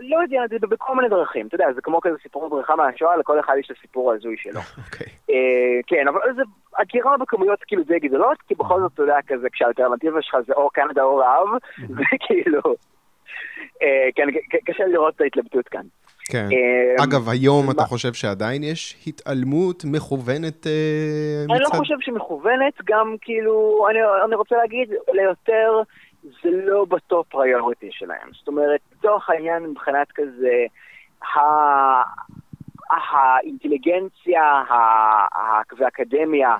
לא 0.00 0.16
יודע, 0.22 0.42
זה 0.50 0.66
בכל 0.66 0.96
מיני 0.96 1.08
דרכים. 1.08 1.46
אתה 1.46 1.54
יודע, 1.54 1.72
זה 1.74 1.80
כמו 1.80 2.00
כזה 2.00 2.16
סיפור 2.22 2.48
בריחה 2.48 2.76
מהשואה, 2.76 3.16
לכל 3.16 3.40
אחד 3.40 3.54
יש 3.60 3.70
את 3.70 3.76
הסיפור 3.78 4.12
ההזוי 4.12 4.36
שלו. 4.38 4.60
אוקיי. 4.84 5.06
כן, 5.86 6.08
אבל 6.08 6.20
זה 6.36 6.42
הגירה 6.78 7.18
בכמויות 7.18 7.58
כאילו 7.66 7.82
די 7.84 7.98
גדולות, 7.98 8.38
כי 8.48 8.54
בכל 8.54 8.80
זאת, 8.80 8.92
אתה 8.94 9.02
יודע, 9.02 9.16
כזה, 9.26 9.48
כשהאלטרנטיבה 9.52 10.22
שלך 10.22 10.36
זה 10.46 10.52
או 10.52 10.70
קנדה 10.70 11.02
או 11.02 11.16
רעב, 11.16 11.48
זה 11.88 12.02
כאילו... 12.26 12.60
כן, 14.16 14.26
קשה 14.64 14.84
לראות 14.86 15.16
את 15.16 15.20
ההתלבטות 15.20 15.68
כאן. 15.68 15.82
כן. 16.30 16.48
אגב, 17.04 17.28
היום 17.28 17.70
אתה 17.70 17.82
חושב 17.82 18.12
שעדיין 18.12 18.62
יש 18.62 19.04
התעלמות 19.06 19.84
מכוונת 19.84 20.66
מצד... 20.66 20.70
אני 21.52 21.60
לא 21.60 21.68
חושב 21.68 21.94
שמכוונת, 22.00 22.74
גם 22.84 23.16
כאילו, 23.20 23.86
אני 24.24 24.34
רוצה 24.34 24.56
להגיד, 24.56 24.92
ליותר... 25.12 25.82
זה 26.42 26.50
לא 26.64 26.84
בטופ 26.84 27.26
פריוריטי 27.28 27.88
שלהם. 27.90 28.28
זאת 28.38 28.48
אומרת, 28.48 28.80
לצורך 28.92 29.30
העניין 29.30 29.62
מבחינת 29.62 30.12
כזה, 30.14 30.64
האינטליגנציה 32.90 34.62
והאקדמיה 35.78 36.56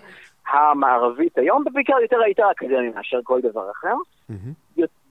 המערבית 0.52 1.38
היום, 1.38 1.64
ובעיקר 1.66 2.00
יותר 2.02 2.16
יותר 2.28 2.50
אקדמיה 2.50 2.90
מאשר 2.94 3.20
כל 3.24 3.40
דבר 3.40 3.70
אחר, 3.70 3.94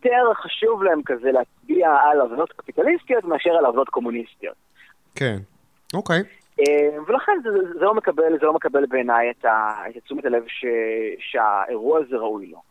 יותר 0.03 0.33
חשוב 0.33 0.83
להם 0.83 1.01
כזה 1.05 1.31
להצביע 1.31 1.95
על 2.03 2.21
עבודות 2.21 2.51
קפיטליסטיות 2.51 3.23
מאשר 3.23 3.49
על 3.49 3.65
עבודות 3.65 3.89
קומוניסטיות. 3.89 4.55
כן, 5.15 5.37
אוקיי. 5.93 6.21
ולכן 7.07 7.31
זה, 7.43 7.49
זה 7.73 7.85
לא 7.85 7.93
מקבל, 7.93 8.39
זה 8.39 8.45
לא 8.45 8.53
מקבל 8.53 8.85
בעיניי 8.85 9.31
את, 9.31 9.45
את 9.97 10.03
תשומת 10.03 10.25
הלב 10.25 10.43
ש, 10.47 10.65
שהאירוע 11.19 11.99
הזה 11.99 12.17
ראוי 12.17 12.47
לו. 12.47 12.61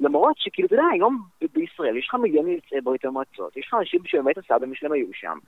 למרות 0.00 0.36
שכאילו, 0.38 0.66
אתה 0.66 0.74
יודע, 0.74 0.84
היום 0.92 1.18
בישראל 1.52 1.96
יש 1.96 2.06
לך 2.08 2.14
מיליון 2.14 2.48
יוצאי 2.48 2.80
ברית 2.80 3.04
המועצות, 3.04 3.56
יש 3.56 3.66
לך 3.66 3.74
אנשים 3.74 4.00
שבאמת 4.04 4.38
הסבאים 4.38 4.74
שלהם 4.74 4.92
היו 4.92 5.06
שם. 5.12 5.38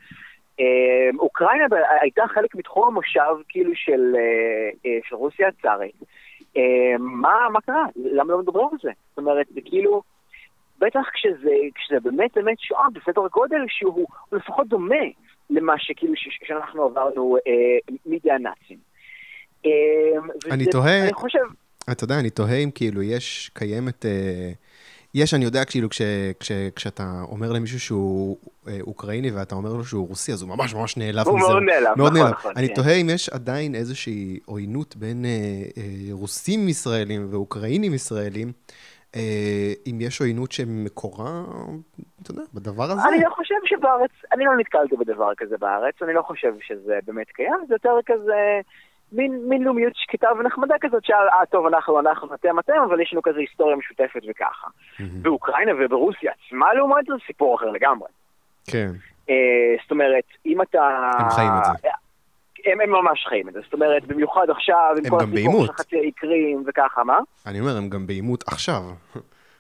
אוקראינה 1.19 1.67
הייתה 2.01 2.23
חלק 2.35 2.55
מתחום 2.55 2.89
המושב 2.89 3.35
כאילו 3.49 3.73
של, 3.75 4.17
של 5.09 5.17
רוסיה 5.17 5.49
הצארית. 5.49 5.97
מה, 6.99 7.49
מה 7.53 7.61
קרה? 7.61 7.85
למה 7.97 8.33
לא 8.33 8.39
מדברים 8.39 8.69
על 8.73 8.79
זה? 8.83 8.91
זאת 9.09 9.19
אומרת, 9.19 9.47
זה 9.55 9.61
כאילו, 9.65 10.03
בטח 10.81 11.01
כשזה, 11.15 11.55
כשזה 11.75 12.01
באמת 12.01 12.31
באמת 12.35 12.61
שואה 12.61 12.87
בסדר 12.95 13.27
גודל 13.33 13.65
שהוא 13.69 14.07
לפחות 14.33 14.69
דומה 14.69 15.05
למה 15.51 15.75
שכאילו 15.79 16.15
שאנחנו 16.45 16.83
עברנו 16.83 17.37
מידי 18.07 18.31
הנאצים. 18.31 18.79
אני 20.51 20.67
תוהה... 20.67 21.03
אני 21.03 21.13
חושב... 21.13 21.39
אתה 21.93 22.05
יודע, 22.05 22.19
אני 22.21 22.31
תוהה 22.31 22.57
אם 22.57 22.71
כאילו 22.75 23.03
יש, 23.03 23.51
קיימת, 23.55 24.07
אה, 24.07 24.53
יש, 25.15 25.35
אני 25.35 25.45
יודע, 25.45 25.65
כאילו, 25.65 25.89
כש, 25.91 26.03
כש, 26.41 26.53
כשאתה 26.77 27.23
אומר 27.31 27.53
למישהו 27.53 27.81
שהוא 27.81 28.37
אה, 28.69 28.79
אוקראיני 28.81 29.31
ואתה 29.31 29.55
אומר 29.55 29.73
לו 29.73 29.85
שהוא 29.85 30.09
רוסי, 30.09 30.33
אז 30.33 30.43
הוא 30.43 30.49
ממש 30.49 30.75
ממש 30.75 30.97
נעלב 30.97 31.21
מזה. 31.21 31.31
הוא 31.31 31.39
מאוד 31.39 31.63
נעלב, 31.63 31.93
מאוד 31.97 32.13
נכון, 32.17 32.31
נכון. 32.31 32.53
אני 32.57 32.69
כן. 32.69 32.75
תוהה 32.75 32.95
אם 32.95 33.11
יש 33.11 33.29
עדיין 33.29 33.75
איזושהי 33.75 34.39
עוינות 34.45 34.97
בין 34.97 35.25
אה, 35.25 35.31
אה, 35.77 35.83
רוסים 36.13 36.69
ישראלים 36.69 37.27
ואוקראינים 37.31 37.95
ישראלים, 37.95 38.49
אה, 38.49 38.53
אם 39.87 39.99
יש 40.01 40.21
עוינות 40.21 40.53
שמקורה, 40.53 41.43
אתה 42.23 42.31
יודע, 42.31 42.43
בדבר 42.55 42.85
הזה. 42.85 43.09
אני 43.09 43.25
לא 43.25 43.31
חושב 43.31 43.55
שבארץ, 43.65 44.11
אני 44.33 44.45
לא 44.45 44.57
נתקלתי 44.57 44.97
בדבר 44.97 45.35
כזה 45.37 45.57
בארץ, 45.59 45.95
אני 46.03 46.13
לא 46.13 46.23
חושב 46.23 46.53
שזה 46.61 46.99
באמת 47.07 47.27
קיים, 47.27 47.65
זה 47.69 47.75
יותר 47.75 47.99
כזה... 48.07 48.61
מין, 49.13 49.49
מין 49.49 49.63
לאומיות 49.63 49.93
שקטה 49.97 50.29
ונחמדה 50.39 50.75
כזאת, 50.81 51.05
שאה, 51.05 51.47
טוב, 51.51 51.67
אנחנו, 51.67 52.01
אנחנו, 52.01 52.35
אתם, 52.35 52.59
אתם, 52.59 52.73
אבל 52.89 53.01
יש 53.01 53.13
לנו 53.13 53.23
כזה 53.23 53.39
היסטוריה 53.39 53.77
משותפת 53.77 54.21
וככה. 54.31 54.69
באוקראינה 55.23 55.73
וברוסיה 55.79 56.33
עצמה, 56.33 56.75
לעומת 56.75 57.05
זה, 57.07 57.13
סיפור 57.27 57.57
אחר 57.57 57.71
לגמרי. 57.71 58.09
כן. 58.67 58.91
Uh, 59.27 59.33
זאת 59.83 59.91
אומרת, 59.91 60.25
אם 60.47 60.63
אתה... 60.63 61.11
הם 61.19 61.31
חיים 61.31 61.53
את 61.59 61.65
זה. 61.65 61.89
הם, 62.67 62.81
הם 62.81 62.91
ממש 62.91 63.27
חיים 63.29 63.49
את 63.49 63.53
זה, 63.53 63.61
זאת 63.65 63.73
אומרת, 63.73 64.07
במיוחד 64.07 64.51
עכשיו, 64.51 64.95
עם 64.99 65.11
כל 65.11 65.19
הסיפור 65.21 65.67
של 65.67 65.73
חצי 65.73 65.97
העיקרים 65.97 66.65
וככה, 66.67 67.05
מה? 67.05 67.19
אני 67.47 67.61
אומר, 67.61 67.77
הם 67.77 67.89
גם 67.89 68.07
בעימות 68.07 68.45
עכשיו. 68.47 68.83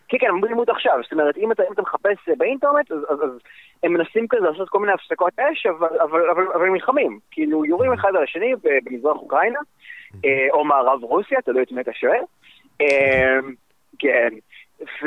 כן, 0.09 0.19
כן, 0.21 0.27
הם 0.27 0.41
בעימות 0.41 0.69
עכשיו, 0.69 0.99
זאת 1.03 1.13
אומרת, 1.13 1.37
אם 1.37 1.53
אתה, 1.53 1.63
אם 1.69 1.73
אתה 1.73 1.83
מחפש 1.83 2.29
באינטרנט, 2.39 2.93
אז, 2.93 2.99
אז, 3.09 3.19
אז 3.23 3.31
הם 3.83 3.93
מנסים 3.93 4.27
כזה 4.29 4.43
לעשות 4.43 4.69
כל 4.69 4.79
מיני 4.79 4.93
הפסקות 4.93 5.39
אש, 5.39 5.67
אבל, 5.67 5.89
אבל, 6.03 6.31
אבל, 6.31 6.47
אבל 6.55 6.67
הם 6.67 6.75
נלחמים. 6.75 7.19
כאילו, 7.31 7.65
יורים 7.65 7.93
אחד 7.93 8.09
על 8.09 8.23
השני 8.23 8.53
במזרח 8.63 9.17
אוקראינה, 9.17 9.59
אה, 10.25 10.47
או 10.51 10.65
מערב 10.65 11.03
רוסיה, 11.03 11.41
תלוי 11.41 11.63
את 11.63 11.73
מי 11.73 11.81
אתה 11.81 11.93
שואל. 11.93 12.23
אה, 12.81 13.39
כן. 13.99 14.29
ו... 14.81 15.07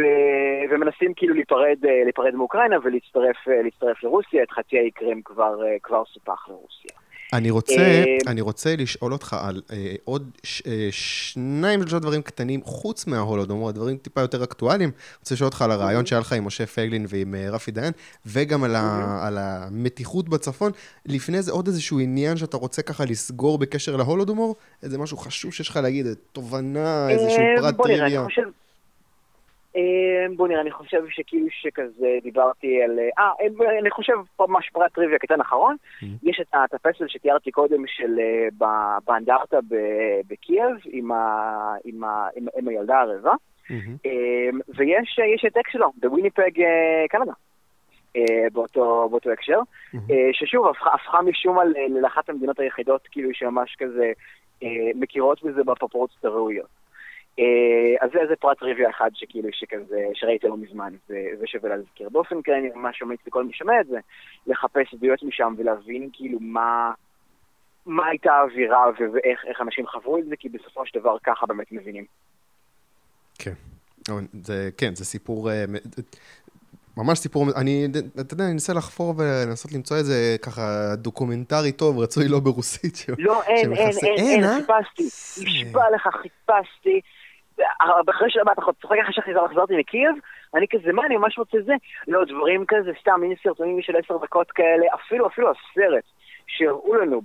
ומנסים 0.69 1.13
כאילו 1.15 1.33
להיפרד, 1.33 1.77
אה, 1.85 2.03
להיפרד 2.03 2.35
מאוקראינה 2.35 2.75
ולהצטרף 2.83 4.03
לרוסיה, 4.03 4.43
את 4.43 4.51
חצי 4.51 4.77
האי 4.77 4.91
קרים 4.91 5.21
כבר, 5.25 5.59
כבר 5.83 6.03
סופח 6.05 6.49
לרוסיה. 6.49 6.97
אני 7.33 7.51
רוצה, 7.51 7.73
אה, 7.73 8.03
אני 8.27 8.41
רוצה 8.41 8.75
לשאול 8.75 9.13
אותך 9.13 9.35
על 9.39 9.61
אה, 9.71 9.95
עוד 10.03 10.31
ש, 10.43 10.61
אה, 10.67 10.87
שניים 10.91 11.81
שלושה 11.81 11.99
דברים 11.99 12.21
קטנים, 12.21 12.61
חוץ 12.63 13.07
מההולודומור, 13.07 13.71
דברים 13.71 13.97
טיפה 13.97 14.21
יותר 14.21 14.43
אקטואליים. 14.43 14.89
אני 14.89 15.19
רוצה 15.19 15.35
לשאול 15.35 15.45
אותך 15.45 15.61
על 15.61 15.71
הרעיון 15.71 16.05
שהיה 16.05 16.19
לך 16.19 16.33
עם 16.33 16.45
משה 16.45 16.65
פייגלין 16.65 17.05
ועם 17.09 17.35
אה, 17.35 17.49
רפי 17.49 17.71
דיין, 17.71 17.93
וגם 18.25 18.63
על, 18.63 18.75
ה, 18.75 19.19
על 19.27 19.37
המתיחות 19.37 20.29
בצפון. 20.29 20.71
לפני 21.05 21.41
זה 21.41 21.51
עוד 21.51 21.67
איזשהו 21.67 21.99
עניין 21.99 22.37
שאתה 22.37 22.57
רוצה 22.57 22.81
ככה 22.81 23.05
לסגור 23.05 23.57
בקשר 23.57 23.95
להולודומור? 23.95 24.55
איזה 24.83 24.97
משהו 24.97 25.17
חשוב 25.17 25.53
שיש 25.53 25.69
לך 25.69 25.75
להגיד, 25.75 26.07
תובנה, 26.31 27.09
איזשהו 27.09 27.39
אה, 27.39 27.61
פרט 27.61 27.75
טריוויה. 27.77 27.77
בוא 27.77 27.87
נראה, 27.87 28.07
אני 28.07 28.25
חושב... 28.25 28.62
אמ, 29.75 30.35
בוא 30.35 30.47
נראה, 30.47 30.61
אני 30.61 30.71
חושב 30.71 31.03
שכאילו 31.09 31.47
שכזה 31.49 32.17
דיברתי 32.23 32.83
על... 32.83 32.99
אה, 32.99 33.23
אה 33.23 33.79
אני 33.79 33.91
חושב 33.91 34.13
ממש 34.39 34.69
פרט 34.69 34.93
טריוויה 34.93 35.19
קטן 35.19 35.41
אחרון. 35.41 35.75
Mm-hmm. 35.75 36.29
יש 36.29 36.41
את 36.41 36.73
הפסל 36.73 37.07
שתיארתי 37.07 37.51
קודם 37.51 37.87
של 37.87 38.19
אה, 38.19 38.67
באנדרטה 39.05 39.57
בקייב 40.27 40.75
עם 42.55 42.67
הילדה 42.67 42.97
הערבה. 42.97 43.33
Mm-hmm. 43.33 44.05
אמ, 44.05 44.59
ויש 44.67 45.45
את 45.47 45.57
שלו 45.71 45.91
בוויניפג, 46.01 46.61
אה, 46.61 47.05
קנדה. 47.09 47.33
באותו, 48.53 49.07
באותו 49.11 49.31
הקשר, 49.31 49.59
mm-hmm. 49.59 50.13
ששוב 50.33 50.67
הפכה, 50.67 50.93
הפכה 50.93 51.21
משום 51.21 51.55
מה 51.55 51.61
לאחת 52.01 52.29
המדינות 52.29 52.59
היחידות 52.59 53.07
כאילו 53.11 53.29
שממש 53.33 53.75
כזה 53.79 54.11
מכירות 54.95 55.43
בזה 55.43 55.63
בפרופורציות 55.63 56.25
הראויות. 56.25 56.82
אה, 57.39 58.05
אז 58.05 58.09
זה 58.13 58.19
איזה 58.19 58.35
פרט 58.35 58.59
טריוויה 58.59 58.89
אחד 58.89 59.09
שכאילו 59.13 59.49
שכזה, 59.51 60.05
שראיתי 60.13 60.47
לא 60.47 60.57
מזמן, 60.57 60.93
זה 61.07 61.47
שווה 61.47 61.69
להזכיר. 61.69 62.09
באופן 62.09 62.41
כללי 62.41 62.59
אני 62.59 62.69
ממש 62.75 63.01
ממליץ 63.01 63.19
לכל 63.27 63.43
מי 63.43 63.53
שומע 63.53 63.81
את 63.81 63.87
זה, 63.87 63.97
לחפש 64.47 64.93
עדויות 64.93 65.23
משם 65.23 65.53
ולהבין 65.57 66.09
כאילו 66.13 66.39
מה, 66.41 66.91
מה 67.85 68.07
הייתה 68.07 68.31
האווירה 68.31 68.85
ואיך 69.13 69.61
אנשים 69.61 69.87
עברו 69.87 70.17
את 70.17 70.25
זה, 70.25 70.35
כי 70.35 70.49
בסופו 70.49 70.85
של 70.85 70.99
דבר 70.99 71.17
ככה 71.23 71.45
באמת 71.45 71.71
מבינים. 71.71 72.05
כן. 73.39 73.53
זה, 74.43 74.69
כן, 74.77 74.95
זה 74.95 75.05
סיפור, 75.05 75.51
אה, 75.51 75.65
ממש 76.97 77.19
סיפור, 77.19 77.45
אני, 77.55 77.87
אתה 78.21 78.33
יודע, 78.33 78.43
אני 78.43 78.53
אנסה 78.53 78.73
לחפור 78.73 79.13
ולנסות 79.17 79.71
למצוא 79.71 79.97
איזה 79.97 80.35
ככה 80.41 80.95
דוקומנטרי 80.95 81.71
טוב, 81.71 81.99
רצוי 81.99 82.27
לא 82.27 82.39
ברוסית. 82.39 83.05
לא, 83.17 83.43
אין, 83.43 83.73
אין, 83.73 83.91
אין, 84.03 84.17
אין, 84.17 84.43
אה? 84.43 84.55
חיפשתי, 84.55 85.03
נשבע 85.45 85.83
לך, 85.95 86.09
חיפשתי. 86.21 87.01
אחרי 88.09 88.29
שבאת, 88.29 88.59
אתה 88.59 88.61
צוחק 88.81 88.97
אחרי 89.01 89.13
שחזרתי 89.13 89.73
לקייב, 89.77 90.15
אני 90.55 90.65
כזה, 90.69 90.93
מה, 90.93 91.05
אני 91.05 91.17
ממש 91.17 91.37
רוצה 91.37 91.57
זה? 91.65 91.73
לא, 92.07 92.25
דברים 92.25 92.65
כזה, 92.67 92.91
סתם, 93.01 93.19
מיני 93.19 93.35
סרטונים 93.43 93.81
של 93.81 93.93
עשר 93.95 94.17
דקות 94.17 94.51
כאלה, 94.51 94.85
אפילו, 94.93 95.27
אפילו 95.27 95.51
הסרט 95.51 96.03
שהראו 96.47 96.95
לנו 96.95 97.21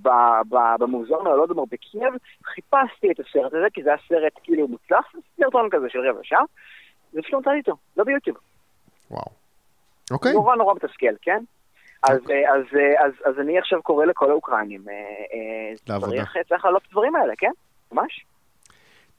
במוזיאון 0.79 1.27
הלודומור 1.27 1.67
בקייב, 1.71 2.13
חיפשתי 2.45 3.11
את 3.11 3.19
הסרט 3.19 3.53
הזה, 3.53 3.67
כי 3.73 3.83
זה 3.83 3.89
היה 3.89 3.97
סרט 4.07 4.33
כאילו 4.43 4.67
מוצלח, 4.67 5.13
סרטון 5.37 5.69
כזה 5.71 5.89
של 5.89 5.99
רבע 6.09 6.19
שעה, 6.23 6.43
ופשוט 7.13 7.33
נמצא 7.33 7.51
איתו, 7.51 7.73
לא 7.97 8.03
ביוטיוב. 8.03 8.37
וואו. 9.11 9.31
אוקיי. 10.11 10.33
נורא 10.33 10.55
נורא 10.55 10.73
מתסכל, 10.73 11.15
כן? 11.21 11.43
אז, 12.03 12.19
אוקיי. 12.19 12.49
אז, 12.49 12.61
אז, 12.61 12.77
אז, 13.05 13.11
אז 13.25 13.39
אני 13.39 13.59
עכשיו 13.59 13.83
קורא 13.83 14.05
לכל 14.05 14.29
האוקראינים. 14.31 14.89
אה, 14.89 14.93
אה, 14.93 15.73
לעבודה. 15.89 16.15
צריך, 16.15 16.37
צריך 16.49 16.65
לעלות 16.65 16.81
את 16.81 16.87
הדברים 16.87 17.15
האלה, 17.15 17.33
כן? 17.37 17.51
ממש. 17.91 18.25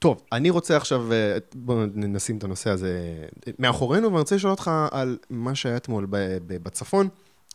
טוב, 0.01 0.21
אני 0.31 0.49
רוצה 0.49 0.77
עכשיו, 0.77 1.07
בואו 1.55 1.85
נשים 1.95 2.37
את 2.37 2.43
הנושא 2.43 2.69
הזה 2.69 3.15
מאחורינו, 3.59 4.07
ואני 4.07 4.19
רוצה 4.19 4.35
לשאול 4.35 4.51
אותך 4.51 4.71
על 4.91 5.17
מה 5.29 5.55
שהיה 5.55 5.77
אתמול 5.77 6.07
בצפון. 6.47 7.07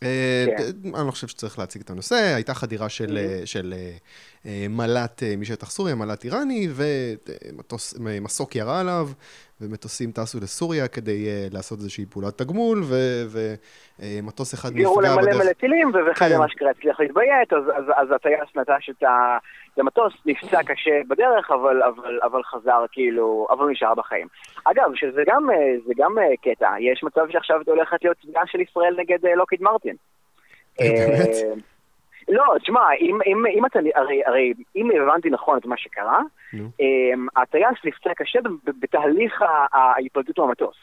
אה, 0.03 0.45
כן. 0.57 0.63
אני 0.95 1.07
לא 1.07 1.11
חושב 1.11 1.27
שצריך 1.27 1.59
להציג 1.59 1.81
את 1.81 1.89
הנושא, 1.89 2.15
הייתה 2.15 2.53
חדירה 2.53 2.89
של, 2.89 3.17
mm-hmm. 3.17 3.45
של 3.45 3.73
מל"ט 4.69 5.23
משטח 5.37 5.71
סוריה, 5.71 5.95
מל"ט 5.95 6.23
איראני, 6.25 6.69
ומסוק 7.99 8.55
ירה 8.55 8.79
עליו, 8.79 9.09
ומטוסים 9.61 10.11
טסו 10.11 10.37
לסוריה 10.41 10.87
כדי 10.87 11.25
uh, 11.25 11.53
לעשות 11.53 11.77
איזושהי 11.77 12.05
פעולת 12.05 12.37
תגמול, 12.37 12.83
ומטוס 13.99 14.53
uh, 14.53 14.57
אחד 14.57 14.69
נפגע 14.69 14.89
בדרך. 14.89 14.97
הגיעו 14.97 15.21
למלא 15.21 15.43
מלא 15.43 15.53
טילים, 15.53 15.91
ואחד 15.93 16.29
כן. 16.29 16.47
שקרה 16.47 16.69
הצליח 16.69 16.99
להתביית, 16.99 17.53
אז, 17.53 17.63
אז, 17.77 17.85
אז 17.95 18.07
הטייס 18.15 18.55
נטש 18.55 18.89
את 18.89 19.03
המטוס, 19.77 20.13
נפצע 20.25 20.63
קשה 20.63 20.99
בדרך, 21.07 21.51
אבל, 21.51 21.83
אבל, 21.83 22.19
אבל 22.23 22.43
חזר 22.43 22.85
כאילו, 22.91 23.47
אבל 23.49 23.65
נשאר 23.71 23.95
בחיים. 23.95 24.27
אגב, 24.63 24.91
שזה 24.95 25.23
גם, 25.27 25.49
אה, 25.49 25.75
זה 25.87 25.93
גם 25.97 26.15
קטע, 26.41 26.69
יש 26.79 27.03
מצב 27.03 27.21
שעכשיו 27.29 27.61
הולכת 27.65 27.97
להיות 28.03 28.17
תביעה 28.21 28.43
של 28.47 28.61
ישראל 28.61 28.95
נגד 28.97 29.17
לוקיד 29.35 29.61
מרטין. 29.61 29.95
באמת? 30.79 31.29
לא, 32.29 32.43
תשמע, 32.61 32.81
אם, 33.01 33.19
אם, 33.25 33.45
אם 33.57 33.65
אתה, 33.65 33.79
הרי, 33.95 34.21
הרי 34.25 34.53
אם 34.75 34.89
הבנתי 35.01 35.29
נכון 35.29 35.57
את 35.57 35.65
מה 35.65 35.77
שקרה, 35.77 36.21
no. 36.53 36.57
אמ, 36.57 37.27
הטייס 37.35 37.77
נפצע 37.85 38.09
קשה 38.15 38.39
בתהליך 38.65 39.41
ההיפלטות 39.73 40.39
מהמטוס. 40.39 40.75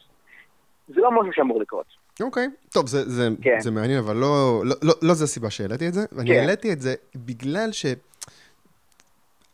זה 0.89 1.01
לא 1.01 1.21
משהו 1.21 1.33
שאמור 1.33 1.61
לקרות. 1.61 1.87
אוקיי, 2.23 2.47
okay. 2.47 2.73
טוב, 2.73 2.87
זה, 2.87 3.09
זה, 3.09 3.29
כן. 3.43 3.61
זה 3.61 3.71
מעניין, 3.71 3.99
אבל 3.99 4.17
לא, 4.17 4.63
לא, 4.65 4.75
לא, 4.83 4.95
לא 5.03 5.15
זה 5.15 5.25
הסיבה 5.25 5.51
שהעליתי 5.51 5.89
את 5.89 5.95
זה. 5.95 6.01
כן. 6.27 6.33
העליתי 6.33 6.73
את 6.73 6.81
זה 6.81 6.95
בגלל 7.17 7.73
ש... 7.73 7.87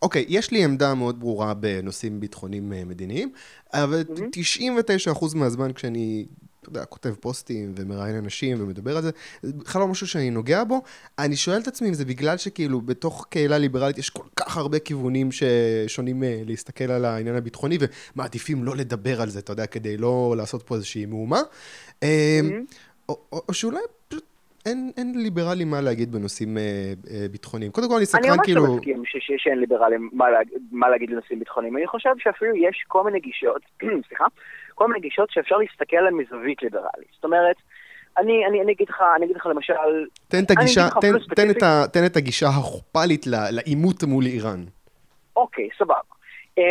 אוקיי, 0.02 0.24
יש 0.28 0.50
לי 0.50 0.64
עמדה 0.64 0.94
מאוד 0.94 1.20
ברורה 1.20 1.54
בנושאים 1.54 2.20
ביטחוניים 2.20 2.72
אה, 2.72 2.82
מדיניים, 2.86 3.32
אבל 3.72 4.02
mm-hmm. 4.08 5.16
99% 5.16 5.36
מהזמן 5.36 5.72
כשאני 5.72 6.26
אתה 6.60 6.68
יודע, 6.68 6.84
כותב 6.84 7.14
פוסטים 7.20 7.72
ומראיין 7.76 8.16
אנשים 8.16 8.62
ומדבר 8.62 8.96
על 8.96 9.02
זה, 9.02 9.10
זה 9.42 9.52
בכלל 9.52 9.82
לא 9.82 9.88
משהו 9.88 10.06
שאני 10.06 10.30
נוגע 10.30 10.64
בו. 10.64 10.82
אני 11.18 11.36
שואל 11.36 11.58
את 11.58 11.68
עצמי 11.68 11.88
אם 11.88 11.94
זה 11.94 12.04
בגלל 12.04 12.36
שכאילו 12.36 12.80
בתוך 12.80 13.26
קהילה 13.30 13.58
ליברלית 13.58 13.98
יש 13.98 14.10
כל 14.10 14.24
כך 14.36 14.56
הרבה 14.56 14.78
כיוונים 14.78 15.28
ששונים 15.32 16.22
אה, 16.22 16.42
להסתכל 16.46 16.90
על 16.90 17.04
העניין 17.04 17.36
הביטחוני 17.36 17.78
ומעדיפים 18.14 18.64
לא 18.64 18.76
לדבר 18.76 19.22
על 19.22 19.28
זה, 19.28 19.38
אתה 19.38 19.52
יודע, 19.52 19.66
כדי 19.66 19.96
לא 19.96 20.34
לעשות 20.36 20.62
פה 20.62 20.74
איזושהי 20.74 21.06
מהומה. 21.06 21.40
Mm-hmm. 21.40 22.04
או, 23.08 23.18
או, 23.32 23.42
או 23.48 23.54
שאולי 23.54 23.80
פשוט 24.08 24.24
אין, 24.66 24.90
אין 24.96 25.12
ליברלים 25.16 25.70
מה 25.70 25.80
להגיד 25.80 26.12
בנושאים 26.12 26.58
אה, 26.58 26.62
אה, 27.10 27.26
ביטחוניים. 27.30 27.72
קודם 27.72 27.88
כל 27.88 27.96
אני 27.96 28.06
סקרן 28.06 28.36
כאילו... 28.44 28.64
אני 28.64 28.74
ממש 28.74 28.86
לא 28.86 29.02
מסכים 29.02 29.38
שאין 29.38 29.58
ליברלים. 29.58 30.10
מה 30.72 30.88
להגיד 30.88 31.10
בנושאים 31.10 31.38
ביטחוניים. 31.38 31.76
אני 31.76 31.86
חושב 31.86 32.10
שאפילו 32.18 32.56
יש 32.56 32.84
כל 32.88 33.04
מיני 33.04 33.20
גישות, 33.20 33.62
סליחה, 34.08 34.24
כל 34.80 34.86
מיני 34.88 35.00
גישות 35.00 35.30
שאפשר 35.30 35.56
להסתכל 35.56 35.96
עליהן 35.96 36.14
מזווית 36.14 36.62
ליברלית. 36.62 37.10
זאת 37.14 37.24
אומרת, 37.24 37.56
אני, 38.18 38.46
אני, 38.46 38.60
אני 38.60 38.72
אגיד 38.72 38.88
לך, 38.88 39.02
אני 39.16 39.24
אגיד 39.24 39.36
לך 39.36 39.46
למשל... 39.46 39.74
תן 40.28 40.44
את 40.44 40.50
הגישה, 40.50 40.88
תן, 41.00 41.12
תן, 41.36 41.50
את 41.50 41.62
ה, 41.62 41.84
תן 41.92 42.06
את 42.06 42.16
הגישה 42.16 42.46
החופלית 42.46 43.26
לעימות 43.26 44.04
מול 44.04 44.24
איראן. 44.26 44.64
אוקיי, 45.36 45.68
סבבה. 45.78 45.94
Um, 46.60 46.62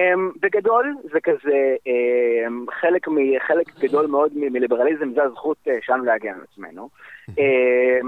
בגדול 0.41 0.95
זה 1.11 1.19
כזה 1.23 1.75
um, 1.85 2.71
חלק, 2.81 3.07
מ, 3.07 3.15
חלק 3.47 3.79
גדול 3.79 4.07
מאוד 4.07 4.31
מליברליזם 4.35 5.13
זה 5.13 5.23
הזכות 5.23 5.57
uh, 5.67 5.71
שלנו 5.81 6.03
להגן 6.03 6.33
על 6.33 6.41
עצמנו. 6.51 6.89
um, 7.29 7.33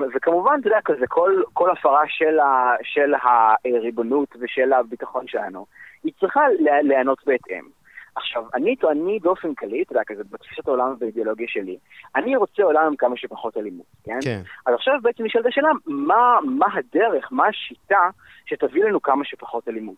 וכמובן, 0.15 0.57
אתה 0.59 0.67
יודע, 0.67 0.79
כזה 0.85 1.07
כל, 1.07 1.41
כל 1.53 1.71
הפרה 1.71 2.03
של, 2.07 2.39
ה, 2.39 2.75
של 2.83 3.13
הריבונות 3.23 4.29
ושל 4.39 4.73
הביטחון 4.73 5.27
שלנו, 5.27 5.65
היא 6.03 6.13
צריכה 6.19 6.41
להיענות 6.83 7.17
בהתאם. 7.25 7.80
עכשיו, 8.15 8.43
אני, 8.53 8.75
אני 8.91 9.19
באופן 9.19 9.53
כללי, 9.55 9.81
אתה 9.81 9.91
יודע, 9.93 10.03
כזה 10.07 10.23
בתפיסת 10.31 10.67
העולם 10.67 10.93
ובאידיאולוגיה 10.93 11.47
שלי, 11.49 11.77
אני 12.15 12.35
רוצה 12.35 12.63
עולם 12.63 12.85
עם 12.87 12.95
כמה 12.95 13.17
שפחות 13.17 13.57
אלימות, 13.57 13.85
כן? 14.03 14.19
כן. 14.23 14.41
אז 14.65 14.73
עכשיו 14.73 14.93
בעצם 15.01 15.23
נשאלת 15.23 15.45
השאלה, 15.45 15.69
מה, 15.85 16.37
מה 16.43 16.65
הדרך, 16.73 17.27
מה 17.31 17.47
השיטה 17.47 18.09
שתביא 18.45 18.83
לנו 18.83 19.01
כמה 19.01 19.25
שפחות 19.25 19.67
אלימות? 19.67 19.95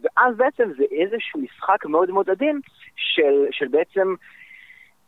ואז 0.00 0.36
בעצם 0.36 0.70
זה 0.76 0.84
איזשהו 0.90 1.40
משחק 1.40 1.86
מאוד 1.86 2.10
מאוד 2.10 2.30
עדין 2.30 2.60
של, 2.96 3.46
של 3.50 3.68
בעצם 3.68 4.14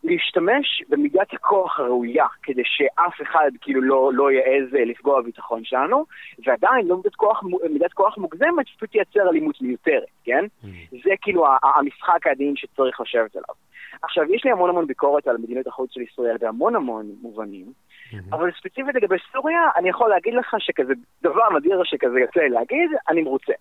להשתמש 0.05 0.83
במידת 0.89 1.35
הכוח 1.35 1.81
הראויה, 1.81 2.27
כדי 2.43 2.63
שאף 2.65 3.23
אחד 3.23 3.51
כאילו 3.61 3.81
לא, 3.81 4.11
לא 4.15 4.31
יעז 4.31 4.73
לפגוע 4.73 5.21
בביטחון 5.21 5.65
שלנו, 5.65 6.05
ועדיין 6.47 6.87
לא 6.87 6.97
מידת 6.97 7.15
כוח, 7.15 7.43
מידת 7.71 7.93
כוח 7.93 8.19
מוגזמת 8.19 8.67
שפשוט 8.67 8.91
תייצר 8.91 9.29
אלימות 9.29 9.63
מיותרת, 9.63 10.09
כן? 10.25 10.45
Mm. 10.45 10.67
זה 11.05 11.11
כאילו 11.21 11.47
המשחק 11.77 12.27
העדין 12.27 12.57
שצריך 12.57 13.01
לשבת 13.01 13.37
עליו. 13.37 13.55
עכשיו, 14.03 14.35
יש 14.35 14.45
לי 14.45 14.51
המון 14.51 14.71
המון 14.71 14.87
ביקורת 14.87 15.29
על 15.29 15.37
מדיניות 15.37 15.67
החוץ 15.67 15.91
של 15.93 16.01
ישראל 16.01 16.37
בהמון 16.41 16.77
המון 16.77 17.07
מובנים, 17.23 17.67
mm-hmm. 17.67 18.17
אבל 18.33 18.51
ספציפית 18.59 18.95
לגבי 18.95 19.17
סוריה, 19.33 19.61
אני 19.77 19.89
יכול 19.89 20.11
להגיד 20.11 20.35
לך 20.35 20.55
שכזה 20.59 20.93
דבר 21.23 21.59
נדיר 21.59 21.81
שכזה 21.85 22.21
יוצא 22.21 22.41
לי 22.41 22.49
להגיד, 22.49 22.91
אני 23.09 23.23
מרוצה. 23.23 23.53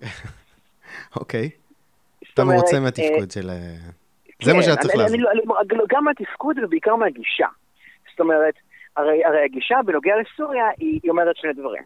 אוקיי. 1.20 1.50
אתה 2.34 2.44
מרוצה 2.44 2.80
מהתפקוד 2.80 3.30
של... 3.30 3.50
זה 4.44 4.52
מה 4.52 4.58
כן, 4.58 4.64
שהיה 4.64 4.76
צריך 4.76 4.96
לעשות. 4.96 5.18
לא, 5.70 5.84
גם 5.88 6.04
מהתפקוד 6.04 6.56
ובעיקר 6.62 6.96
מהגישה. 6.96 7.46
זאת 8.10 8.20
אומרת, 8.20 8.54
הרי, 8.96 9.24
הרי 9.24 9.44
הגישה 9.44 9.76
בנוגע 9.86 10.12
לסוריה 10.16 10.64
היא, 10.78 11.00
היא 11.02 11.10
אומרת 11.10 11.36
שני 11.36 11.52
דברים. 11.52 11.82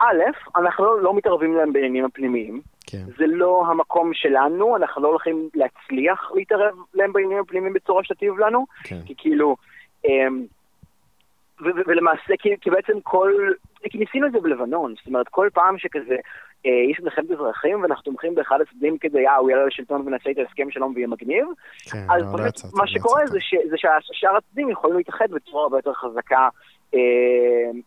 א', 0.00 0.22
אנחנו 0.56 0.84
לא, 0.84 1.02
לא 1.02 1.14
מתערבים 1.14 1.56
להם 1.56 1.72
בעניינים 1.72 2.04
הפנימיים. 2.04 2.60
כן. 2.86 3.04
זה 3.18 3.24
לא 3.26 3.64
המקום 3.66 4.14
שלנו, 4.14 4.76
אנחנו 4.76 5.02
לא 5.02 5.08
הולכים 5.08 5.48
להצליח 5.54 6.30
להתערב 6.34 6.74
להם 6.94 7.12
בעניינים 7.12 7.38
הפנימיים 7.38 7.72
בצורה 7.72 8.04
שתטיב 8.04 8.38
לנו. 8.38 8.66
כן. 8.84 9.00
כי 9.06 9.14
כאילו... 9.18 9.56
אמ, 10.04 10.44
ולמעשה, 11.60 12.34
כי, 12.38 12.48
כי 12.60 12.70
בעצם 12.70 13.00
כל... 13.02 13.32
כי 13.90 13.98
ניסינו 13.98 14.26
את 14.26 14.32
זה 14.32 14.40
בלבנון, 14.40 14.94
זאת 14.98 15.06
אומרת, 15.06 15.28
כל 15.28 15.48
פעם 15.52 15.78
שכזה 15.78 16.16
יש 16.64 17.00
מלחמת 17.00 17.30
אזרחים 17.30 17.82
ואנחנו 17.82 18.02
תומכים 18.02 18.34
באחד 18.34 18.58
הצדדים 18.60 18.98
כדי, 18.98 19.26
אה, 19.26 19.36
הוא 19.36 19.50
יעלה 19.50 19.66
לשלטון 19.66 20.02
ונעשה 20.06 20.30
את 20.30 20.38
ההסכם 20.38 20.70
שלום 20.70 20.92
ויהיה 20.94 21.08
מגניב. 21.08 21.46
כן, 21.92 21.98
אז 22.10 22.22
לא 22.22 22.50
פשוט 22.50 22.74
מה 22.74 22.86
שקורה 22.86 23.26
זה, 23.26 23.40
ש, 23.40 23.54
זה 23.70 23.76
שהשאר 23.76 24.36
הצדדים 24.36 24.70
יכולים 24.70 24.96
להתאחד 24.96 25.30
בצורה 25.30 25.62
הרבה 25.62 25.78
יותר 25.78 25.92
חזקה 25.92 26.38
אה, 26.38 26.48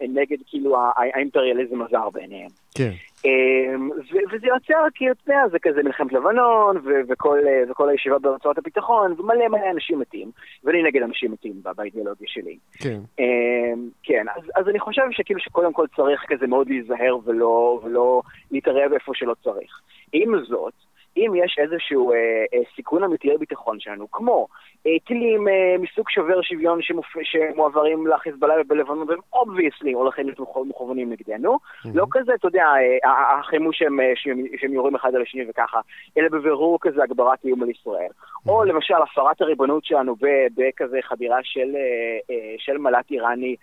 נגד 0.01 0.37
כאילו 0.47 0.77
האימפריאליזם 0.95 1.81
הזר 1.81 2.09
בעיניהם. 2.09 2.49
כן. 2.77 2.91
אמ, 3.25 3.89
וזה 4.31 4.47
יוצר, 4.47 4.83
כי 4.95 5.11
אתה 5.11 5.21
יודע, 5.27 5.47
זה 5.51 5.59
כזה 5.59 5.83
מלחמת 5.83 6.13
לבנון, 6.13 6.81
וכל, 7.09 7.39
אה, 7.47 7.71
וכל 7.71 7.89
הישיבה 7.89 8.19
ברצועת 8.19 8.57
הביטחון, 8.57 9.15
ומלא 9.17 9.47
מלא 9.47 9.71
אנשים 9.71 9.99
מתים, 9.99 10.31
ואני 10.63 10.83
נגד 10.83 11.01
אנשים 11.01 11.31
מתים 11.31 11.53
באידיאולוגיה 11.75 12.27
שלי. 12.27 12.57
כן. 12.73 12.99
אמ, 13.19 13.89
כן, 14.03 14.25
אז, 14.35 14.43
אז 14.55 14.67
אני 14.67 14.79
חושב 14.79 15.01
שכאילו 15.11 15.39
שקודם 15.39 15.73
כל 15.73 15.85
צריך 15.95 16.25
כזה 16.27 16.47
מאוד 16.47 16.69
להיזהר 16.69 17.17
ולא, 17.25 17.79
ולא 17.83 18.21
להתערב 18.51 18.93
איפה 18.93 19.11
שלא 19.15 19.33
צריך. 19.43 19.81
עם 20.13 20.31
זאת, 20.47 20.73
אם 21.17 21.31
יש 21.35 21.55
איזשהו 21.59 22.11
אה, 22.11 22.17
אה, 22.53 22.59
סיכון 22.75 23.03
אמיתי 23.03 23.27
לביטחון 23.27 23.79
שלנו, 23.79 24.11
כמו 24.11 24.47
אה, 24.87 24.91
טילים 25.07 25.47
אה, 25.47 25.75
מסוג 25.79 26.09
שובר 26.09 26.41
שוויון 26.41 26.81
שמופ... 26.81 27.05
שמועברים 27.23 28.07
לחיזבאללה 28.07 28.61
ובלבנון, 28.61 29.09
והם 29.09 29.19
obviously 29.33 29.91
הולכים 29.93 30.25
להיות 30.25 30.39
מכוונים 30.67 31.09
נגדנו, 31.09 31.53
mm-hmm. 31.53 31.89
לא 31.93 32.05
כזה, 32.11 32.33
אתה 32.35 32.47
יודע, 32.47 32.65
אה, 33.03 33.39
החימוש 33.39 33.79
שהם, 33.79 33.99
אה, 33.99 34.11
שהם, 34.15 34.43
שהם 34.57 34.73
יורים 34.73 34.95
אחד 34.95 35.15
על 35.15 35.21
השני 35.21 35.43
וככה, 35.49 35.79
אלא 36.17 36.29
בבירור 36.29 36.77
כזה 36.81 37.03
הגברת 37.03 37.45
איום 37.45 37.63
על 37.63 37.69
ישראל. 37.69 38.09
Mm-hmm. 38.09 38.49
או 38.49 38.63
למשל 38.63 38.95
הפרת 39.03 39.41
הריבונות 39.41 39.85
שלנו 39.85 40.15
בכזה 40.55 40.97
חדירה 41.01 41.37
של, 41.43 41.75
אה, 41.75 42.35
אה, 42.35 42.55
של 42.57 42.77
מל"ט 42.77 43.11
איראני 43.11 43.55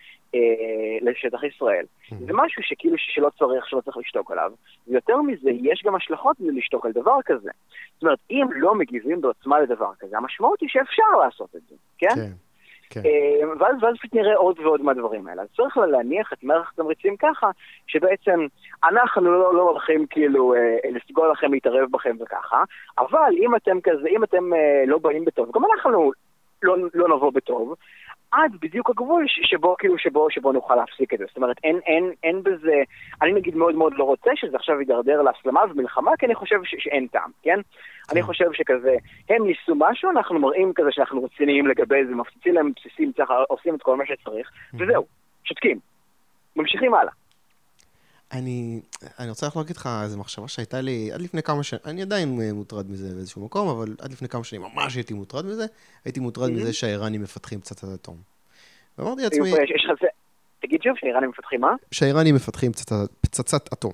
לשטח 1.00 1.42
ישראל. 1.44 1.84
זה 2.10 2.32
משהו 2.32 2.62
שכאילו 2.62 2.96
שלא 2.98 3.30
צריך, 3.38 3.68
שלא 3.68 3.80
צריך 3.80 3.96
לשתוק 3.96 4.30
עליו. 4.30 4.52
ויותר 4.88 5.22
מזה, 5.22 5.50
יש 5.50 5.82
גם 5.86 5.94
השלכות 5.94 6.36
לשתוק 6.40 6.86
על 6.86 6.92
דבר 6.92 7.16
כזה. 7.24 7.50
זאת 7.94 8.02
אומרת, 8.02 8.18
אם 8.30 8.46
לא 8.54 8.74
מגיבים 8.74 9.20
בעוצמה 9.20 9.60
לדבר 9.60 9.90
כזה, 9.98 10.16
המשמעות 10.16 10.60
היא 10.60 10.68
שאפשר 10.68 11.10
לעשות 11.24 11.56
את 11.56 11.60
זה, 11.68 11.76
כן? 11.98 12.14
כן. 12.14 12.30
כן. 12.90 13.00
אה, 13.04 13.48
ואז, 13.58 13.76
ואז 13.80 13.94
פשוט 13.98 14.14
נראה 14.14 14.36
עוד 14.36 14.58
ועוד 14.58 14.82
מהדברים 14.82 15.26
האלה. 15.26 15.42
אז 15.42 15.48
צריך 15.56 15.76
להניח 15.76 16.32
את 16.32 16.44
מערכת 16.44 16.72
התמריצים 16.72 17.16
ככה, 17.16 17.50
שבעצם 17.86 18.46
אנחנו 18.84 19.22
לא, 19.22 19.54
לא 19.54 19.62
הולכים 19.62 20.06
כאילו 20.06 20.54
אה, 20.54 20.90
לסגור 20.90 21.26
לכם 21.26 21.52
להתערב 21.52 21.88
בכם 21.90 22.16
וככה, 22.20 22.64
אבל 22.98 23.32
אם 23.42 23.56
אתם 23.56 23.80
כזה, 23.80 24.08
אם 24.08 24.24
אתם 24.24 24.54
אה, 24.54 24.84
לא 24.86 24.98
באים 24.98 25.24
בטוב, 25.24 25.50
גם 25.54 25.62
אנחנו 25.74 26.12
לא, 26.62 26.76
לא 26.94 27.16
נבוא 27.16 27.32
בטוב, 27.32 27.74
עד 28.32 28.56
בדיוק 28.60 28.90
הגבול 28.90 29.24
שבו 29.28 29.76
כאילו 29.78 29.98
שבו 29.98 30.30
שבו 30.30 30.52
נוכל 30.52 30.74
להפסיק 30.74 31.14
את 31.14 31.18
זה. 31.18 31.24
זאת 31.28 31.36
אומרת, 31.36 31.56
אין, 31.64 31.80
אין, 31.86 32.12
אין 32.24 32.42
בזה, 32.42 32.82
אני 33.22 33.32
נגיד 33.32 33.56
מאוד 33.56 33.74
מאוד 33.74 33.92
לא 33.96 34.04
רוצה 34.04 34.30
שזה 34.34 34.56
עכשיו 34.56 34.80
יידרדר 34.80 35.22
להסלמה 35.22 35.60
ומלחמה, 35.70 36.10
כי 36.18 36.26
אני 36.26 36.34
חושב 36.34 36.64
ש, 36.64 36.74
שאין 36.78 37.06
טעם, 37.06 37.30
כן? 37.42 37.58
אני 38.12 38.20
כן. 38.20 38.26
חושב 38.26 38.52
שכזה, 38.52 38.94
הם 39.30 39.46
ניסו 39.46 39.74
משהו, 39.76 40.10
אנחנו 40.10 40.38
מראים 40.38 40.72
כזה 40.74 40.88
שאנחנו 40.92 41.24
רציניים 41.24 41.66
לגבי 41.66 42.06
זה, 42.06 42.14
מפציצים 42.14 42.54
להם 42.54 42.72
בסיסים, 42.76 43.12
צריך, 43.12 43.30
עושים 43.48 43.74
את 43.74 43.82
כל 43.82 43.96
מה 43.96 44.04
שצריך, 44.06 44.50
וזהו, 44.74 45.06
שותקים. 45.44 45.78
ממשיכים 46.56 46.94
הלאה. 46.94 47.12
אני, 48.32 48.80
אני 49.18 49.30
רוצה 49.30 49.48
להגיד 49.56 49.76
לך 49.76 49.88
איזו 50.02 50.18
מחשבה 50.18 50.48
שהייתה 50.48 50.80
לי 50.80 51.12
עד 51.12 51.20
לפני 51.20 51.42
כמה 51.42 51.62
שנים, 51.62 51.82
אני 51.86 52.02
עדיין 52.02 52.40
אה, 52.42 52.52
מוטרד 52.52 52.90
מזה 52.90 53.14
באיזשהו 53.14 53.44
מקום, 53.44 53.68
אבל 53.68 53.96
עד 54.00 54.12
לפני 54.12 54.28
כמה 54.28 54.44
שנים 54.44 54.62
ממש 54.62 54.94
הייתי 54.94 55.14
מוטרד 55.14 55.46
מזה, 55.46 55.66
הייתי 56.04 56.20
מוטרד 56.20 56.50
מזה 56.50 56.72
שהאיראנים 56.72 57.22
מפתחים 57.22 57.60
פצצת 57.60 57.94
אטום. 57.94 58.16
ואמרתי 58.98 59.22
לעצמי... 59.22 59.52
תגיד 60.62 60.82
שוב, 60.82 60.92
שהאיראנים 60.96 61.30
מפתחים 61.30 61.60
מה? 61.60 61.74
שהאיראנים 61.90 62.34
מפתחים 62.34 62.72
פצצת 63.20 63.72
אטום. 63.72 63.92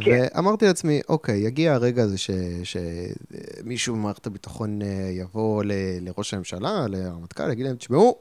כן. 0.00 0.26
ואמרתי 0.34 0.66
לעצמי, 0.66 1.00
אוקיי, 1.08 1.38
יגיע 1.38 1.74
הרגע 1.74 2.02
הזה 2.02 2.16
שמישהו 2.64 3.94
במערכת 3.94 4.26
הביטחון 4.26 4.82
אה, 4.82 4.86
יבוא 5.10 5.62
לראש 6.00 6.34
הממשלה, 6.34 6.86
לרמטכ"ל, 6.88 7.52
יגיד 7.52 7.66
להם, 7.66 7.76
תשמעו, 7.76 8.18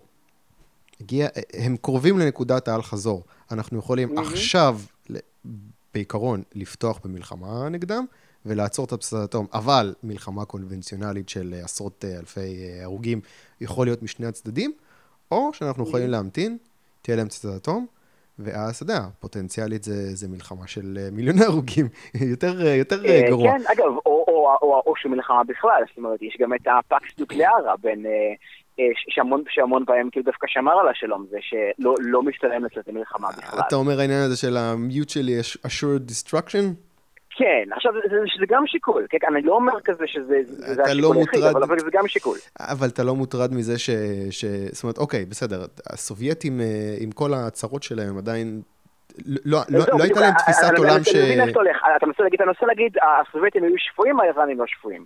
הגיע, 1.01 1.27
הם 1.53 1.77
קרובים 1.77 2.19
לנקודת 2.19 2.67
האל-חזור. 2.67 3.23
אנחנו 3.51 3.79
יכולים 3.79 4.17
mm-hmm. 4.17 4.21
עכשיו, 4.21 4.79
בעיקרון, 5.93 6.43
לפתוח 6.55 6.99
במלחמה 7.03 7.69
נגדם 7.69 8.05
ולעצור 8.45 8.85
את 8.85 8.91
הפצצת 8.91 9.17
האטום, 9.17 9.47
אבל 9.53 9.93
מלחמה 10.03 10.45
קונבנציונלית 10.45 11.29
של 11.29 11.53
עשרות 11.63 12.05
אה, 12.05 12.19
אלפי 12.19 12.39
אה, 12.39 12.83
הרוגים 12.83 13.21
יכול 13.61 13.87
להיות 13.87 14.03
משני 14.03 14.25
הצדדים, 14.25 14.71
או 15.31 15.53
שאנחנו 15.53 15.83
יכולים 15.83 16.07
mm-hmm. 16.07 16.11
להמתין, 16.11 16.57
תהיה 17.01 17.17
להם 17.17 17.27
פצצת 17.27 17.49
אטום, 17.55 17.85
ואז, 18.39 18.75
אתה 18.75 18.83
יודע, 18.83 18.99
פוטנציאלית 19.19 19.83
זה, 19.83 20.15
זה 20.15 20.27
מלחמה 20.27 20.67
של 20.67 20.97
אה, 21.01 21.11
מיליוני 21.11 21.43
הרוגים, 21.45 21.87
יותר, 22.31 22.67
יותר 22.67 23.03
גרוע. 23.27 23.51
כן, 23.51 23.63
אגב, 23.73 23.85
או, 23.85 24.01
או, 24.05 24.23
או, 24.27 24.57
או, 24.61 24.83
או 24.85 24.93
שמלחמה 24.95 25.43
בכלל, 25.43 25.83
זאת 25.87 25.97
אומרת, 25.97 26.21
יש 26.21 26.37
גם 26.39 26.53
את 26.53 26.67
הפקס 26.67 27.19
נוקלארה 27.19 27.77
בין 27.81 28.05
שהמון, 29.09 29.43
שהמון 29.49 29.85
פעמים 29.85 30.09
כאילו 30.09 30.25
דווקא 30.25 30.47
שמר 30.49 30.79
על 30.79 30.87
השלום, 30.87 31.25
זה 31.29 31.37
שלא 31.41 31.95
לא 31.99 32.23
משתלם 32.23 32.65
לצאת 32.65 32.87
למלחמה 32.87 33.27
בכלל. 33.37 33.59
אתה 33.67 33.75
אומר 33.75 33.99
העניין 33.99 34.21
הזה 34.21 34.37
של 34.37 34.57
ה-mutually 34.57 35.65
assured 35.67 36.11
destruction? 36.11 36.63
כן, 37.37 37.73
עכשיו 37.75 37.93
זה, 37.93 37.99
זה, 38.09 38.17
זה 38.39 38.45
גם 38.49 38.67
שיקול, 38.67 39.05
כן? 39.09 39.17
אני 39.35 39.41
לא 39.41 39.53
אומר 39.53 39.81
כזה 39.83 40.07
שזה 40.07 40.41
זה 40.45 40.83
השיקול 40.83 41.01
לא 41.01 41.13
היחיד, 41.13 41.39
מוטרד... 41.39 41.63
אבל 41.63 41.79
זה 41.79 41.89
גם 41.91 42.07
שיקול. 42.07 42.37
אבל 42.59 42.87
אתה 42.87 43.03
לא 43.03 43.15
מוטרד 43.15 43.53
מזה 43.53 43.79
ש... 43.79 43.89
ש... 44.29 44.45
זאת 44.45 44.83
אומרת, 44.83 44.97
אוקיי, 44.97 45.25
בסדר, 45.25 45.65
הסובייטים 45.93 46.61
אה, 46.61 46.65
עם 46.99 47.11
כל 47.11 47.33
הצרות 47.33 47.83
שלהם 47.83 48.17
עדיין 48.17 48.61
לא, 49.25 49.59
לא, 49.69 49.79
לא, 49.79 50.03
הייתה 50.03 50.19
להם 50.19 50.33
תפיסת 50.33 50.77
עולם 50.77 51.03
ש... 51.03 51.15
אני 51.15 51.23
מבין 51.23 51.41
איך 51.41 51.49
אתה 51.49 51.59
הולך, 51.59 51.77
אתה 51.97 52.05
מנסה 52.05 52.23
להגיד, 52.23 52.41
אתה 52.41 52.49
מנסה 52.49 52.65
להגיד, 52.65 52.97
הסובייטים 53.01 53.63
היו 53.63 53.75
שפויים, 53.77 54.19
האיראנים 54.19 54.59
לא 54.59 54.65
שפויים. 54.67 55.05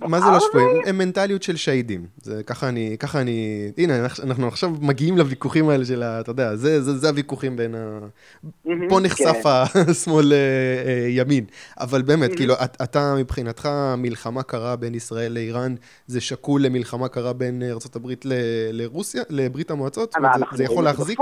מה 0.00 0.20
זה 0.20 0.26
לא 0.26 0.40
שפויים? 0.40 0.68
הם 0.86 0.98
מנטליות 0.98 1.42
של 1.42 1.56
שהידים. 1.56 2.06
זה 2.16 2.42
ככה 2.42 2.68
אני, 2.68 2.96
ככה 3.00 3.20
אני, 3.20 3.70
הנה, 3.78 4.06
אנחנו 4.24 4.48
עכשיו 4.48 4.70
מגיעים 4.80 5.18
לוויכוחים 5.18 5.68
האלה 5.68 5.84
של 5.84 6.02
ה... 6.02 6.20
אתה 6.20 6.30
יודע, 6.30 6.56
זה, 6.56 6.82
זה, 6.82 6.96
זה 6.96 7.08
הוויכוחים 7.08 7.56
בין 7.56 7.74
ה... 7.74 7.98
פה 8.88 9.00
נחשף 9.00 9.42
כן. 9.42 9.80
השמאל 9.90 10.32
אה, 10.32 10.38
אה, 10.86 11.06
ימין. 11.08 11.44
אבל 11.80 12.02
באמת, 12.02 12.36
כאילו, 12.36 12.54
אתה 12.82 13.14
מבחינתך, 13.18 13.68
מלחמה 13.98 14.42
קרה 14.42 14.76
בין 14.76 14.94
ישראל 14.94 15.32
לאיראן, 15.32 15.74
זה 16.06 16.20
שקול 16.20 16.62
למלחמה 16.62 17.08
קרה 17.08 17.32
בין 17.32 17.62
ארה"ב 17.62 18.10
לרוסיה, 18.72 19.22
לברית 19.30 19.70
המועצות? 19.70 20.14
זה 20.52 20.64
יכול 20.64 20.84
להחזיק? 20.84 21.18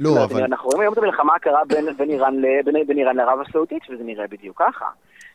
לא, 0.00 0.24
אבל... 0.24 0.42
אנחנו 0.42 0.68
רואים 0.68 0.80
היום 0.80 0.92
את 0.92 0.98
המלחמה 0.98 1.34
הקרה 1.34 1.60
בין 1.64 2.98
איראן 2.98 3.16
לערב 3.16 3.38
הסעודית, 3.48 3.82
וזה 3.90 4.04
נראה 4.04 4.26
בדיוק 4.26 4.62
ככה. 4.62 4.84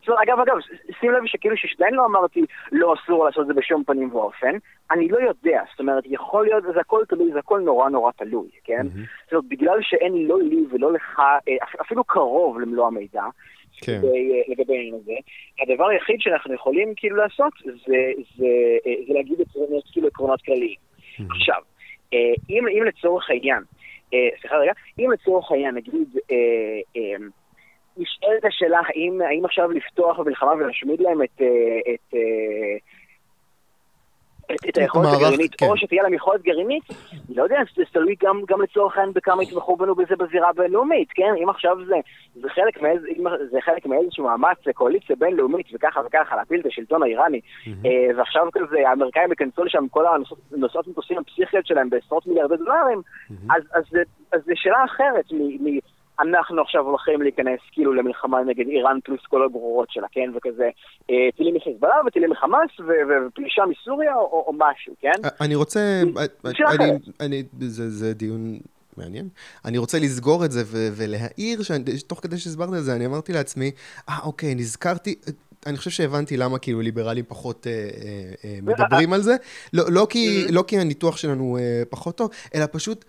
זאת 0.02 0.10
אומרת, 0.10 0.28
אגב, 0.28 0.40
אגב, 0.40 0.56
שים 1.00 1.12
לב 1.12 1.26
שכאילו 1.26 1.58
ששתיהן 1.58 1.94
לא 1.94 2.06
אמרתי, 2.06 2.42
לא 2.72 2.94
אסור 2.94 3.26
לעשות 3.26 3.42
את 3.42 3.48
זה 3.48 3.54
בשום 3.54 3.84
פנים 3.84 4.16
ואופן, 4.16 4.58
אני 4.92 5.08
לא 5.08 5.18
יודע, 5.18 5.64
זאת 5.72 5.80
אומרת, 5.80 6.04
יכול 6.06 6.46
להיות, 6.46 6.64
זה 6.64 6.80
הכל 6.80 7.04
תלוי, 7.10 7.32
זה 7.34 7.40
הכל 7.40 7.60
נורא 7.60 7.90
נורא 7.90 8.12
תלוי, 8.12 8.50
כן? 8.64 8.82
Mm-hmm. 8.82 9.24
זאת 9.24 9.34
אומרת, 9.34 9.46
בגלל 9.48 9.78
שאין 9.82 10.28
לא 10.28 10.42
לי 10.42 10.66
ולא 10.72 10.94
לך, 10.94 11.20
אה, 11.20 11.82
אפילו 11.82 12.04
קרוב 12.04 12.60
למלוא 12.60 12.88
המידע, 12.88 13.24
כן. 13.82 13.92
לגבי, 13.94 14.32
אה, 14.32 14.42
לגבי 14.48 14.78
העניין 14.78 14.96
הזה. 14.96 15.14
הדבר 15.62 15.88
היחיד 15.88 16.16
שאנחנו 16.20 16.54
יכולים 16.54 16.94
כאילו 16.96 17.16
לעשות 17.16 17.54
זה, 17.66 17.72
זה, 17.72 17.98
זה, 18.38 18.46
אה, 18.86 18.94
זה 19.08 19.14
להגיד 19.14 19.42
עקרונות, 19.42 19.84
כאילו 19.92 20.08
עקרונות 20.08 20.42
כלליים. 20.42 20.76
Mm-hmm. 20.76 21.36
עכשיו, 21.36 21.62
אם, 22.50 22.68
אם 22.68 22.84
לצורך 22.84 23.30
העניין, 23.30 23.64
סליחה 24.40 24.56
רגע, 24.56 24.72
אם 25.00 25.12
לצורך 25.12 25.52
העניין 25.52 25.76
נגיד, 25.76 26.18
נשאלת 27.98 28.46
השאלה 28.46 28.80
האם, 28.88 29.22
האם 29.22 29.46
עכשיו 29.46 29.72
לפתוח 29.72 30.20
במלחמה 30.20 30.52
ולהשמיד 30.52 31.02
להם 31.02 31.24
את, 31.24 31.42
אה, 31.42 31.94
את, 31.94 32.14
אה, 32.14 32.78
את, 34.56 34.70
את 34.70 34.78
היכולת 34.78 35.08
הגרעינית, 35.14 35.56
כן. 35.56 35.66
או 35.66 35.78
שתהיה 35.78 36.04
להם 36.04 36.14
יכולת 36.14 36.42
גרעינית, 36.42 36.84
אני 36.90 37.36
לא 37.36 37.44
יודע, 37.44 37.60
זה 37.76 37.84
תלוי 37.92 38.16
גם, 38.24 38.42
גם 38.48 38.62
לצורך 38.62 38.98
העניין 38.98 39.14
בכמה 39.14 39.44
יתמכו 39.44 39.76
בנו 39.76 39.96
בזה 39.96 40.16
בזירה 40.16 40.50
הבינלאומית, 40.50 41.08
כן? 41.12 41.34
אם 41.44 41.50
עכשיו 41.50 41.78
זה, 41.88 41.96
זה, 42.36 42.50
חלק 42.50 42.82
מאיז, 42.82 43.02
זה 43.52 43.58
חלק 43.62 43.86
מאיזשהו 43.86 44.24
מאמץ 44.24 44.58
לקואליציה 44.66 45.16
בינלאומית 45.16 45.66
וככה 45.74 46.02
וככה 46.06 46.36
להפיל 46.36 46.60
את 46.60 46.66
השלטון 46.66 47.04
האיראני, 47.04 47.40
mm-hmm. 47.40 47.88
ועכשיו 48.18 48.48
כזה 48.54 48.90
האמריקאים 48.90 49.30
ייכנסו 49.30 49.64
לשם 49.64 49.88
כל 49.88 50.06
הנושאות 50.52 50.88
מטוסים 50.88 51.18
הפסיכיות 51.18 51.66
שלהם 51.66 51.90
בעשרות 51.90 52.28
מיליארדי 52.28 52.58
דולרים, 52.58 53.02
mm-hmm. 53.02 53.56
אז, 53.56 53.64
אז, 53.74 53.84
אז, 53.92 53.98
אז 54.32 54.42
זו 54.46 54.52
שאלה 54.56 54.86
אחרת 54.86 55.32
מ... 55.32 55.66
מ 55.66 55.80
אנחנו 56.22 56.62
עכשיו 56.62 56.82
הולכים 56.82 57.22
להיכנס 57.22 57.60
כאילו 57.72 57.94
למלחמה 57.94 58.44
נגד 58.44 58.68
איראן 58.68 59.00
פלוס 59.04 59.20
כל 59.30 59.46
הגרורות 59.46 59.88
שלה, 59.92 60.08
כן? 60.12 60.32
וכזה 60.36 60.70
אה, 61.10 61.30
טילים 61.38 61.56
מחיזבאללה 61.56 61.96
וטילים 62.08 62.30
מחמאס 62.30 62.70
ופלישה 62.80 63.64
מסוריה 63.66 64.16
או, 64.16 64.44
או 64.48 64.54
משהו, 64.58 64.94
כן? 65.00 65.12
אני 65.42 65.56
רוצה... 65.56 66.02
אני, 66.46 66.92
אני, 67.20 67.44
זה, 67.60 67.90
זה 67.90 68.14
דיון 68.14 68.60
מעניין. 68.98 69.28
אני 69.66 69.78
רוצה 69.78 70.00
לסגור 70.00 70.46
את 70.46 70.52
זה 70.52 70.62
ולהעיר, 70.98 71.60
תוך 72.08 72.20
כדי 72.20 72.38
שהסברת 72.38 72.70
את 72.70 72.84
זה, 72.84 72.96
אני 72.96 73.06
אמרתי 73.06 73.34
לעצמי, 73.34 73.72
אה, 74.10 74.20
אוקיי, 74.24 74.56
נזכרתי... 74.56 75.16
אני 75.66 75.78
חושב 75.78 75.90
שהבנתי 75.90 76.38
למה 76.38 76.60
כאילו 76.60 76.82
ליברלים 76.82 77.26
פחות 77.28 77.68
אה, 77.68 77.72
אה, 77.72 78.34
אה, 78.46 78.60
מדברים 78.62 79.14
על 79.14 79.22
זה. 79.22 79.36
לא, 79.74 79.84
לא, 79.90 80.08
כי, 80.10 80.46
לא 80.52 80.64
כי 80.68 80.80
הניתוח 80.80 81.18
שלנו 81.18 81.58
אה, 81.58 81.84
פחות 81.90 82.18
טוב, 82.18 82.30
אלא 82.56 82.66
פשוט 82.72 83.06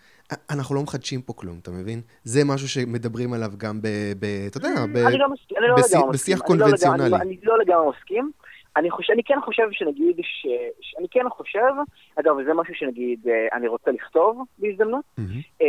אנחנו 0.51 0.75
לא 0.75 0.83
מחדשים 0.83 1.23
פה 1.23 1.33
כלום, 1.33 1.59
אתה 1.63 1.71
מבין? 1.71 2.01
זה 2.25 2.41
משהו 2.45 2.69
שמדברים 2.69 3.33
עליו 3.33 3.51
גם 3.57 3.81
ב... 3.83 3.87
ב 4.19 4.25
אתה 4.47 4.57
יודע, 4.59 4.69
ב, 4.93 4.97
אני 4.97 5.19
לא 5.19 5.27
אני 5.59 5.69
לא 5.69 5.77
בשיח, 5.77 5.99
לגמרי 5.99 6.13
בשיח 6.13 6.41
קונבנציונלי. 6.41 7.17
אני, 7.17 7.23
אני 7.23 7.37
לא 7.43 7.59
לגמרי 7.59 7.91
מסכים. 7.91 8.31
אני, 8.77 8.91
חושב, 8.91 9.13
אני 9.13 9.23
כן 9.25 9.39
חושב 9.45 9.63
שנגיד, 9.73 10.17
ש, 10.23 10.47
ש, 10.81 10.95
אני 10.99 11.07
כן 11.11 11.29
חושב, 11.31 11.73
אגב, 12.21 12.35
זה 12.45 12.55
משהו 12.55 12.75
שנגיד, 12.75 13.29
אה, 13.29 13.57
אני 13.57 13.69
רוצה 13.69 13.91
לכתוב 13.91 14.45
בהזדמנות, 14.59 15.05
mm-hmm. 15.21 15.63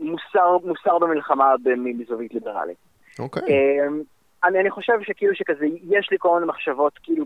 מוסר, 0.00 0.58
מוסר 0.64 0.98
במלחמה 0.98 1.54
מזווית 1.76 2.34
ליברלית. 2.34 2.76
אוקיי. 3.18 3.42
Okay. 3.42 3.92
אני, 4.44 4.60
אני 4.60 4.70
חושב 4.70 4.92
שכאילו 5.02 5.34
שכזה, 5.34 5.66
יש 5.82 6.08
לי 6.10 6.16
כל 6.20 6.34
מיני 6.34 6.46
מחשבות 6.46 6.98
כאילו 7.02 7.24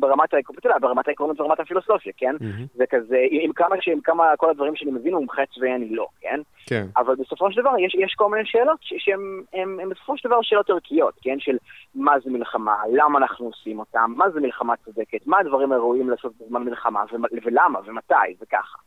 ברמת 0.00 0.34
העקרונות, 0.34 0.64
ברמת 0.80 1.08
העקרונות 1.08 1.36
ברמת 1.36 1.60
הפילוסופיה, 1.60 2.12
כן? 2.16 2.34
זה 2.74 2.84
כזה, 2.90 3.16
עם 3.30 3.52
כמה, 3.52 3.76
עם 3.92 4.00
כמה 4.00 4.24
כל 4.36 4.50
הדברים 4.50 4.76
שאני 4.76 4.90
מבין, 4.90 5.12
הוא 5.12 5.20
מומחה 5.20 5.42
צבאי 5.54 5.74
אני 5.74 5.88
לא, 5.90 6.06
כן? 6.20 6.40
כן. 6.66 6.86
אבל 6.96 7.14
בסופו 7.14 7.52
של 7.52 7.60
דבר 7.60 7.78
יש, 7.78 7.94
יש 7.94 8.14
כל 8.16 8.30
מיני 8.30 8.46
שאלות 8.46 8.78
שהן 8.80 9.88
בסופו 9.90 10.18
של 10.18 10.28
דבר 10.28 10.38
שאלות 10.42 10.70
ערכיות, 10.70 11.14
כן? 11.22 11.36
של 11.38 11.56
מה 11.94 12.12
זה 12.24 12.30
מלחמה, 12.30 12.76
למה 12.92 13.18
אנחנו 13.18 13.46
עושים 13.46 13.78
אותה, 13.78 14.00
מה 14.16 14.30
זה 14.30 14.40
מלחמה 14.40 14.74
צודקת, 14.84 15.26
מה 15.26 15.38
הדברים 15.38 15.72
הראויים 15.72 16.10
לעשות 16.10 16.32
בזמן 16.40 16.62
מלחמה, 16.62 17.04
ולמה, 17.44 17.78
ומתי, 17.86 18.14
וככה. 18.42 18.78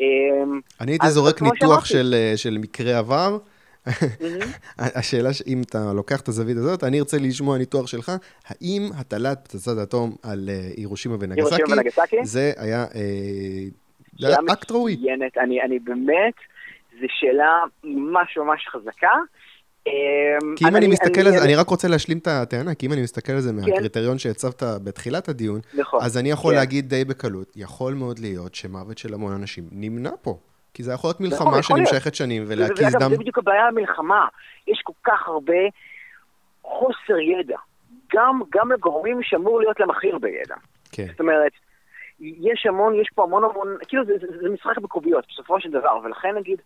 אמ, 0.00 0.60
אני 0.80 0.92
הייתי 0.92 1.10
זורק 1.10 1.42
ניתוח 1.42 1.84
של, 1.84 2.14
אה, 2.14 2.32
של 2.36 2.58
מקרה 2.60 2.98
עבר. 2.98 3.38
השאלה, 4.78 5.30
אם 5.46 5.62
אתה 5.62 5.92
לוקח 5.92 6.20
את 6.20 6.28
הזווית 6.28 6.56
הזאת, 6.56 6.84
אני 6.84 6.98
ארצה 6.98 7.16
לשמוע 7.20 7.58
ניתוח 7.58 7.86
שלך, 7.86 8.12
האם 8.46 8.90
הטלת 8.98 9.38
פצצת 9.42 9.72
אטום 9.82 10.16
על 10.22 10.48
אה, 10.48 10.70
הירושימה 10.76 11.16
ונגסקי, 11.20 11.62
זה 12.22 12.52
היה 12.56 12.84
אקט 14.52 14.70
ראוי? 14.70 14.96
אני 15.64 15.78
באמת, 15.78 16.34
זו 17.00 17.06
שאלה 17.08 17.60
ממש 17.84 18.38
ממש 18.38 18.68
חזקה. 18.68 19.08
אמ, 19.86 20.56
כי 20.56 20.64
אם 20.68 20.76
אני 20.76 20.86
מסתכל 20.86 21.20
על 21.20 21.32
זה, 21.32 21.44
אני 21.44 21.54
רק 21.54 21.68
רוצה 21.68 21.88
להשלים 21.88 22.18
את 22.18 22.26
הטענה, 22.26 22.74
כי 22.74 22.86
אם 22.86 22.92
אני 22.92 23.02
מסתכל 23.02 23.32
על 23.32 23.40
זה 23.40 23.52
מהקריטריון 23.52 24.18
שהצבת 24.18 24.62
בתחילת 24.84 25.28
הדיון, 25.28 25.60
נכון, 25.74 26.00
אז 26.02 26.18
אני 26.18 26.30
יכול 26.30 26.52
כן. 26.54 26.58
להגיד 26.58 26.88
די 26.88 27.04
בקלות, 27.04 27.52
יכול 27.56 27.94
מאוד 27.94 28.18
להיות 28.18 28.54
שמוות 28.54 28.98
של 28.98 29.14
המון 29.14 29.32
אנשים 29.32 29.68
נמנע 29.72 30.10
פה. 30.22 30.38
כי 30.74 30.82
זה 30.82 30.92
יכול 30.92 31.08
להיות 31.08 31.20
נכון, 31.20 31.30
מלחמה 31.30 31.50
להיות. 31.50 31.64
שנמשכת 31.64 32.14
שנים, 32.14 32.44
ולהקיז 32.46 32.94
דם... 33.00 33.10
זה 33.10 33.18
בדיוק 33.18 33.38
הבעיה 33.38 33.70
במלחמה. 33.70 34.26
יש 34.66 34.82
כל 34.84 34.92
כך 35.04 35.28
הרבה 35.28 35.62
חוסר 36.62 37.18
ידע. 37.18 37.56
גם, 38.14 38.40
גם 38.54 38.72
לגורמים 38.72 39.22
שאמור 39.22 39.60
להיות 39.60 39.80
להם 39.80 39.90
הכי 39.90 40.12
הרבה 40.12 40.28
ידע. 40.28 40.54
כן. 40.92 41.06
זאת 41.10 41.20
אומרת, 41.20 41.52
יש 42.20 42.66
המון, 42.66 42.94
יש 42.94 43.08
פה 43.14 43.22
המון 43.22 43.44
המון, 43.44 43.76
כאילו 43.88 44.04
זה, 44.04 44.12
זה, 44.20 44.26
זה 44.42 44.48
משחק 44.48 44.78
בקוביות 44.78 45.24
בסופו 45.28 45.60
של 45.60 45.70
דבר, 45.70 45.98
ולכן 46.04 46.34
נגיד, 46.38 46.60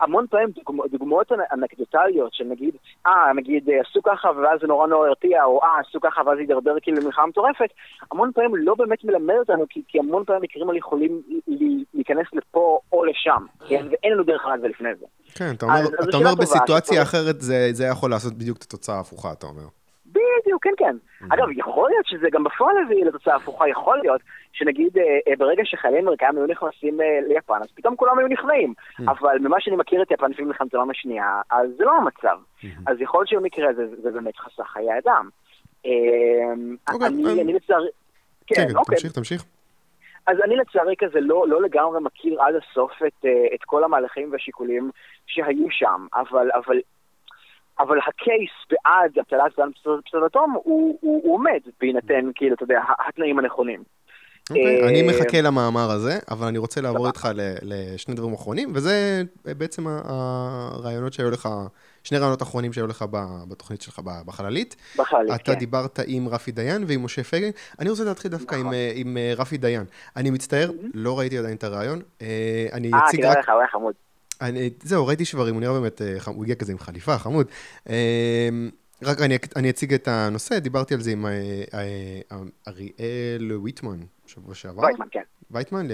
המון 0.00 0.26
פעמים 0.30 0.48
דוגמא, 0.50 0.84
דוגמאות 0.90 1.32
אנקדוטליות 1.52 2.34
של 2.34 2.44
נגיד, 2.44 2.74
אה, 3.06 3.12
נגיד, 3.36 3.68
אה, 3.70 3.80
עשו 3.80 4.00
ככה 4.02 4.28
ואז 4.42 4.60
זה 4.60 4.66
נורא 4.66 4.86
נורא 4.86 5.06
הרתיע, 5.08 5.44
או 5.44 5.62
אה, 5.62 5.68
עשו 5.88 6.00
ככה 6.00 6.20
ואז 6.26 6.38
הידרדר 6.38 6.74
כאילו 6.82 6.96
למלחמה 7.00 7.26
מטורפת, 7.26 7.70
המון 8.12 8.30
פעמים 8.34 8.56
לא 8.56 8.74
באמת 8.74 9.04
מלמד 9.04 9.34
אותנו, 9.38 9.64
כי, 9.70 9.82
כי 9.88 9.98
המון 9.98 10.24
פעמים 10.24 10.42
מקרים 10.42 10.68
האלה 10.68 10.78
יכולים 10.78 11.22
להיכנס 11.94 12.26
לפה 12.32 12.78
או 12.92 13.04
לשם, 13.04 13.44
כן? 13.68 13.86
ואין 13.90 14.12
לנו 14.12 14.22
דרך 14.24 14.46
לדעת 14.46 14.60
זה 14.60 14.68
לפני 14.68 14.88
זה. 15.00 15.06
כן, 15.34 15.50
אתה 15.56 15.66
אומר, 15.66 15.76
אז- 15.78 15.94
אז 15.98 16.08
אתה 16.08 16.16
אומר 16.16 16.30
טובה, 16.30 16.42
בסיטואציה 16.42 16.82
שצריך- 17.04 17.08
אחרת 17.08 17.40
זה, 17.40 17.68
זה 17.72 17.84
יכול 17.84 18.10
לעשות 18.10 18.32
בדיוק 18.34 18.58
את 18.58 18.62
התוצאה 18.62 18.96
ההפוכה, 18.96 19.32
אתה 19.32 19.46
אומר. 19.46 19.62
בדיוק, 20.10 20.64
כן, 20.64 20.72
כן. 20.76 20.96
אגב, 21.30 21.46
יכול 21.56 21.90
להיות 21.90 22.06
שזה 22.06 22.26
גם 22.32 22.44
בפועל 22.44 22.76
הביא 22.84 23.04
לתוצאה 23.04 23.36
הפוכה, 23.36 23.68
יכול 23.68 23.98
להיות 23.98 24.20
שנגיד 24.52 24.98
אה, 24.98 25.02
אה, 25.28 25.36
ברגע 25.38 25.62
שחיילים 25.64 26.04
אמריקאים 26.04 26.36
היו 26.36 26.46
נכנסים 26.46 27.00
אה, 27.00 27.06
ליפן, 27.28 27.58
אז 27.62 27.68
פתאום 27.74 27.96
כולם 27.96 28.18
היו 28.18 28.28
נכנעים. 28.28 28.74
אבל 28.98 29.38
ממה 29.40 29.56
שאני 29.60 29.76
מכיר 29.76 30.02
את 30.02 30.10
יפן 30.10 30.30
לפני 30.30 30.44
מלחמת 30.44 30.74
העולם 30.74 30.90
השנייה, 30.90 31.40
אז 31.50 31.68
זה 31.78 31.84
לא 31.84 31.92
המצב. 31.92 32.38
אז 32.86 32.96
יכול 33.00 33.20
להיות 33.20 33.28
שבמקרה 33.28 33.68
הזה 33.68 33.86
זה 34.02 34.10
באמת 34.10 34.36
חסך 34.36 34.66
חיי 34.66 34.98
אדם. 34.98 35.28
אה, 35.86 35.92
אוקיי, 36.94 37.06
אני 37.06 37.42
אני 37.42 37.52
לצערי... 37.52 37.88
כן, 38.46 38.54
כן, 38.54 38.76
אוקיי. 38.76 38.96
תמשיך, 38.96 39.12
תמשיך. 39.12 39.44
אז 40.26 40.36
אני 40.44 40.56
לצערי 40.56 40.94
כזה 40.98 41.20
לא, 41.20 41.48
לא 41.48 41.62
לגמרי 41.62 42.00
מכיר 42.00 42.42
עד 42.42 42.54
הסוף 42.54 42.92
את, 43.06 43.24
את 43.54 43.64
כל 43.64 43.84
המהלכים 43.84 44.32
והשיקולים 44.32 44.90
שהיו 45.26 45.70
שם, 45.70 46.06
אבל, 46.14 46.50
אבל, 46.54 46.80
אבל 47.80 47.98
הקייס 47.98 48.50
בעד 48.70 49.18
הטלת 49.18 49.52
זן 49.56 49.70
פצצת 49.72 50.18
אטום 50.26 50.56
הוא, 50.64 50.98
עומד 51.32 51.60
בהינתן, 51.80 52.30
כאילו, 52.34 52.54
אתה 52.54 52.64
יודע, 52.64 52.80
התנאים 53.08 53.38
הנכונים. 53.38 53.82
אוקיי, 54.50 54.82
אה, 54.82 54.88
אני 54.88 55.02
מחכה 55.02 55.40
למאמר 55.40 55.90
הזה, 55.90 56.18
אבל 56.30 56.46
אני 56.46 56.58
רוצה 56.58 56.80
לעבור. 56.80 57.06
איתך 57.06 57.28
לשני 57.62 58.14
דברים 58.14 58.34
אחרונים, 58.34 58.72
וזה 58.74 59.22
בעצם 59.44 59.86
ה- 59.86 60.00
הרעיונות 60.04 61.12
שהיו 61.12 61.30
לך, 61.30 61.48
שני 62.04 62.18
רעיונות 62.18 62.42
אחרונים 62.42 62.72
שהיו 62.72 62.86
לך 62.86 63.04
בתוכנית 63.48 63.82
שלך 63.82 64.00
בחללית. 64.26 64.76
בחללית, 64.98 65.34
אתה 65.34 65.52
כן. 65.52 65.58
דיברת 65.58 65.98
עם 66.06 66.28
רפי 66.28 66.52
דיין 66.52 66.84
ועם 66.86 67.04
משה 67.04 67.22
פייגלין. 67.22 67.52
אני 67.78 67.90
רוצה 67.90 68.04
להתחיל 68.04 68.30
דווקא 68.30 68.54
עם, 68.54 68.60
נכון. 68.60 68.74
אה, 68.74 68.92
אה, 69.16 69.32
רפי 69.36 69.56
דיין. 69.56 69.84
אני 70.16 70.30
מצטער, 70.30 70.70
לא 70.94 71.18
ראיתי 71.18 71.38
עדיין 71.38 71.56
את 71.56 71.64
הרעיון. 71.64 71.98
אה, 72.22 72.66
אני 72.72 72.90
אה, 72.94 73.04
אציג 73.04 73.24
רק... 73.24 73.38
לך, 73.38 73.48
הוא 73.48 73.58
היה 73.58 73.68
חמוד. 73.68 73.94
אני, 74.40 74.70
זהו, 74.82 75.06
ראיתי 75.06 75.24
שברים, 75.24 75.54
הוא 75.54 75.60
נראה 75.60 75.80
באמת, 75.80 76.02
אה, 76.02 76.16
הוא 76.26 76.44
הגיע 76.44 76.54
כזה 76.54 76.72
עם 76.72 76.78
חליפה, 76.78 77.18
חמוד. 77.18 77.46
אה, 77.90 78.48
רק 79.02 79.20
אני, 79.20 79.38
אני 79.56 79.70
אציג 79.70 79.94
את 79.94 80.08
הנושא, 80.08 80.58
דיברתי 80.58 80.94
על 80.94 81.00
זה 81.00 81.10
עם 81.10 81.26
אה, 81.26 81.30
אה, 81.74 82.38
אריאל 82.68 83.52
ויטמן 83.62 83.98
שבוע 84.26 84.54
שעבר. 84.54 84.82
וייטמן, 84.82 85.06
כן. 85.10 85.22
וייטמן, 85.50 85.86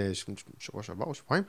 שבוע 0.59 0.83
שעבר 0.83 1.05
או 1.05 1.15
שבועיים, 1.15 1.45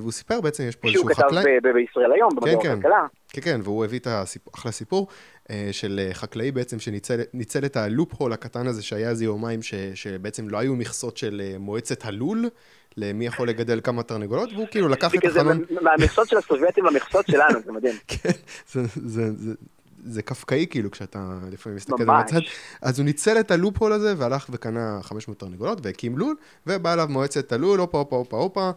והוא 0.00 0.12
סיפר 0.12 0.40
בעצם, 0.40 0.64
יש 0.68 0.76
פה 0.76 0.88
שהוא 0.88 1.10
איזשהו 1.10 1.28
כתב 1.28 1.36
חקלאי. 1.36 1.60
ב- 1.60 1.68
ב- 1.68 1.72
בישראל 1.72 2.12
היום, 2.12 2.30
כן, 2.30 2.36
במדור 2.36 2.62
כן. 2.62 2.70
הכלכלה. 2.70 3.06
כן, 3.28 3.40
כן, 3.40 3.60
והוא 3.64 3.84
הביא 3.84 3.98
את 3.98 4.06
הסיפור, 4.10 4.52
אחלה 4.54 4.72
סיפור, 4.72 5.08
של 5.72 6.08
חקלאי 6.12 6.50
בעצם 6.50 6.78
שניצל 6.78 7.20
ניצל 7.34 7.64
את 7.64 7.76
הלופ 7.76 8.14
הול 8.14 8.32
הקטן 8.32 8.66
הזה 8.66 8.82
שהיה 8.82 9.10
איזה 9.10 9.24
יומיים, 9.24 9.60
שבעצם 9.94 10.48
לא 10.48 10.58
היו 10.58 10.76
מכסות 10.76 11.16
של 11.16 11.42
מועצת 11.58 12.04
הלול, 12.04 12.48
למי 12.96 13.26
יכול 13.26 13.48
לגדל 13.48 13.80
כמה 13.84 14.02
תרנגולות, 14.02 14.50
והוא 14.52 14.66
כאילו 14.70 14.88
לקח 14.88 15.14
את 15.14 15.24
החלון, 15.24 15.64
מה- 15.70 15.80
מהמכסות 15.80 16.28
של 16.28 16.36
הסובייטים 16.36 16.84
למכסות 16.84 17.26
שלנו, 17.30 17.58
זה 17.64 17.72
מדהים. 17.72 17.94
כן, 18.08 18.30
זה, 18.72 18.80
זה, 18.94 19.32
זה, 19.36 19.52
זה 20.04 20.22
קפקאי 20.22 20.66
כאילו 20.70 20.90
כשאתה 20.90 21.38
לפעמים 21.50 21.76
מסתכל 21.76 22.04
ממש. 22.04 22.32
מהצד. 22.32 22.46
אז 22.82 22.98
הוא 22.98 23.04
ניצל 23.04 23.40
את 23.40 23.50
הלופ 23.50 23.78
הול 23.78 23.92
הזה 23.92 24.14
והלך 24.16 24.46
וקנה 24.50 24.98
500 25.02 25.38
תרנגולות 25.38 25.78
והקים 25.82 26.18
לול, 26.18 26.36
ובא 26.66 26.92
אליו 26.92 27.06
מועצת 27.10 27.52
הלול, 27.52 27.80
הופה 27.80 27.98
הופה 27.98 28.16
הופה 28.16 28.36
הופה, 28.36 28.70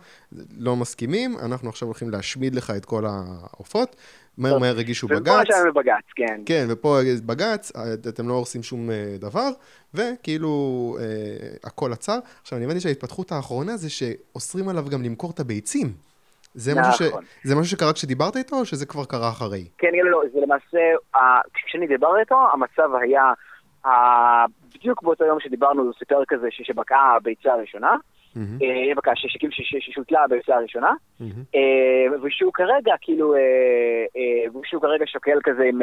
לא 0.58 0.76
מסכימים, 0.76 1.38
אנחנו 1.40 1.70
עכשיו 1.70 1.88
הולכים 1.88 2.10
להשמיד 2.10 2.56
לך 2.56 2.74
את 2.78 2.86
כל 2.86 3.06
העופות. 3.06 3.96
מהר 4.38 4.58
מהר 4.58 4.80
הגישו 4.80 5.08
ופה 5.08 5.16
בג"ץ. 5.20 5.48
שלנו 5.48 5.74
בבג"ץ, 5.74 6.04
כן. 6.16 6.42
כן, 6.46 6.66
ופה 6.70 7.00
בג"ץ, 7.26 7.72
אתם 8.10 8.28
לא 8.28 8.34
הורסים 8.34 8.64
שום 8.64 8.92
אה, 8.92 9.16
דבר, 9.20 9.50
וכאילו 9.94 10.98
אה, 11.00 11.06
הכל 11.64 11.94
עצר. 11.94 12.20
עכשיו, 12.42 12.58
אני 12.58 12.66
הבנתי 12.66 12.80
שההתפתחות 12.80 13.32
האחרונה 13.32 13.78
זה 13.78 13.90
שאוסרים 13.90 14.70
עליו 14.70 14.86
גם 14.90 15.04
למכור 15.04 15.32
את 15.32 15.40
הביצים. 15.40 15.94
זה 16.54 16.72
משהו, 16.76 16.94
ש... 16.94 17.02
נכון. 17.02 17.24
זה 17.44 17.56
משהו 17.56 17.78
שקרה 17.78 17.94
כשדיברת 17.94 18.36
איתו, 18.38 18.56
או 18.56 18.66
שזה 18.66 18.86
כבר 18.86 19.06
קרה 19.06 19.30
אחרי? 19.30 19.68
כן, 19.78 19.88
לא, 20.04 20.12
לא, 20.12 20.22
זה 20.34 20.40
למעשה, 20.42 20.80
כשאני 21.54 21.88
דיברתי 21.88 22.20
איתו, 22.20 22.36
המצב 22.54 22.90
היה, 23.02 23.34
בדיוק 24.76 25.04
באותו 25.04 25.26
יום 25.26 25.40
שדיברנו, 25.40 25.82
הוא 25.82 25.94
סיפר 26.00 26.24
כזה 26.28 26.48
שבקעה 26.52 27.16
הביצה 27.16 27.54
הראשונה, 27.54 27.96
ש- 29.52 29.62
ש- 29.62 29.90
ששותלה 29.92 30.24
הביצה 30.24 30.56
הראשונה. 30.56 30.92
אה, 31.56 31.60
ושהוא 32.24 32.52
כרגע, 32.54 32.94
כאילו, 33.02 33.36
אה, 33.36 33.40
אה, 34.18 34.60
ושהוא 34.62 34.82
כרגע 34.82 35.06
שוקל 35.08 35.40
כזה 35.44 35.64
עם 35.64 35.82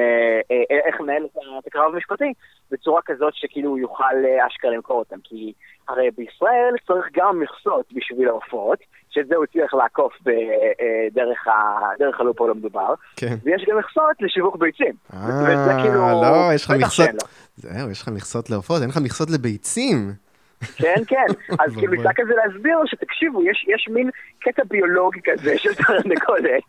איך 0.86 1.00
לנהל 1.00 1.22
את 1.58 1.66
הקרב 1.66 1.94
המשפטי, 1.94 2.32
בצורה 2.70 3.00
כזאת 3.04 3.34
שכאילו 3.34 3.70
הוא 3.70 3.78
יוכל 3.78 4.14
אשכרה 4.46 4.70
למכור 4.70 4.98
אותם, 4.98 5.16
כי 5.24 5.52
הרי 5.88 6.08
בישראל 6.16 6.74
צריך 6.86 7.06
גם 7.16 7.40
מכסות 7.40 7.84
בשביל 7.92 8.28
העופות, 8.28 8.78
שאת 9.10 9.26
זה 9.28 9.36
הוא 9.36 9.44
הצליח 9.44 9.74
לעקוף 9.74 10.12
דרך 11.12 11.48
ה- 11.48 11.88
דרך 11.98 12.20
הלופול 12.20 12.50
המדובר, 12.50 12.94
כן. 13.16 13.34
ויש 13.44 13.64
גם 13.70 13.78
מכסות 13.78 14.16
לשיווק 14.20 14.56
ביצים. 14.56 14.92
אה, 15.14 15.82
כאילו... 15.82 16.00
לא, 16.22 16.54
יש 16.54 16.64
לך 16.64 16.70
מכסות... 16.70 17.08
זהו, 17.56 17.90
יש 17.90 18.02
לך 18.02 18.08
מכסות 18.08 18.50
לעופות, 18.50 18.82
אין 18.82 18.88
לך 18.90 18.96
מכסות 19.04 19.30
לביצים. 19.30 20.12
כן, 20.76 20.94
כן. 21.06 21.26
אז 21.64 21.74
כאילו. 21.76 21.92
ניסה 21.92 22.08
כזה 22.16 22.32
להסביר 22.44 22.78
לו 22.78 22.86
שתקשיבו, 22.86 23.42
יש, 23.42 23.66
יש 23.68 23.88
מין 23.90 24.10
קטע 24.40 24.62
ביולוגי 24.68 25.20
כזה 25.24 25.58
של 25.58 25.74
תרנגולת. 25.74 26.62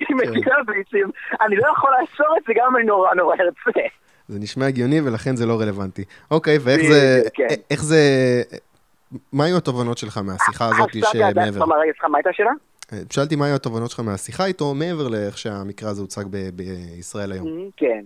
היא. 0.00 0.16
מטילה 0.16 0.56
ביצים, 0.66 1.10
אני 1.40 1.56
לא 1.56 1.68
יכול 1.76 1.90
לעצור 2.00 2.36
את 2.38 2.42
זה 2.46 2.52
גם 2.56 2.66
אם 2.70 2.76
אני 2.76 2.84
נורא 2.84 3.14
נורא 3.14 3.34
ארצה. 3.40 3.80
זה 4.28 4.38
נשמע 4.40 4.66
הגיוני 4.66 5.00
ולכן 5.00 5.36
זה 5.36 5.46
לא 5.46 5.60
רלוונטי. 5.60 6.04
אוקיי, 6.30 6.58
ואיך 6.60 6.82
זה... 6.92 7.22
כן. 7.34 7.46
איך 7.70 7.82
זה... 7.84 7.96
מה 9.32 9.44
היו 9.44 9.56
התובנות 9.56 9.98
שלך 9.98 10.18
מהשיחה 10.18 10.64
הזאת 10.64 10.90
הסאגה, 10.96 11.30
אתה- 11.30 11.52
שמעבר? 11.52 11.80
רגע, 11.80 11.92
סליחה, 11.92 12.08
מה 12.08 12.18
הייתה 12.18 12.30
השאלה? 12.30 12.50
שאלתי 13.10 13.36
מה 13.36 13.46
היו 13.46 13.54
התובנות 13.54 13.90
שלך 13.90 14.00
מהשיחה 14.00 14.46
איתו, 14.46 14.74
מעבר 14.74 15.08
לאיך 15.08 15.38
שהמקרה 15.38 15.90
הזה 15.90 16.00
הוצג 16.02 16.24
בישראל 16.54 17.32
היום. 17.32 17.70
כן. 17.76 18.04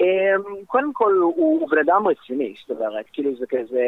אמ, 0.00 0.06
קודם 0.66 0.92
כל, 0.92 1.12
הוא 1.16 1.70
בן 1.70 1.78
אדם 1.78 2.06
רציני, 2.06 2.54
זאת 2.68 2.80
אומרת, 2.80 3.04
כאילו 3.12 3.30
זה 3.38 3.46
כזה... 3.48 3.82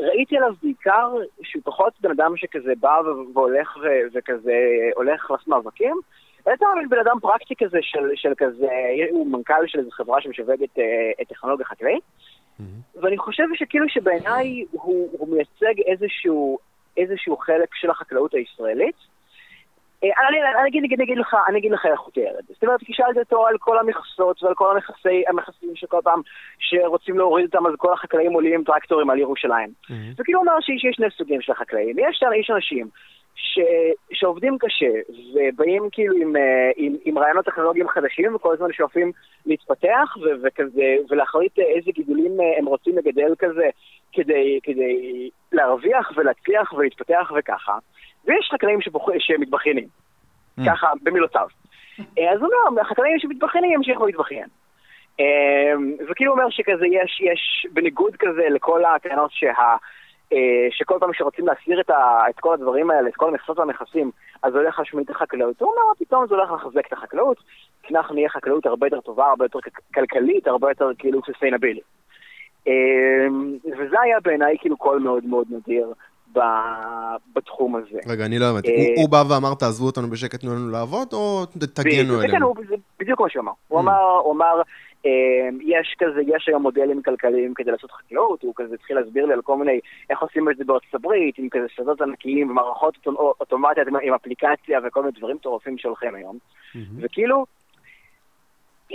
ראיתי 0.00 0.36
עליו 0.36 0.54
בעיקר 0.62 1.14
שהוא 1.42 1.62
פחות 1.64 1.92
בן 2.00 2.10
אדם 2.10 2.36
שכזה 2.36 2.72
בא 2.80 3.00
והולך 3.34 3.76
ו- 3.76 4.06
וכזה 4.14 4.52
הולך 4.94 5.30
לעשות 5.30 5.48
מאבקים, 5.48 5.96
אלא 6.46 6.52
יותר 6.52 6.66
בן 6.88 6.98
אדם 6.98 7.16
פרקטי 7.20 7.54
כזה 7.58 7.78
של, 7.82 8.10
של 8.14 8.32
כזה, 8.36 8.68
הוא 9.10 9.26
מנכ"ל 9.26 9.66
של 9.66 9.78
איזו 9.78 9.90
חברה 9.90 10.20
שמשווקת 10.20 10.78
אה, 10.78 11.10
את 11.22 11.28
טכנולוגיה 11.28 11.66
חקלאית, 11.66 12.04
ואני 13.02 13.18
חושב 13.18 13.44
שכאילו 13.54 13.88
שבעיניי 13.88 14.64
הוא, 14.70 15.08
הוא 15.12 15.28
מייצג 15.28 15.80
איזשהו, 15.86 16.58
איזשהו 16.96 17.36
חלק 17.36 17.74
של 17.74 17.90
החקלאות 17.90 18.34
הישראלית. 18.34 19.13
אה, 20.04 20.28
אני, 20.60 20.68
אגיד, 20.68 21.18
לך, 21.18 21.36
אני 21.48 21.58
אגיד 21.58 21.72
לך 21.72 21.86
איך 21.86 22.00
הוא 22.00 22.12
תיאר 22.12 22.38
את 22.40 22.46
זה. 22.46 22.54
זאת 22.54 22.62
אומרת, 22.62 22.80
כי 22.80 22.92
שאלתי 22.92 23.18
אותו 23.18 23.46
על 23.46 23.58
כל 23.58 23.78
המכסות 23.78 24.42
ועל 24.42 24.54
כל 24.54 24.70
המכסי, 24.76 25.22
המכסים 25.28 25.70
שכל 25.74 26.00
פעם 26.04 26.20
שרוצים 26.58 27.18
להוריד 27.18 27.46
אותם, 27.46 27.66
אז 27.66 27.72
כל 27.76 27.92
החקלאים 27.92 28.32
עולים 28.32 28.64
טרקטורים 28.64 29.10
על 29.10 29.18
ירושלים. 29.18 29.68
וכאילו 30.18 30.40
הוא 30.40 30.48
אומר 30.48 30.60
שיש 30.60 30.96
שני 30.96 31.06
סוגים 31.18 31.40
של 31.40 31.52
החקלאים. 31.52 31.96
יש, 31.98 32.22
יש 32.40 32.50
אנשים 32.50 32.88
ש, 33.34 33.58
שעובדים 34.12 34.58
קשה 34.58 34.92
ובאים 35.34 35.88
כאילו 35.92 36.16
עם, 36.16 36.36
אה, 36.36 36.70
עם, 36.76 36.96
עם 37.04 37.18
רעיונות 37.18 37.44
טכנולוגיים 37.44 37.88
חדשים 37.88 38.34
וכל 38.34 38.52
הזמן 38.52 38.72
שואפים 38.72 39.12
להתפתח 39.46 40.16
ו, 40.22 40.26
וכזה, 40.42 40.96
ולהחליט 41.10 41.58
איזה 41.58 41.90
גידולים 41.90 42.40
אה, 42.40 42.58
הם 42.58 42.66
רוצים 42.66 42.98
לגדל 42.98 43.34
כזה 43.38 43.68
כדי, 44.14 44.58
כדי 44.62 45.30
להרוויח 45.52 46.12
ולהצליח 46.16 46.72
ולהתפתח 46.72 47.32
וככה. 47.38 47.78
ויש 48.24 48.48
חקלאים 48.52 48.80
שבוח... 48.80 49.06
שמתבכיינים, 49.18 49.88
ככה 50.66 50.92
במילותיו. 51.02 51.46
אה, 52.18 52.32
אז 52.32 52.40
הוא 52.40 52.48
אומר, 52.68 52.82
החקלאים 52.82 53.18
שמתבכיינים 53.18 53.72
ימשיכו 53.72 54.06
להתבכיין. 54.06 54.48
אה, 55.20 55.72
וכאילו 56.08 56.32
הוא 56.32 56.40
אומר 56.40 56.50
שכזה 56.50 56.86
יש, 56.86 57.20
יש 57.20 57.66
בניגוד 57.72 58.16
כזה 58.18 58.42
לכל 58.50 58.84
הטענות 58.84 59.30
שה... 59.32 59.76
אה, 60.32 60.66
שכל 60.70 60.96
פעם 61.00 61.12
שרוצים 61.12 61.46
להסיר 61.46 61.80
את, 61.80 61.90
ה, 61.90 62.22
את 62.30 62.40
כל 62.40 62.54
הדברים 62.54 62.90
האלה, 62.90 63.08
את 63.08 63.14
כל 63.14 63.28
המכסות 63.28 63.58
והנכסים, 63.58 64.10
אז 64.42 64.54
הולך 64.54 64.78
להשמיד 64.78 65.04
את 65.04 65.10
החקלאות. 65.10 65.60
הוא 65.60 65.70
אומר, 65.70 65.92
פתאום 65.98 66.26
זה 66.26 66.34
הולך 66.34 66.52
לחזק 66.52 66.86
את 66.86 66.92
החקלאות, 66.92 67.36
כי 67.82 67.94
אנחנו 67.96 68.14
נהיה 68.14 68.28
חקלאות 68.28 68.66
הרבה 68.66 68.86
יותר 68.86 69.00
טובה, 69.00 69.26
הרבה 69.26 69.44
יותר 69.44 69.58
כלכלית, 69.94 70.46
הרבה 70.46 70.70
יותר 70.70 70.90
כאילו 70.98 71.20
sustainable. 71.26 71.80
וזה 73.78 74.00
היה 74.02 74.20
בעיניי 74.24 74.56
כאילו 74.60 74.76
קול 74.76 74.98
מאוד 74.98 75.24
מאוד 75.24 75.46
נדיר. 75.50 75.92
בתחום 77.34 77.76
הזה. 77.76 77.98
רגע, 78.06 78.26
אני 78.26 78.38
לא 78.38 78.44
הבנתי. 78.50 78.68
אה, 78.68 78.94
הוא 78.96 79.08
בא 79.08 79.22
ואמר, 79.28 79.54
תעזבו 79.54 79.86
אותנו 79.86 80.10
בשקט, 80.10 80.40
תנו 80.40 80.54
לנו 80.54 80.70
לעבוד, 80.70 81.08
או 81.12 81.46
תגנו 81.74 82.22
עלינו? 82.22 82.54
זה 82.68 82.74
בדיוק 83.00 83.20
מה 83.20 83.30
שהוא 83.30 83.42
אמר. 83.42 83.52
הוא 83.68 83.80
mm. 83.80 84.36
אמר, 84.36 84.62
אה, 85.06 85.48
יש 85.60 85.96
כזה, 85.98 86.20
יש 86.26 86.48
היום 86.48 86.62
מודלים 86.62 87.02
כלכליים 87.02 87.54
כדי 87.54 87.70
לעשות 87.70 87.90
חקלאות, 87.90 88.42
הוא 88.42 88.52
כזה 88.56 88.74
התחיל 88.74 88.98
להסביר 88.98 89.26
לי 89.26 89.32
על 89.32 89.42
כל 89.42 89.56
מיני, 89.56 89.80
איך 90.10 90.22
עושים 90.22 90.50
את 90.50 90.56
זה 90.56 90.64
בארצות 90.64 90.94
הברית, 90.94 91.38
עם 91.38 91.48
כזה 91.50 91.66
שדות 91.68 92.00
ענקיים 92.00 92.50
ומערכות 92.50 93.06
אוטומטיות 93.06 93.88
עם 94.02 94.14
אפליקציה 94.14 94.80
וכל 94.84 95.00
מיני 95.00 95.12
דברים 95.18 95.36
מטורפים 95.36 95.78
שהולכים 95.78 96.14
היום. 96.14 96.36
Mm-hmm. 96.36 96.78
וכאילו, 97.00 97.46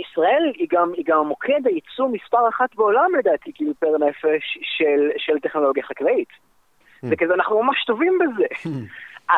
ישראל 0.00 0.52
היא 0.54 0.68
גם, 0.70 0.92
היא 0.96 1.04
גם 1.08 1.26
מוקד 1.26 1.60
הייצוא 1.64 2.08
מספר 2.08 2.48
אחת 2.48 2.74
בעולם 2.74 3.10
לדעתי, 3.18 3.50
כאילו 3.54 3.72
פר 3.78 3.98
נפש 3.98 4.58
של, 4.62 5.10
של 5.16 5.38
טכנולוגיה 5.42 5.82
חקלאית. 5.82 6.28
זה 7.02 7.16
כזה, 7.16 7.34
אנחנו 7.34 7.62
ממש 7.62 7.84
טובים 7.86 8.18
בזה. 8.20 8.70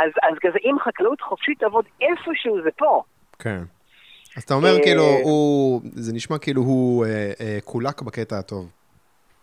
אז, 0.01 0.11
אז 0.23 0.39
כזה, 0.41 0.59
אם 0.65 0.77
חקלאות 0.85 1.21
חופשית 1.21 1.59
תעבוד 1.59 1.85
איפשהו, 2.01 2.63
זה 2.63 2.71
פה. 2.77 3.03
כן. 3.39 3.63
אז 4.37 4.43
אתה 4.43 4.55
אומר, 4.55 4.77
כאילו, 4.83 5.03
אה, 5.03 5.21
הוא, 5.23 5.81
זה 5.85 6.13
נשמע 6.13 6.39
כאילו 6.39 6.63
הוא 6.63 7.05
אה, 7.05 7.33
אה, 7.41 7.59
קולק 7.65 8.03
בקטע 8.03 8.39
הטוב. 8.39 8.71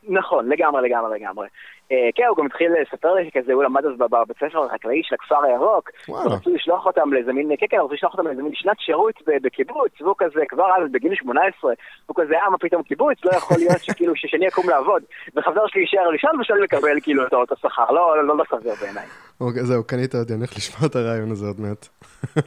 נכון, 0.04 0.50
לגמרי, 0.50 0.89
לגמרי, 0.89 1.20
לגמרי. 1.20 1.47
אה, 1.91 2.10
כן, 2.16 2.24
הוא 2.30 2.38
גם 2.38 2.45
התחיל 2.45 2.72
לספר 2.82 3.14
לי 3.14 3.30
שכזה, 3.30 3.54
הוא 3.54 3.64
למד 3.64 3.86
אז 3.86 3.91
בבית 3.97 4.38
ספר 4.38 4.66
החקלאי 4.66 5.02
של 5.04 5.16
הכפר 5.16 5.43
הירוק. 5.43 5.89
וואלה. 6.08 6.36
רצו 6.36 6.50
לשלוח 6.50 6.86
אותם 6.86 7.14
לאיזה 7.14 7.34
מין, 7.34 7.52
כן, 7.60 7.66
כן, 7.70 7.78
רצו 7.78 7.93
לשלוח 7.93 8.14
אותם 8.14 8.28
לאיזה 8.28 8.43
מין 8.43 8.52
שנת 8.56 8.80
שירות 8.80 9.14
בקיבוץ, 9.43 10.02
והוא 10.02 10.16
כזה, 10.18 10.41
כבר 10.50 10.66
אז 10.78 10.91
בגיל 10.91 11.16
18, 11.16 11.74
הוא 12.06 12.16
כזה, 12.20 12.34
אה, 12.36 12.50
מה 12.50 12.58
פתאום 12.58 12.84
קיבוץ? 12.84 13.18
לא 13.26 13.32
יכול 13.32 13.58
להיות 13.58 13.80
שכאילו, 13.80 14.14
שאני 14.16 14.47
אקום 14.47 14.70
לעבוד. 14.70 15.04
וחבר 15.36 15.68
שלי 15.68 15.82
יישאר 15.82 16.10
לישון 16.10 16.39
ושאני 16.39 16.60
מקבל 16.64 17.00
כאילו 17.02 17.28
את 17.28 17.34
אותו 17.34 17.56
שכר, 17.56 17.91
לא, 17.91 18.24
לא, 18.24 18.38
לא 18.38 18.43
סביר 18.50 18.74
בעיניי. 18.82 19.06
אוקיי, 19.41 19.64
זהו, 19.64 19.84
קנית 19.84 20.16
אותי, 20.16 20.34
אני 20.34 20.39
הולך 20.39 20.58
לשמוע 20.58 20.89
את 20.89 20.95
הרעיון 20.95 21.32
הזה 21.32 21.45
עוד 21.45 21.60
מעט. 21.60 21.88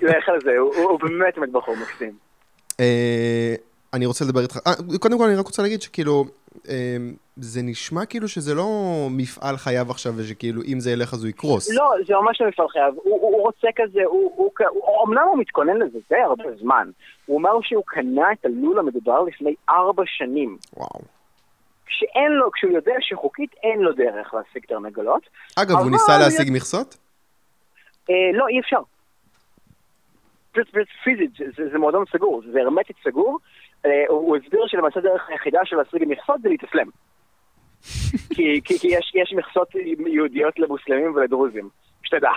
לך 0.03 0.29
על 0.29 0.41
זה, 0.41 0.59
הוא 0.59 1.01
באמת 1.01 1.39
באמת 1.39 1.53
בחור 1.53 1.75
מקסים. 1.83 2.13
אני 3.95 4.07
רוצה 4.07 4.25
לדבר 4.25 4.41
איתך, 4.41 4.59
אה, 4.67 4.99
קודם 5.01 5.19
כל 5.19 5.25
אני 5.25 5.37
רק 5.37 5.47
רוצה 5.47 5.63
להגיד 5.63 5.83
שכאילו, 5.83 6.25
אמ, 6.69 7.15
זה 7.37 7.61
נשמע 7.63 8.07
כאילו 8.07 8.29
שזה 8.29 8.55
לא 8.55 8.69
מפעל 9.11 9.57
חייו 9.57 9.91
עכשיו, 9.91 10.13
ושכאילו 10.17 10.63
אם 10.63 10.81
זה 10.81 10.91
ילך 10.91 11.15
אז 11.15 11.23
הוא 11.23 11.31
יקרוס. 11.31 11.71
לא, 11.75 11.91
זה 12.07 12.15
ממש 12.15 12.41
לא 12.41 12.49
מפעל 12.49 12.69
חייו. 12.69 12.93
הוא, 12.95 13.21
הוא, 13.21 13.21
הוא 13.21 13.43
רוצה 13.43 13.69
כזה, 13.77 14.01
הוא, 14.05 14.33
הוא, 14.37 14.51
הוא, 14.71 15.07
אמנם 15.09 15.27
הוא 15.31 15.39
מתכונן 15.39 15.77
לזה 15.77 15.99
די 16.11 16.21
הרבה 16.21 16.57
זמן. 16.61 16.91
הוא 17.27 17.41
אמר 17.41 17.51
שהוא 17.63 17.83
קנה 17.87 18.33
את 18.33 18.45
הלול 18.45 18.79
המדובר 18.79 19.23
לפני 19.23 19.55
ארבע 19.69 20.03
שנים. 20.07 20.57
וואו. 20.77 21.01
כשאין 21.87 22.33
לו, 22.33 22.51
כשהוא 22.53 22.73
יודע 22.73 22.95
שחוקית 23.01 23.51
אין 23.63 23.79
לו 23.81 23.93
דרך 23.93 24.35
להשיג 24.35 24.67
תרנגולות. 24.69 25.23
אגב, 25.57 25.77
הוא 25.77 25.91
ניסה 25.91 26.19
להשיג. 26.19 26.49
מכסות? 26.53 26.97
אה, 28.11 28.15
לא, 28.39 28.47
אי 28.49 28.61
אפשר. 28.61 28.81
פיזית, 31.05 31.31
זה, 31.73 31.79
מועדון 31.79 32.05
סגור, 32.13 32.43
זה 32.53 32.61
הרמטית 32.61 32.97
סגור. 33.05 33.39
אה, 33.87 34.05
הוא 34.09 34.37
הסביר 34.37 34.61
שלמעשה 34.67 35.01
הדרך 35.01 35.29
היחידה 35.29 35.61
של 35.65 35.77
להשיג 35.77 36.05
מכסות 36.07 36.41
זה 36.43 36.49
להתאסלם. 36.49 36.87
כי, 38.35 38.61
כי, 38.65 38.79
כי 38.79 38.89
יש, 38.89 39.13
יש 39.15 39.35
מכסות 39.37 39.69
יהודיות 40.07 40.59
למוסלמים 40.59 41.15
ולדרוזים, 41.15 41.69
שתדע. 42.03 42.31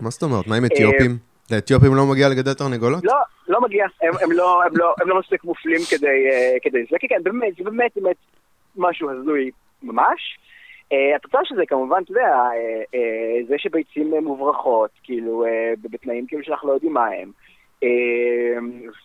מה 0.00 0.10
זאת 0.10 0.22
אומרת? 0.22 0.46
מה 0.46 0.56
עם 0.56 0.64
אתיופים? 0.64 1.18
לאתיופים 1.50 1.94
לא 1.94 2.06
מגיע 2.06 2.28
לגדל 2.28 2.54
תרנגולות? 2.54 3.04
לא, 3.04 3.16
לא 3.48 3.60
מגיע. 3.60 3.86
הם, 4.02 4.12
הם, 4.22 4.32
לא, 4.32 4.62
הם, 4.64 4.76
לא, 4.76 4.94
הם 5.00 5.08
לא 5.08 5.18
מספיק 5.20 5.44
מופלים 5.44 5.80
כדי, 5.90 6.06
uh, 6.06 6.60
כדי 6.62 6.84
זה. 6.90 6.96
כן, 7.00 7.06
כן, 7.08 7.22
באמת, 7.22 7.56
זה 7.56 7.64
באמת 7.64 7.90
באמת 7.96 8.16
משהו 8.76 9.10
הזוי 9.10 9.50
ממש. 9.82 10.38
התוצאה 11.16 11.40
של 11.44 11.54
זה 11.56 11.66
כמובן, 11.66 12.02
אתה 12.04 12.12
יודע, 12.12 12.32
uh, 12.32 12.94
uh, 12.94 13.48
זה 13.48 13.54
שביצים 13.58 14.14
מוברחות, 14.22 14.90
כאילו, 15.02 15.44
בתנאים 15.82 16.26
כאילו 16.26 16.44
שאנחנו 16.44 16.68
לא 16.68 16.72
יודעים 16.72 16.92
מה 16.92 17.06
הם. 17.06 17.30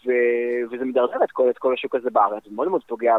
ו, 0.06 0.12
וזה 0.72 0.86
מדרדר 0.86 1.24
את 1.24 1.32
כל, 1.32 1.50
את 1.50 1.58
כל 1.58 1.74
השוק 1.74 1.96
הזה 1.96 2.10
בארץ, 2.10 2.44
זה 2.44 2.56
מאוד 2.56 2.68
מאוד 2.68 2.82
פוגע 2.88 3.16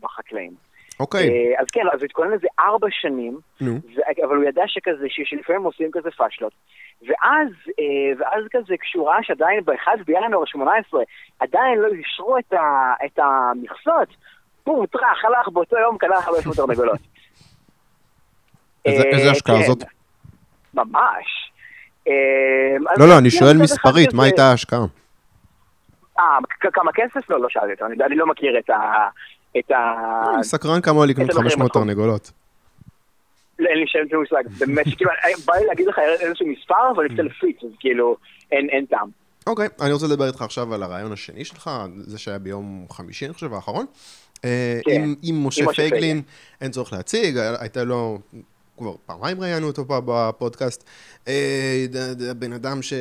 בחקלאים. 0.00 0.52
אוקיי. 1.00 1.28
Okay. 1.28 1.60
אז 1.60 1.66
כן, 1.72 1.80
אז 1.92 1.98
הוא 1.98 2.04
התכונן 2.04 2.30
לזה 2.30 2.46
ארבע 2.58 2.86
שנים, 2.90 3.38
no. 3.62 3.64
ו- 3.64 4.24
אבל 4.24 4.36
הוא 4.36 4.44
ידע 4.44 4.62
שכזה, 4.66 5.06
שלפעמים 5.08 5.62
עושים 5.62 5.90
כזה 5.92 6.10
פאשלות. 6.10 6.52
ואז, 7.02 7.48
ואז 8.18 8.44
כזה, 8.50 8.74
כשהוא 8.80 9.08
ראה 9.08 9.22
שעדיין 9.22 9.64
ב-1 9.64 10.04
בינואר 10.06 10.44
18 10.44 11.02
עדיין 11.38 11.78
לא 11.78 11.86
אישרו 11.86 12.38
את, 12.38 12.52
ה- 12.52 12.94
את 13.04 13.18
המכסות, 13.18 14.08
בום, 14.66 14.86
טראח, 14.86 15.24
הלך 15.24 15.48
באותו 15.48 15.78
יום, 15.78 15.98
קנה 15.98 16.20
500 16.20 16.56
תרנגולות. 16.56 16.98
איזה 18.84 19.30
השקעה 19.30 19.60
כן. 19.60 19.66
זאת? 19.66 19.84
ממש. 20.74 21.52
אמ, 22.06 22.12
לא, 22.98 23.08
לא, 23.08 23.18
אני 23.18 23.30
שואל 23.30 23.56
מספרית, 23.56 24.12
מה 24.12 24.24
הייתה 24.24 24.44
ההשקעה? 24.44 24.84
אה, 26.18 26.38
כמה 26.72 26.90
כסף? 26.94 27.30
לא, 27.30 27.40
לא 27.40 27.48
שאלתי 27.50 27.72
אותו, 27.72 27.86
אני 28.06 28.16
לא 28.16 28.26
מכיר 28.26 28.58
את 28.58 28.70
ה... 28.70 29.08
את 29.58 29.70
ה... 29.70 29.94
אני 30.34 30.44
סקרן 30.44 30.80
כמה 30.80 31.06
לקנות 31.06 31.32
500 31.32 31.72
תרנגולות. 31.72 32.30
אין 33.58 33.78
לי 33.78 33.84
שם 33.86 34.16
מושג, 34.18 34.42
באמת, 34.58 34.84
כאילו, 34.96 35.10
בא 35.46 35.54
לי 35.54 35.66
להגיד 35.66 35.86
לך 35.86 35.98
איזשהו 36.20 36.46
מספר, 36.46 36.90
אבל 36.94 37.06
אצל 37.06 37.28
פיץ, 37.28 37.56
אז 37.64 37.70
כאילו, 37.80 38.16
אין 38.52 38.86
טעם. 38.86 39.08
אוקיי, 39.46 39.68
אני 39.80 39.92
רוצה 39.92 40.06
לדבר 40.06 40.26
איתך 40.26 40.42
עכשיו 40.42 40.74
על 40.74 40.82
הרעיון 40.82 41.12
השני 41.12 41.44
שלך, 41.44 41.70
זה 41.96 42.18
שהיה 42.18 42.38
ביום 42.38 42.86
חמישי, 42.90 43.26
אני 43.26 43.34
חושב, 43.34 43.54
האחרון. 43.54 43.86
אה, 44.44 44.80
כן. 44.84 45.02
עם 45.22 45.46
משה 45.46 45.64
פייגלין, 45.74 46.22
אין 46.60 46.70
צורך 46.70 46.92
להציג, 46.92 47.38
הייתה 47.60 47.84
לו 47.84 48.18
כבר 48.82 48.94
פעמיים 49.06 49.40
ראיינו 49.40 49.66
אותו 49.66 49.86
פה 49.86 50.00
בפודקאסט, 50.04 50.84
אה, 51.28 51.86
הבן 52.30 52.52
אדם 52.52 52.82
ש... 52.82 52.92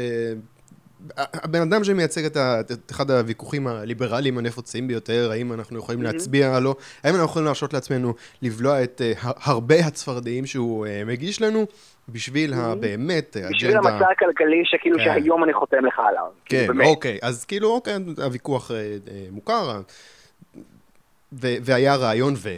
הבן 1.17 1.61
אדם 1.61 1.83
שמייצג 1.83 2.25
את, 2.25 2.37
ה, 2.37 2.59
את 2.59 2.91
אחד 2.91 3.11
הוויכוחים 3.11 3.67
הליברליים 3.67 4.37
הנפוצים 4.37 4.87
ביותר, 4.87 5.29
האם 5.31 5.53
אנחנו 5.53 5.79
יכולים 5.79 6.01
mm-hmm. 6.01 6.03
להצביע 6.03 6.55
או 6.55 6.59
לא, 6.59 6.75
האם 7.03 7.13
אנחנו 7.13 7.25
יכולים 7.25 7.45
להרשות 7.45 7.73
לעצמנו 7.73 8.13
לבלוע 8.41 8.83
את 8.83 9.01
uh, 9.01 9.27
הרבה 9.43 9.75
הצפרדעים 9.75 10.45
שהוא 10.45 10.85
uh, 10.85 10.89
מגיש 11.05 11.41
לנו, 11.41 11.65
בשביל 12.09 12.53
mm-hmm. 12.53 12.57
הבאמת 12.57 13.37
אג'נדה... 13.37 13.55
בשביל 13.55 13.77
המצע 13.77 14.05
הכלכלי 14.11 14.61
שכאילו 14.65 14.97
כן. 14.97 15.03
שהיום 15.03 15.43
אני 15.43 15.53
חותם 15.53 15.85
לך 15.85 15.99
עליו. 16.09 16.27
כן, 16.45 16.67
כאילו, 16.67 16.85
אוקיי, 16.85 17.17
אז 17.21 17.45
כאילו, 17.45 17.69
אוקיי, 17.75 17.93
הוויכוח 18.23 18.71
uh, 18.71 18.73
מוכר, 19.31 19.81
ו- 21.33 21.55
והיה 21.61 21.95
רעיון 21.95 22.33
ו... 22.37 22.49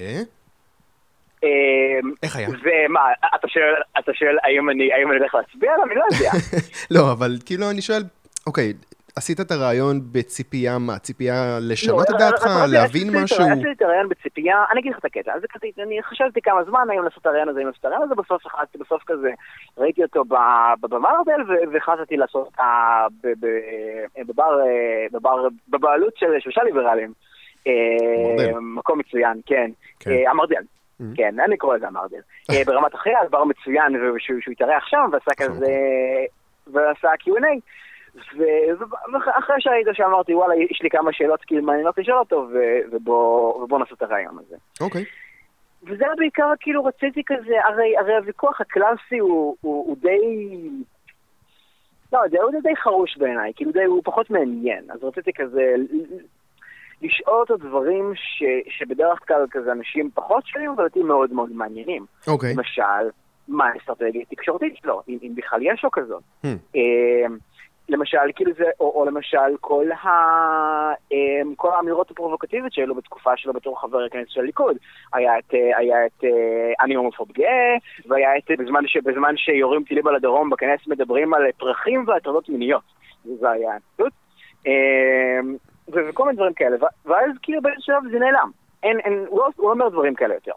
אמ, 1.43 2.11
איך 2.23 2.35
היה? 2.35 2.47
ומה, 2.49 3.01
אתה 3.35 3.47
שואל, 3.47 3.73
אתה 3.99 4.13
שואל 4.13 4.37
האם 4.43 4.69
אני, 4.69 4.93
האם 4.93 5.11
אני 5.11 5.17
הולך 5.19 5.35
להצביע 5.35 5.73
עליו? 5.73 5.85
אני 5.85 5.95
לא 5.95 6.03
יודע. 6.11 6.31
לא, 6.95 7.11
אבל 7.11 7.31
כאילו 7.45 7.69
אני 7.69 7.81
שואל, 7.81 8.03
אוקיי, 8.47 8.73
עשית 9.15 9.39
את 9.39 9.51
הרעיון 9.51 9.99
בציפייה, 10.11 10.77
מה, 10.77 10.99
ציפייה 10.99 11.57
לשנות 11.61 12.09
לא, 12.09 12.15
את 12.15 12.19
דעתך, 12.19 12.45
להבין 12.71 13.07
משהו? 13.23 13.37
עשיתי 13.37 13.71
את 13.71 13.81
הרעיון 13.81 14.09
בציפייה, 14.09 14.63
אני 14.71 14.79
אגיד 14.79 14.91
לך 14.91 14.99
את 14.99 15.05
הקטע, 15.05 15.33
אז 15.33 15.41
אני 15.79 16.03
חשבתי 16.03 16.41
כמה 16.41 16.63
זמן 16.63 16.87
האם 16.89 17.03
לעשות 17.03 17.21
את 17.21 17.25
הרעיון 17.25 17.49
הזה, 17.49 17.59
האם 17.59 17.67
לעשות 17.67 17.79
את 17.79 17.85
הרעיון 17.85 18.03
הזה, 18.03 18.15
בסוף 18.15 18.45
החלטתי, 18.45 18.77
בסוף 18.77 19.03
כזה, 19.07 19.29
ראיתי 19.77 20.03
אותו 20.03 20.23
במרדל 20.81 21.41
והחלטתי 21.73 22.17
לעשות 22.17 22.57
בבר, 25.13 25.47
בבעלות 25.69 26.13
של 26.17 26.27
שלושה 26.39 26.63
ליברלים. 26.63 27.13
אה, 27.67 28.59
מקום 28.61 28.99
מצוין, 28.99 29.41
כן. 29.45 29.71
כן. 29.99 30.11
אה, 30.11 30.31
המרדל. 30.31 30.63
Mm-hmm. 31.03 31.17
כן, 31.17 31.39
אני 31.39 31.57
קורא 31.57 31.75
לזה 31.75 31.87
המרדל. 31.87 32.21
אה, 32.51 32.63
ברמת 32.65 32.95
אחרי, 32.95 33.13
אז 33.21 33.27
דבר 33.27 33.43
מצוין, 33.43 33.93
שהוא 34.19 34.51
התארח 34.51 34.87
שם, 34.87 35.09
ועשה 35.11 35.31
כזה, 35.37 35.75
ועשה 36.67 37.07
Q&A. 37.23 37.59
ואחרי 39.13 39.55
שהיית 39.59 39.87
שאמרתי, 39.93 40.33
וואלה, 40.33 40.55
יש 40.55 40.81
לי 40.83 40.89
כמה 40.89 41.13
שאלות 41.13 41.41
כאילו 41.47 41.63
מעניינות 41.63 41.97
לשאול 41.97 42.17
אותו, 42.17 42.47
ובוא 42.91 43.79
נעשה 43.79 43.95
את 43.95 44.01
הרעיון 44.01 44.37
הזה. 44.39 44.55
אוקיי. 44.81 45.05
וזה 45.83 46.05
היה 46.05 46.15
בעיקר, 46.17 46.53
כאילו, 46.59 46.85
רציתי 46.85 47.21
כזה, 47.25 47.65
הרי, 47.65 47.97
הרי 47.97 48.15
הוויכוח 48.15 48.61
הקלאסי 48.61 49.17
הוא, 49.19 49.55
הוא, 49.61 49.87
הוא 49.87 49.97
די... 50.01 50.19
לא 52.13 52.19
הוא 52.41 52.61
די 52.63 52.75
חרוש 52.75 53.17
בעיניי, 53.17 53.51
כאילו 53.55 53.71
די, 53.71 53.83
הוא 53.83 54.01
פחות 54.05 54.29
מעניין. 54.29 54.83
אז 54.91 55.03
רציתי 55.03 55.33
כזה 55.33 55.75
לשאול 57.03 57.39
אותו 57.39 57.57
דברים 57.57 58.11
ש, 58.15 58.43
שבדרך 58.69 59.27
כלל 59.27 59.45
כזה 59.51 59.71
אנשים 59.71 60.09
פחות 60.13 60.45
שונים, 60.45 60.69
אבל 60.69 60.83
אותי 60.83 61.03
מאוד 61.03 61.33
מאוד 61.33 61.51
מעניינים. 61.51 62.05
אוקיי. 62.27 62.53
למשל, 62.53 63.09
מה 63.47 63.67
האסטרטגיה 63.67 64.21
התקשורתית 64.21 64.77
שלו, 64.81 65.01
אם, 65.09 65.17
אם 65.23 65.35
בכלל 65.35 65.59
יש 65.63 65.83
לו 65.83 65.91
כזאת. 65.91 66.23
Hmm. 66.45 66.77
למשל, 67.89 68.17
כאילו 68.35 68.51
זה, 68.57 68.63
או, 68.79 68.91
או 68.95 69.05
למשל, 69.05 69.57
כל, 69.61 69.91
ה, 69.91 70.07
אמ, 71.11 71.55
כל 71.55 71.69
האמירות 71.75 72.11
הפרובוקטיביות 72.11 72.73
שהעלו 72.73 72.95
בתקופה 72.95 73.31
שלו 73.37 73.53
בתור 73.53 73.81
חבר 73.81 74.03
הכנסת 74.03 74.29
של 74.29 74.39
הליכוד. 74.39 74.77
היה 75.13 75.39
את, 75.39 75.53
אה, 75.53 75.77
היה 75.77 76.05
את 76.05 76.23
אה, 76.23 76.29
אני 76.81 76.95
הומופוב 76.95 77.27
גאה, 77.31 77.75
והיה 78.07 78.37
את, 78.37 78.59
בזמן, 78.59 78.87
ש, 78.87 78.97
בזמן 78.97 79.37
שיורים 79.37 79.83
טילים 79.83 80.07
על 80.07 80.15
הדרום 80.15 80.49
בכנסת 80.49 80.87
מדברים 80.87 81.33
על 81.33 81.41
פרחים 81.57 82.05
והטרדות 82.07 82.49
מיניות. 82.49 82.83
זה 83.23 83.49
היה 83.49 83.71
הציטוט. 83.75 84.13
וכל 85.87 86.23
מיני 86.25 86.35
דברים 86.35 86.53
כאלה, 86.53 86.77
ואז 87.05 87.29
כאילו 87.41 87.61
באיזשהו 87.61 87.83
שלב 87.83 88.11
זה 88.11 88.19
נעלם. 88.19 88.51
אין, 88.83 88.99
אין, 88.99 89.25
הוא, 89.27 89.39
לא, 89.39 89.49
הוא 89.55 89.67
לא 89.67 89.71
אומר 89.71 89.89
דברים 89.89 90.15
כאלה 90.15 90.33
יותר. 90.33 90.51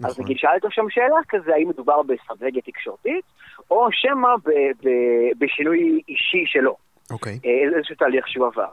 נכון. 0.00 0.10
אז 0.10 0.20
נגיד 0.20 0.38
שאלת 0.38 0.62
שם 0.70 0.90
שאלה 0.90 1.16
כזה, 1.28 1.54
האם 1.54 1.68
מדובר 1.68 2.02
באסטרטגיה 2.02 2.62
תקשורתית, 2.62 3.24
או 3.70 3.88
שמא 3.92 4.28
בשינוי 5.38 6.00
אישי 6.08 6.44
שלו. 6.46 6.76
אוקיי. 7.10 7.38
אה, 7.44 7.76
איזשהו 7.76 7.96
תהליך 7.96 8.28
שהוא 8.28 8.46
עבר. 8.46 8.68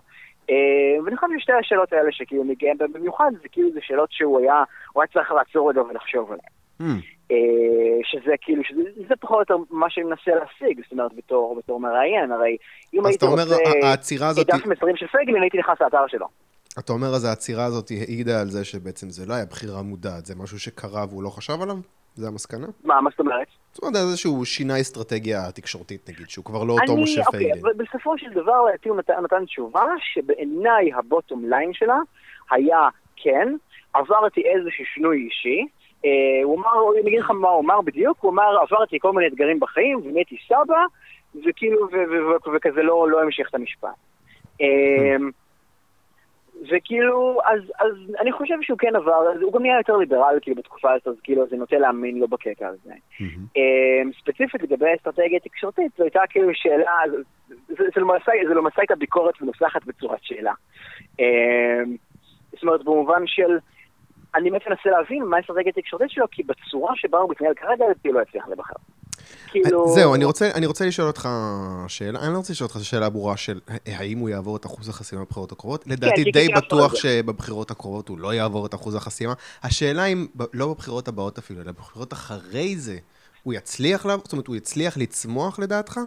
אה, 0.50 1.04
ואני 1.06 1.18
חושב 1.18 1.34
ששתי 1.40 1.52
השאלות 1.54 1.94
האלה 1.94 2.12
שכאילו 2.12 2.44
מגיעים 2.44 2.78
במיוחד, 2.94 3.32
זה 3.42 3.48
כאילו 3.52 3.72
זה 3.74 3.80
שאלות 3.82 4.12
שהוא 4.12 4.40
היה, 4.40 4.64
הוא 4.94 5.04
היה 5.04 5.08
צריך 5.08 5.32
לעצור 5.32 5.70
רגע 5.70 5.82
ולחשוב 5.82 6.32
עליהן. 6.32 7.00
Mm. 7.32 7.36
שזה 8.04 8.32
כאילו, 8.42 8.64
שזה 8.64 9.16
פחות 9.20 9.36
או 9.36 9.40
יותר 9.40 9.74
מה 9.76 9.90
שאני 9.90 10.06
מנסה 10.06 10.32
להשיג, 10.32 10.82
זאת 10.84 10.92
אומרת, 10.92 11.14
בתור, 11.14 11.56
בתור 11.58 11.80
מראיין, 11.80 12.32
הרי 12.32 12.58
אם 12.94 13.06
הייתי 13.06 13.26
רוצה... 13.26 13.42
אז 13.42 13.52
אתה 13.52 13.56
אומר, 13.56 13.88
העצירה 13.88 14.28
הזאת... 14.28 14.48
דף 14.48 14.66
מסרים 14.66 14.96
של 14.96 15.08
פייגלין, 15.08 15.42
הייתי 15.42 15.58
נכנס 15.58 15.82
לאתר 15.82 16.08
שלו. 16.08 16.28
אתה 16.80 16.94
אומר, 16.94 17.08
אז 17.08 17.26
העצירה 17.26 17.66
הזאת 17.66 17.92
העידה 17.92 18.42
על 18.42 18.48
זה 18.48 18.66
שבעצם 18.66 19.10
זה 19.10 19.26
לא 19.26 19.34
היה 19.34 19.46
בחירה 19.46 19.82
מודעת, 19.82 20.26
זה 20.26 20.36
משהו 20.36 20.60
שקרה 20.60 21.06
והוא 21.10 21.24
לא 21.24 21.30
חשב 21.30 21.62
עליו? 21.62 21.76
זה 22.16 22.28
המסקנה? 22.28 22.68
מה, 22.84 23.02
מה 23.02 23.10
זאת 23.10 23.20
אומרת? 23.20 23.48
זאת 23.72 23.84
אומרת, 23.84 23.96
איזשהו 23.96 24.46
שינה 24.46 24.82
אסטרטגיה 24.82 25.52
תקשורתית, 25.52 26.10
נגיד, 26.10 26.30
שהוא 26.30 26.46
כבר 26.46 26.64
לא 26.64 26.74
אותו 26.74 26.98
משה 26.98 27.24
פייגלין. 27.32 27.58
אוקיי, 27.58 27.86
בסופו 27.86 28.18
של 28.18 28.30
דבר, 28.30 28.66
לדעתי 28.66 28.90
הוא 28.90 28.98
נתן, 28.98 29.14
נתן 29.24 29.46
תשובה 29.46 29.86
שבעיניי 30.00 30.94
הבוטום 30.94 31.50
ליין 31.50 31.74
שלה 31.74 31.98
היה 32.52 32.90
כן, 33.16 33.56
עברתי 33.94 34.42
איזשהו 34.42 34.86
שינוי 34.94 35.18
אישי, 35.18 35.62
אה, 35.62 35.68
הוא 36.44 36.60
אמר, 36.60 37.00
אני 37.02 37.10
אגיד 37.10 37.20
לך 37.20 37.32
מה 37.32 37.50
הוא 37.50 37.62
אמר 37.62 37.82
בדיוק, 37.82 38.18
הוא 38.22 38.32
אמר, 38.32 38.58
עברתי 38.62 39.00
כל 39.00 39.12
מיני 39.12 39.28
אתגרים 39.28 39.60
בחיים, 39.60 40.00
ונהייתי 40.04 40.38
סבא, 40.48 40.84
וכאילו, 41.46 41.88
וכזה 42.56 42.84
לא, 42.84 43.10
לא 43.10 43.22
המשיך 43.22 43.50
את 43.50 43.56
המשפט. 43.56 43.90
אה, 44.62 45.16
וכאילו, 46.72 47.40
אז, 47.46 47.62
אז 47.80 48.16
אני 48.22 48.32
חושב 48.32 48.56
שהוא 48.62 48.78
כן 48.78 48.96
עבר, 48.96 49.32
הוא 49.42 49.54
גם 49.54 49.62
נהיה 49.62 49.78
יותר 49.78 49.98
ליברל 49.98 50.38
כאילו 50.42 50.56
בתקופה 50.56 50.94
הזאת, 50.94 51.08
אז 51.08 51.16
כאילו 51.24 51.48
זה 51.48 51.56
נוטה 51.56 51.78
להאמין 51.78 52.20
לו 52.20 52.28
בקטע 52.28 52.68
הזה. 52.68 52.94
Mm-hmm. 52.94 53.60
ספציפית 54.22 54.62
לגבי 54.64 54.86
אסטרטגיה 54.98 55.40
תקשורתית, 55.40 55.92
זו 55.98 56.04
הייתה 56.04 56.22
כאילו 56.30 56.50
שאלה, 56.54 57.02
זה, 57.68 57.84
למעשה, 57.98 58.32
זה 58.48 58.54
למעשה 58.54 58.82
הייתה 58.82 58.96
ביקורת 58.96 59.42
מנוסחת 59.42 59.86
בצורת 59.86 60.20
שאלה. 60.24 60.54
זאת 62.52 62.64
אומרת, 62.64 62.84
במובן 62.84 63.28
של, 63.28 63.58
אני 64.36 64.50
באמת 64.50 64.68
מנסה 64.68 64.90
להבין 64.90 65.24
מה 65.24 65.38
האסטרטגיה 65.38 65.72
התקשורתית 65.78 66.10
שלו, 66.10 66.26
כי 66.32 66.44
בצורה 66.44 66.94
שבה 66.96 67.18
הוא 67.18 67.32
מתנהל 67.32 67.54
כרגע, 67.54 67.86
זה 68.04 68.10
לא 68.12 68.22
יצליח 68.22 68.48
לבחר. 68.48 68.74
כאילו... 69.48 69.88
זהו, 69.88 70.16
אני 70.16 70.26
רוצה, 70.26 70.50
אני 70.56 70.66
רוצה 70.66 70.86
לשאול 70.86 71.08
אותך 71.08 71.30
שאלה, 71.88 72.20
אני 72.20 72.34
לא 72.34 72.38
רוצה 72.38 72.54
לשאול 72.54 72.68
אותך 72.68 72.86
שאלה 72.86 73.10
ברורה 73.10 73.38
של 73.38 73.60
האם 74.00 74.18
הוא 74.18 74.30
יעבור 74.30 74.58
את 74.58 74.66
אחוז 74.66 74.90
החסימה 74.90 75.22
בבחירות 75.22 75.52
הקרובות. 75.52 75.84
כן, 75.84 75.92
לדעתי 75.92 76.24
די 76.24 76.48
בטוח 76.56 76.96
שבבחירות 76.96 77.72
הקרובות 77.72 78.10
הוא 78.10 78.20
לא 78.20 78.34
יעבור 78.34 78.66
את 78.66 78.74
אחוז 78.74 78.96
החסימה. 78.96 79.34
השאלה 79.64 80.06
אם, 80.06 80.28
לא 80.54 80.74
בבחירות 80.74 81.08
הבאות 81.08 81.38
אפילו, 81.38 81.62
אלא 81.62 81.72
בבחירות 81.72 82.14
אחרי 82.14 82.76
זה, 82.76 82.98
הוא 83.44 83.54
יצליח, 83.54 84.04
זאת 84.04 84.32
אומרת, 84.32 84.48
הוא 84.48 84.56
יצליח 84.56 84.98
לצמוח 84.98 85.60
לדעתך? 85.60 86.00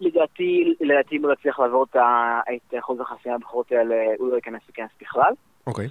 לדעתי, 0.00 0.74
לדעתי 0.80 1.16
אם 1.16 1.24
הוא 1.24 1.32
יצליח 1.32 1.60
לעבור 1.60 1.86
את 1.92 2.74
אחוז 2.78 3.00
החסימה 3.00 3.38
בבחירות 3.38 3.72
האלה, 3.72 3.94
הוא 4.18 4.30
לא 4.30 4.36
ייכנס 4.36 4.62
לכנס 4.68 4.90
בכלל. 5.00 5.32
אוקיי. 5.66 5.84
אמ, 5.84 5.90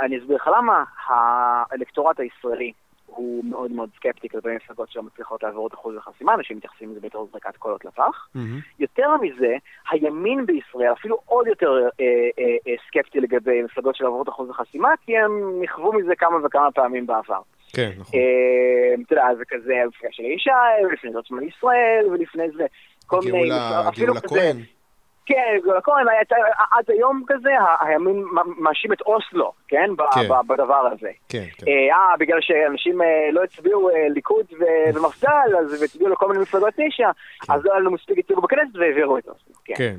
אני 0.00 0.18
אסביר 0.18 0.36
לך 0.36 0.50
למה. 0.58 0.84
האלקטורט 1.06 2.20
הישראלי 2.20 2.72
הוא 3.06 3.44
מאוד 3.44 3.72
מאוד 3.72 3.90
סקפטי 3.96 4.28
כלפי 4.28 4.48
מפלגות 4.56 4.90
שלא 4.90 5.02
מצליחות 5.02 5.42
לעבור 5.42 5.66
את 5.66 5.74
אחוז 5.74 5.96
החסימה, 5.96 6.34
אנשים 6.34 6.56
מתייחסים 6.56 6.90
לזה 6.90 7.00
בתור 7.00 7.28
זרקת 7.32 7.56
קולות 7.56 7.84
לפח. 7.84 8.28
יותר 8.78 9.16
מזה, 9.16 9.56
הימין 9.90 10.46
בישראל 10.46 10.92
אפילו 10.92 11.18
עוד 11.24 11.46
יותר 11.46 11.72
אה, 11.72 12.06
אה, 12.38 12.44
אה, 12.68 12.74
סקפטי 12.88 13.20
לגבי 13.20 13.62
מפלגות 13.62 13.96
שלא 13.96 14.08
עברו 14.08 14.22
את 14.22 14.28
אחוז 14.28 14.50
החסימה, 14.50 14.88
כי 15.06 15.18
הם 15.18 15.62
נכוו 15.62 15.92
מזה 15.92 16.16
כמה 16.16 16.46
וכמה 16.46 16.70
פעמים 16.72 17.06
בעבר. 17.06 17.40
כן, 17.72 17.90
נכון. 17.98 18.20
אה, 18.20 18.94
אתה 19.02 19.12
יודע, 19.12 19.24
זה 19.38 19.44
כזה 19.48 19.72
המפלגה 19.84 20.12
של 20.12 20.22
ישי, 20.22 20.50
ולפני 20.88 21.12
זאת 21.12 21.26
שמאל 21.26 21.42
ישראל, 21.42 22.06
ולפני 22.12 22.50
זה 22.56 22.66
כל 23.06 23.20
מיני... 23.24 23.48
גאולה 23.96 24.20
כהן. 24.20 24.56
כן, 25.26 25.58
גולקורן 25.64 26.08
היה 26.08 26.20
עד 26.72 26.84
היום 26.88 27.22
כזה, 27.26 27.50
הימין 27.80 28.24
מאשים 28.58 28.92
את 28.92 29.00
אוסלו, 29.00 29.52
כן? 29.68 29.90
כן. 30.14 30.28
בדבר 30.48 30.88
הזה. 30.92 31.10
כן, 31.28 31.44
כן. 31.58 31.66
אה, 31.68 32.16
בגלל 32.18 32.38
שאנשים 32.40 33.02
אה, 33.02 33.06
לא 33.32 33.44
הצביעו 33.44 33.90
אה, 33.90 34.08
ליכוד 34.08 34.46
ומפד"ל, 34.52 35.56
אז 35.60 35.82
הצביעו 35.82 36.10
לכל 36.10 36.28
מיני 36.28 36.42
מפלגות 36.42 36.74
תשע, 36.76 37.10
כן. 37.40 37.52
אז 37.52 37.64
לא 37.64 37.72
היה 37.72 37.80
לנו 37.80 37.90
מספיק 37.90 38.16
ייצוג 38.16 38.42
בכנסת 38.42 38.76
והעבירו 38.76 39.18
את 39.18 39.28
אוסלו. 39.28 39.54
כן. 39.64 39.74
כן. 39.76 39.96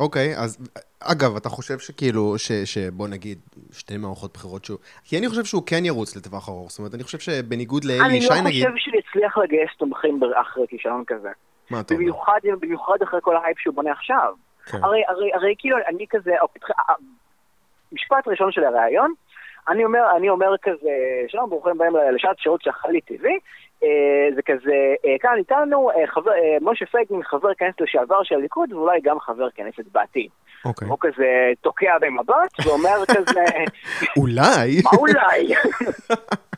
אוקיי, 0.00 0.36
אז 0.36 0.68
אגב, 1.00 1.36
אתה 1.36 1.48
חושב 1.48 1.78
שכאילו, 1.78 2.38
ש, 2.38 2.52
שבוא 2.52 3.08
נגיד, 3.08 3.38
שתי 3.72 3.96
מערכות 3.96 4.32
בחירות 4.34 4.64
שהוא... 4.64 4.78
כי 5.04 5.18
אני 5.18 5.28
חושב 5.28 5.44
שהוא 5.44 5.62
כן 5.66 5.84
ירוץ 5.84 6.16
לטווח 6.16 6.48
ארוך, 6.48 6.70
זאת 6.70 6.78
אומרת, 6.78 6.94
אני 6.94 7.02
חושב 7.02 7.18
שבניגוד 7.18 7.84
לאלי 7.84 8.16
ישי 8.16 8.28
נגיד... 8.44 8.46
אני 8.46 8.60
לא 8.60 8.70
חושב 8.70 8.76
שהוא 8.78 8.94
יצליח 8.98 9.38
לגייס 9.38 9.70
תומכים 9.78 10.20
אחרי 10.40 10.64
כישלון 10.68 11.04
כזה. 11.06 11.28
מה 11.70 11.80
אתה 11.80 11.94
אומר? 11.94 12.06
במיוחד 12.60 12.96
אחרי 13.02 13.20
כל 13.22 13.36
ההייפ 13.36 13.58
שהוא 13.58 13.74
בונה 13.74 13.92
עכשיו. 13.92 14.32
כן. 14.66 14.84
הרי, 14.84 15.02
הרי, 15.08 15.30
הרי 15.34 15.54
כאילו, 15.58 15.76
אני 15.88 16.06
כזה, 16.10 16.32
משפט 17.92 18.28
ראשון 18.28 18.52
של 18.52 18.64
הראיון, 18.64 19.12
אני 19.68 19.84
אומר, 19.84 20.16
אני 20.16 20.28
אומר 20.28 20.54
כזה, 20.62 20.90
שלום, 21.28 21.50
ברוכים 21.50 21.72
הבאים 21.72 21.92
לשעת 22.14 22.38
שירות 22.38 22.62
שאכלי 22.62 23.00
טבעי, 23.00 23.38
אה, 23.84 23.88
זה 24.34 24.42
כזה, 24.42 24.94
אה, 25.06 25.16
כאן 25.20 25.34
איתנו 25.38 25.90
אה, 25.90 26.06
חבר, 26.06 26.30
אה, 26.30 26.56
משה 26.60 26.86
פייגלין, 26.86 27.22
חבר 27.22 27.54
כנסת 27.58 27.80
לשעבר 27.80 28.22
של 28.22 28.34
הליכוד, 28.34 28.72
ואולי 28.72 29.00
גם 29.02 29.20
חבר 29.20 29.50
כנסת 29.50 29.84
בעתיד. 29.92 30.28
אוקיי. 30.64 30.88
הוא 30.88 30.98
כזה 31.00 31.52
תוקע 31.60 31.98
במבט 32.00 32.66
ואומר 32.66 33.04
כזה... 33.08 33.44
אולי? 34.20 34.80
מה 34.84 34.90
אולי? 34.98 35.54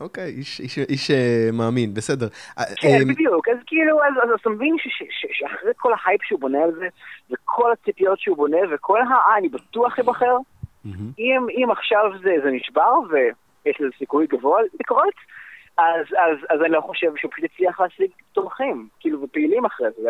אוקיי, 0.00 0.24
איש, 0.24 0.60
איש, 0.60 0.78
איש 0.78 1.10
אה, 1.10 1.48
מאמין, 1.52 1.94
בסדר. 1.94 2.28
אה, 2.58 2.64
כן, 2.80 2.88
אה, 2.88 3.04
בדיוק, 3.08 3.48
אז 3.48 3.56
כאילו, 3.66 4.02
אז, 4.02 4.12
אז 4.22 4.40
אתה 4.40 4.50
מבין 4.50 4.76
שאחרי 5.10 5.72
כל 5.76 5.92
ההייפ 5.92 6.22
שהוא 6.22 6.40
בונה 6.40 6.58
על 6.62 6.72
זה, 6.72 6.88
וכל 7.30 7.72
הציפיות 7.72 8.20
שהוא 8.20 8.36
בונה, 8.36 8.58
וכל 8.70 9.00
ה... 9.00 9.04
אה, 9.04 9.38
אני 9.38 9.48
בטוח 9.48 9.98
אבחר, 9.98 10.36
אם, 11.18 11.46
אם 11.56 11.70
עכשיו 11.70 12.10
זה, 12.22 12.34
זה 12.44 12.50
נשבר, 12.50 12.92
ויש 13.10 13.80
לזה 13.80 13.90
סיכוי 13.98 14.26
גבוה 14.26 14.60
לקרות, 14.80 15.14
אז, 15.78 16.06
אז, 16.18 16.36
אז 16.48 16.62
אני 16.62 16.72
לא 16.72 16.80
חושב 16.80 17.06
שהוא 17.16 17.30
פשוט 17.30 17.44
יצליח 17.44 17.80
להשיג 17.80 18.10
תומכים, 18.32 18.88
כאילו, 19.00 19.22
ופעילים 19.22 19.64
אחרי 19.64 19.88
זה, 19.96 20.08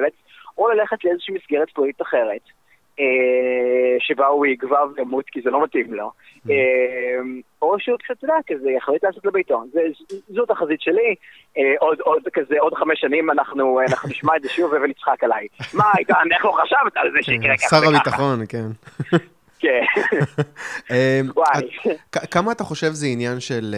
או 0.58 0.68
ללכת 0.68 1.04
לאיזושהי 1.04 1.34
מסגרת 1.34 1.70
פוליטית 1.74 2.02
אחרת. 2.02 2.59
אה, 3.00 3.96
שבה 3.98 4.26
הוא 4.26 4.46
יגבר 4.46 4.86
וימות 4.96 5.24
כי 5.26 5.40
זה 5.44 5.50
לא 5.50 5.64
מתאים 5.64 5.94
לו, 5.94 6.10
mm. 6.10 6.50
אה, 6.50 7.20
או 7.62 7.76
שהוא 7.78 7.98
פשוט, 7.98 8.16
אתה 8.16 8.24
יודע, 8.24 8.34
כזה 8.46 8.70
יחליט 8.70 9.04
לעשות 9.04 9.26
לביתו. 9.26 9.64
זו 10.28 10.46
תחזית 10.46 10.80
שלי, 10.80 11.14
אה, 11.58 11.74
עוד 11.78 12.22
כזה, 12.32 12.54
עוד 12.60 12.74
חמש 12.74 13.00
שנים 13.00 13.30
אנחנו 13.30 13.80
נשמע 14.08 14.36
את 14.36 14.42
זה 14.42 14.48
שוב 14.48 14.72
ונצחק 14.82 15.24
עליי. 15.24 15.46
מה, 15.78 15.84
איתן, 15.98 16.14
איך 16.34 16.44
לא 16.44 16.52
חשבת 16.62 16.96
על 16.96 17.10
זה 17.10 17.18
כן, 17.18 17.22
שיקרה 17.22 17.56
ככה 17.56 17.66
וככה? 17.66 17.80
שר 17.80 17.88
הביטחון, 17.88 18.40
כן. 18.48 18.66
כן. 19.60 19.82
וואי. 21.36 21.68
כמה 22.30 22.52
אתה 22.52 22.64
חושב 22.64 22.90
זה 22.90 23.06
עניין 23.06 23.40
של 23.40 23.74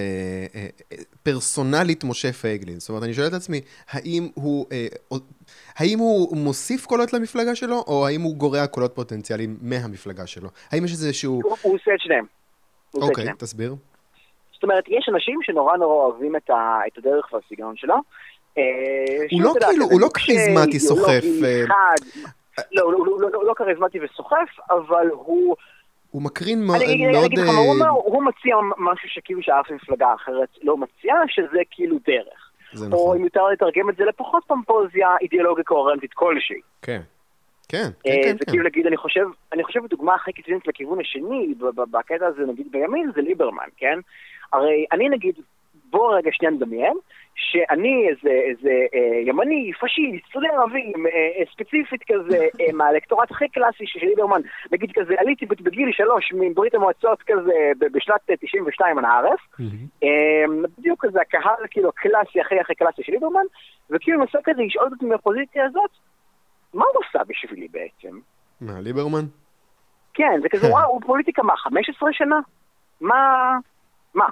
פרסונלית 1.23 2.05
משה 2.05 2.33
פייגלין? 2.33 2.81
זאת 2.81 2.89
אומרת, 2.89 3.03
אני 3.03 3.15
שואל 3.15 3.27
את 3.27 3.33
עצמי, 3.33 3.61
האם 3.91 4.29
הוא 4.35 4.67
האם 5.79 5.99
הוא 5.99 6.37
מוסיף 6.37 6.87
קולות 6.87 7.13
למפלגה 7.13 7.55
שלו, 7.55 7.85
או 7.87 8.07
האם 8.07 8.21
הוא 8.21 8.37
גורע 8.37 8.67
קולות 8.67 8.95
פוטנציאליים 8.95 9.57
מהמפלגה 9.63 10.27
שלו? 10.27 10.49
האם 10.73 10.85
יש 10.85 10.93
איזה 10.93 11.13
שהוא... 11.13 11.43
הוא, 11.45 11.75
עושה 11.75 11.95
את 11.95 12.01
שניהם. 12.01 12.25
אוקיי, 12.95 13.27
תסביר. 13.39 13.75
זאת 14.55 14.63
אומרת, 14.63 14.85
יש 14.89 15.09
אנשים 15.09 15.39
שנורא 15.43 15.77
נורא 15.77 15.95
אוהבים 15.95 16.37
את, 16.37 16.51
ה, 16.51 16.81
את 16.87 16.99
הדרך 16.99 17.33
והסגנון 17.33 17.77
שלו. 17.77 17.95
אה, 18.59 18.63
הוא 19.31 19.43
לא 19.43 19.53
כאילו, 19.69 19.85
הוא 19.85 20.01
לא 20.01 20.09
כריזמטי 20.15 20.79
סוחף. 20.79 21.23
אה, 21.45 21.65
לא, 22.73 22.83
הוא 22.83 23.07
לא, 23.21 23.31
לא, 23.33 23.47
לא 23.47 23.55
כריזמטי 23.57 23.99
וסוחף, 24.01 24.49
אבל 24.71 25.09
הוא... 25.13 25.57
הוא 26.13 26.23
מקרין 26.23 26.67
מאוד... 26.67 26.83
אני 26.83 27.27
אגיד 27.27 27.39
לך 27.39 27.47
מה 27.47 27.53
הוא 27.53 27.75
אומר, 27.75 27.89
הוא 27.89 28.23
מציע 28.23 28.57
משהו 28.79 29.09
שכאילו 29.09 29.43
שאף 29.43 29.71
מפלגה 29.71 30.15
אחרת 30.15 30.49
לא 30.63 30.77
מציעה, 30.77 31.19
שזה 31.29 31.59
כאילו 31.71 31.97
דרך. 32.07 32.51
זה 32.73 32.87
נכון. 32.87 32.99
או 32.99 33.15
אם 33.15 33.25
יותר 33.25 33.49
לתרגם 33.53 33.91
את 33.91 33.97
זה 33.97 34.05
לפחות 34.05 34.45
פומפוזיה 34.47 35.09
אידיאולוגית 35.21 35.67
קוהרנטית 35.67 36.15
כלשהי. 36.15 36.61
כן. 36.83 37.01
כן, 37.69 37.89
כן, 38.05 38.11
אה, 38.11 38.21
כן. 38.25 38.37
וכאילו 38.41 38.65
נגיד, 38.65 38.87
אני 38.87 38.97
חושב, 38.97 39.27
אני 39.53 39.65
חושב 39.65 39.81
דוגמה 39.91 40.15
הכי 40.15 40.33
קיצונית 40.33 40.67
לכיוון 40.67 41.01
השני, 41.01 41.55
בקטע 41.91 42.27
הזה 42.27 42.43
נגיד 42.53 42.67
בימין, 42.71 43.11
זה 43.15 43.21
ליברמן, 43.21 43.69
כן? 43.77 43.99
הרי 44.53 44.87
אני 44.93 45.09
נגיד, 45.09 45.35
בוא 45.93 46.17
רגע 46.17 46.31
שנייה 46.33 46.53
נדמיין, 46.53 46.97
שאני 47.35 48.09
איזה, 48.09 48.31
איזה 48.31 48.71
אה, 48.95 49.21
ימני, 49.27 49.73
פשיסט, 49.81 50.27
סטודנט 50.29 50.51
ערבי, 50.53 50.93
אה, 50.97 51.11
אה, 51.11 51.45
ספציפית 51.53 52.03
כזה, 52.13 52.39
אה, 52.61 52.73
מהאלקטורט 52.73 53.31
הכי 53.31 53.49
קלאסי 53.49 53.85
של 53.87 54.07
ליברמן, 54.07 54.41
נגיד 54.73 54.91
כזה, 54.95 55.15
עליתי 55.19 55.47
בגיל 55.47 55.93
שלוש 55.93 56.33
מברית 56.33 56.75
המועצות 56.75 57.23
כזה 57.27 57.73
בשנת 57.79 58.21
92 58.41 58.99
אנא 58.99 59.07
ערף, 59.07 59.41
אה, 60.03 60.45
בדיוק 60.79 61.05
כזה 61.07 61.21
הקהל 61.21 61.67
כאילו 61.71 61.89
הקלאסי 61.89 62.41
הכי 62.41 62.61
הכי 62.61 62.75
קלאסי 62.75 63.03
של 63.03 63.13
ליברמן, 63.13 63.45
וכאילו 63.91 64.19
מנסה 64.19 64.39
כזה 64.45 64.63
לשאול 64.63 64.89
אותי 64.93 65.05
מהפוזיציה 65.05 65.65
הזאת, 65.65 65.91
מה 66.75 66.85
הוא 66.95 67.03
עשה 67.09 67.25
בשבילי 67.25 67.69
בעצם? 67.69 68.19
מה, 68.61 68.81
ליברמן? 68.81 69.25
כן, 70.15 70.41
זה 70.43 70.49
כזה, 70.49 70.69
וואו, 70.73 70.91
הוא 70.91 71.01
פוליטיקה 71.07 71.43
מה, 71.43 71.57
15 71.57 72.09
שנה? 72.13 72.41
מה, 73.01 73.53
מה? 74.15 74.27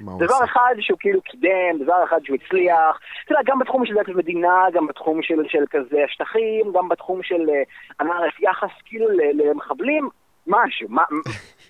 דבר 0.00 0.34
עושה? 0.34 0.44
אחד 0.44 0.74
שהוא 0.80 0.98
כאילו 1.00 1.20
קידם, 1.22 1.84
דבר 1.84 2.04
אחד 2.08 2.18
שהוא 2.24 2.36
הצליח, 2.44 2.98
אתה 3.24 3.32
יודע, 3.32 3.42
גם 3.52 3.58
בתחום 3.58 3.86
של 3.86 3.94
דת 3.94 4.08
ומדינה, 4.08 4.64
גם 4.74 4.86
בתחום 4.86 5.22
של, 5.22 5.34
של 5.48 5.64
כזה 5.70 5.96
השטחים, 6.08 6.72
גם 6.74 6.88
בתחום 6.88 7.22
של 7.22 7.40
אה, 7.50 7.62
הנערף 8.00 8.40
יחס 8.40 8.70
כאילו 8.84 9.06
למחבלים, 9.34 10.08
משהו, 10.46 10.88
מה, 10.88 11.02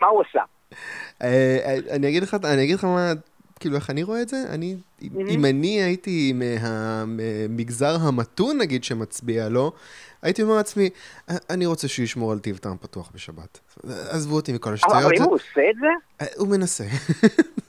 מה 0.01 0.07
הוא 0.07 0.22
עשה? 0.29 0.43
אה, 1.22 1.59
אה, 1.64 1.97
אני 1.97 2.09
אגיד 2.09 2.22
לך, 2.22 2.37
אני 2.45 2.64
אגיד 2.64 2.74
לך 2.74 2.85
מה, 2.85 3.12
כאילו, 3.61 3.76
איך 3.76 3.91
אני 3.91 4.03
רואה 4.03 4.22
את 4.22 4.29
זה? 4.29 4.37
אני, 4.55 4.76
אם 5.29 5.45
אני 5.45 5.83
הייתי 5.83 6.33
מהמגזר 6.33 7.97
המתון, 8.09 8.59
נגיד, 8.59 8.85
שמצביע 8.85 9.49
לו, 9.49 9.72
הייתי 10.22 10.43
אומר 10.43 10.55
לעצמי, 10.55 10.91
"אה, 11.31 11.35
אני 11.51 11.66
רוצה 11.66 11.89
שהוא 11.89 12.05
ישמור 12.05 12.33
על 12.33 12.39
טיב 12.39 12.57
טעם 12.57 12.76
פתוח 12.76 13.11
בשבת. 13.14 13.61
עזבו 14.11 14.35
אותי 14.37 14.53
מכל 14.53 14.72
השטויות. 14.74 15.03
אבל 15.05 15.12
אם 15.18 15.22
הוא 15.22 15.35
עושה 15.35 15.61
את 15.70 15.76
זה, 15.81 16.24
הוא 16.37 16.49
מנסה. 16.49 16.85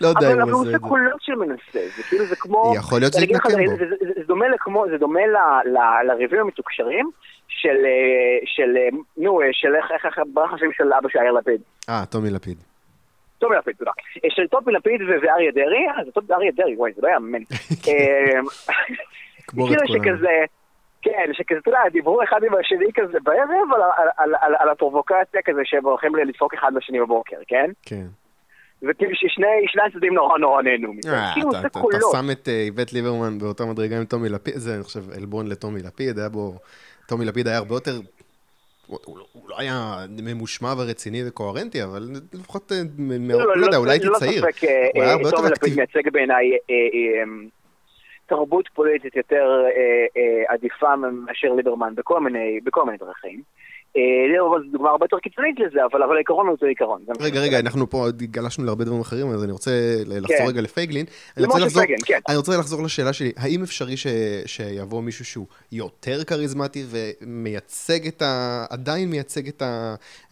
לא 0.00 0.08
יודע 0.08 0.20
אבל 0.26 0.32
אם 0.34 0.40
אבל 0.40 0.50
הוא 0.50 0.60
הוא 0.60 0.66
עושה 0.66 0.76
עושה 0.76 0.76
את 0.76 0.82
זה. 0.82 0.88
קולות 0.88 1.22
של 1.22 1.34
מנסה, 1.34 1.58
זה 1.96 2.02
כאילו 2.08 2.24
זה 2.24 2.36
כמו... 2.36 2.72
יכול 2.76 3.00
להיות 3.00 3.14
אני 3.16 3.24
אגיד 3.24 3.36
לך, 3.36 3.42
שיתנקם 3.46 3.66
זה- 3.76 3.84
בו. 3.86 4.14
זה- 4.14 4.22
דומה 4.26 4.48
לכמו, 4.48 4.84
זה 4.90 4.98
דומה 4.98 5.20
לריבים 6.04 6.40
המתוקשרים 6.40 7.10
של, 7.48 7.68
אה, 7.84 8.38
של, 8.44 8.76
אה, 8.76 8.88
נו, 9.16 9.42
אה, 9.42 9.46
של 9.52 9.74
איך, 9.76 9.90
איך, 9.94 10.06
איך, 10.06 10.18
ברח 10.32 10.52
השם 10.54 10.66
של 10.72 10.92
אבא 10.92 11.08
של 11.08 11.18
יאיר 11.18 11.32
לפיד. 11.32 11.60
אה, 11.88 12.02
טומי 12.10 12.30
לפיד. 12.30 12.58
טומי 13.38 13.56
לפיד, 13.56 13.74
תודה. 13.76 13.90
של 14.28 14.46
טומי 14.46 14.72
לפיד 14.72 15.00
ואריה 15.22 15.50
דרעי, 15.52 15.86
אה, 15.88 16.04
זה 16.04 16.10
טומי 16.12 16.26
אריה 16.32 16.50
דרעי, 16.56 16.76
וואי, 16.76 16.92
זה 16.96 17.02
לא 17.02 17.08
יאמן. 17.08 17.42
כאילו. 17.84 18.44
שכזה, 19.86 20.30
כן, 21.02 21.30
שכזה, 21.32 21.58
אתה 21.58 21.68
יודע, 21.68 21.78
דיברו 21.92 22.22
אחד 22.22 22.44
עם 22.44 22.54
השני 22.54 22.86
כזה 22.94 23.18
בערב 23.22 23.72
על, 23.74 23.82
ה- 23.82 23.92
על, 24.22 24.34
על, 24.40 24.54
על 24.58 24.68
הפרובוקציה 24.68 25.40
כזה 25.44 25.60
שהם 25.64 25.84
הולכים 25.84 26.14
לדפוק 26.14 26.54
אחד 26.54 26.72
לשני 26.74 27.00
בבוקר, 27.00 27.36
כן? 27.48 27.70
כן. 27.82 28.04
וכאילו 28.82 29.12
ששני 29.14 29.46
שני 29.66 29.82
הצדדים 29.88 30.14
נורא 30.14 30.38
נורא 30.38 30.62
נהנו 30.62 30.92
מזה. 30.92 31.12
אה, 31.12 31.30
כאילו 31.34 31.50
זה 31.62 31.68
קולות. 31.68 31.94
אתה 31.94 32.18
שם 32.18 32.30
את 32.30 32.48
אה, 32.48 32.60
איווט 32.62 32.92
ליברמן 32.92 33.38
באותה 33.38 33.64
מדרגה 33.64 33.96
עם 33.98 34.04
טומי 34.04 34.28
לפיד, 34.28 34.54
זה 34.56 34.74
אני 34.74 34.82
חושב 34.82 35.10
עלבון 35.10 35.46
לטומי 35.48 35.82
לפיד, 35.82 36.18
היה 36.18 36.28
בו, 36.28 36.54
טומי 37.08 37.24
לפיד 37.24 37.48
היה 37.48 37.56
הרבה 37.56 37.74
יותר, 37.74 38.00
הוא 38.86 39.18
לא- 39.18 39.24
לא 39.48 39.58
היה 39.58 39.96
ממושמע 40.22 40.72
ורציני 40.78 41.22
וקוהרנטי, 41.28 41.82
אבל 41.84 42.02
לפחות, 42.34 42.72
אה, 42.72 42.76
מ- 42.98 43.26
מ- 43.28 43.30
לא 43.30 43.66
יודע, 43.66 43.76
אולי 43.76 43.90
הייתי 43.90 44.06
צעיר. 44.18 44.44
טומי 45.30 45.50
לפיד. 45.50 45.76
מייצג 45.76 46.10
בעיניי 46.12 46.52
אה, 46.70 46.76
תרבות 48.26 48.68
פוליטית 48.74 49.16
יותר 49.16 49.64
עדיפה 50.48 50.96
מאשר 50.96 51.52
ליברמן 51.52 51.94
בכל 51.94 52.20
מיני 52.20 52.60
דרכים. 52.98 53.42
אה, 53.96 54.02
ליברמן 54.32 54.66
זו 54.66 54.72
דוגמה 54.72 54.90
הרבה 54.90 55.04
יותר 55.04 55.18
קיצונית 55.18 55.56
לזה, 55.60 55.80
אבל 55.92 56.16
העיקרון 56.16 56.46
הוא 56.46 56.54
אותו 56.54 56.66
עיקרון. 56.66 57.02
זה 57.06 57.12
רגע, 57.24 57.40
רגע, 57.40 57.58
אנחנו 57.58 57.90
פה 57.90 58.06
גלשנו 58.16 58.64
להרבה 58.64 58.84
דברים 58.84 59.00
אחרים, 59.00 59.30
אז 59.30 59.44
אני 59.44 59.52
רוצה 59.52 59.70
לחזור 60.06 60.36
כן. 60.38 60.46
רגע 60.46 60.60
לפייגלין. 60.60 61.06
אני 61.36 61.46
רוצה 61.46 61.58
למשה 61.58 61.66
לחזור- 61.66 61.82
פייגלין, 61.82 61.98
כן. 62.06 62.18
אני 62.28 62.36
רוצה 62.36 62.56
לחזור 62.56 62.82
לשאלה 62.82 63.12
שלי, 63.12 63.32
האם 63.36 63.62
אפשרי 63.62 63.96
ש- 63.96 64.06
שיבוא 64.46 65.02
מישהו 65.02 65.24
שהוא 65.24 65.46
יותר 65.72 66.24
כריזמטי 66.24 66.84
ומייצג 66.90 68.06
את 68.06 68.22
ה... 68.22 68.64
עדיין 68.70 69.10
מייצג 69.10 69.48
את 69.48 69.62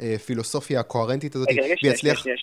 הפילוסופיה 0.01 0.81
הקוהרנטית 0.81 1.35
הזאת, 1.35 1.49
רגע, 1.51 1.63
רגע, 1.63 1.75
שנייה, 1.77 1.97
שנייה, 1.97 2.15
ויצליח... 2.15 2.37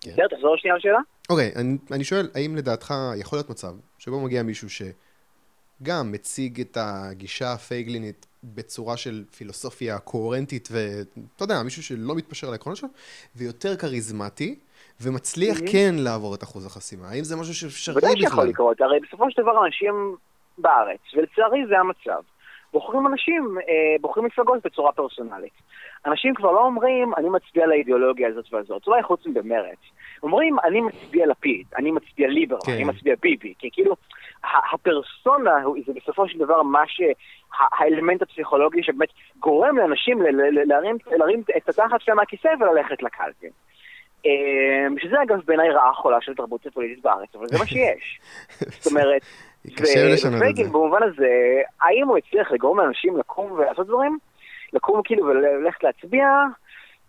כן. 0.00 0.22
תחזור 0.30 0.56
שנייה 0.56 0.76
לשאלה. 0.76 0.98
אוקיי, 1.30 1.52
אני, 1.92 2.04
שואל, 2.04 2.28
האם 2.34 2.56
לדעתך 2.56 2.94
יכול 3.16 3.38
להיות 3.38 3.50
מצב 3.50 3.72
שבו 3.98 4.20
מגיע 4.20 4.42
מישהו 4.42 4.68
שגם 4.70 6.12
מציג 6.12 6.60
את 6.60 6.78
הגישה 6.80 7.52
הפייגלינית 7.52 8.25
בצורה 8.54 8.96
של 8.96 9.24
פילוסופיה 9.36 9.98
קוהרנטית, 9.98 10.68
ואתה 10.72 11.44
יודע, 11.44 11.62
מישהו 11.64 11.82
שלא 11.82 12.14
מתפשר 12.14 12.46
על 12.46 12.52
העקרונות 12.52 12.76
שלו, 12.78 12.88
ויותר 13.36 13.76
כריזמטי, 13.76 14.58
ומצליח 15.00 15.58
Mhm. 15.58 15.72
כן 15.72 15.94
לעבור 15.98 16.34
את 16.34 16.42
אחוז 16.42 16.66
החסימה? 16.66 17.08
האם 17.08 17.24
זה 17.24 17.36
משהו 17.36 17.54
שאפשרי 17.54 17.96
ודאי 17.96 18.10
שיכול 18.16 18.28
בכלל? 18.36 18.48
לקרות, 18.48 18.80
הרי 18.80 19.00
בסופו 19.00 19.30
של 19.30 19.42
דבר 19.42 19.66
אנשים 19.66 20.16
בארץ, 20.58 21.00
ולצערי 21.16 21.66
זה 21.68 21.78
המצב, 21.78 22.20
בוחרים 22.72 23.06
אנשים, 23.06 23.56
אה, 23.68 23.72
בוחרים 24.00 24.26
מפלגות 24.26 24.58
בצורה 24.66 24.92
פרסונלית. 24.92 25.52
אנשים 26.06 26.34
כבר 26.34 26.52
לא 26.52 26.64
אומרים, 26.64 27.12
אני 27.16 27.28
מצביע 27.28 27.66
לאידיאולוגיה 27.66 28.28
הזאת 28.28 28.44
והזאת, 28.52 28.86
אולי 28.86 29.02
חוץ 29.02 29.26
מבמרץ. 29.26 29.78
אומרים, 30.22 30.56
אני 30.64 30.80
מצביע 30.80 31.26
לפיד, 31.26 31.66
אני 31.76 31.90
מצביע 31.90 32.28
ליברמן, 32.28 32.60
כן. 32.66 32.72
אני 32.72 32.84
מצביע 32.84 33.14
ביבי, 33.22 33.54
כי 33.58 33.68
כאילו, 33.72 33.96
הפרסונה 34.72 35.54
זה 35.86 35.92
בסופו 35.92 36.28
של 36.28 36.38
דבר 36.38 36.62
מה 36.62 36.82
ש... 36.86 37.00
ה- 37.60 37.82
האלמנט 37.82 38.22
הפסיכולוגי 38.22 38.82
שבאמת 38.82 39.08
גורם 39.38 39.78
לאנשים 39.78 40.22
להרים, 40.66 40.96
להרים 41.06 41.42
את 41.56 41.68
התחת 41.68 42.00
שלהם 42.00 42.16
מהכיסא 42.16 42.48
וללכת 42.60 43.02
לקלפי. 43.02 43.46
אה, 44.26 44.86
שזה 45.02 45.16
אגב 45.22 45.40
בעיניי 45.46 45.70
רעה 45.70 45.94
חולה 45.94 46.20
של 46.20 46.34
תרבות 46.34 46.66
פוליטית 46.74 47.02
בארץ, 47.02 47.28
אבל 47.34 47.46
זה 47.46 47.58
מה 47.58 47.66
שיש. 47.66 48.20
זאת 48.80 48.86
אומרת, 48.86 49.22
זה. 50.64 50.72
במובן 50.72 51.02
הזה, 51.02 51.60
האם 51.80 52.08
הוא 52.08 52.18
הצליח 52.18 52.52
לגרום 52.52 52.80
לאנשים 52.80 53.18
לקום 53.18 53.52
ולעשות 53.52 53.86
דברים? 53.86 54.18
לקום 54.72 55.00
כאילו 55.04 55.26
וללכת 55.26 55.84
להצביע? 55.84 56.26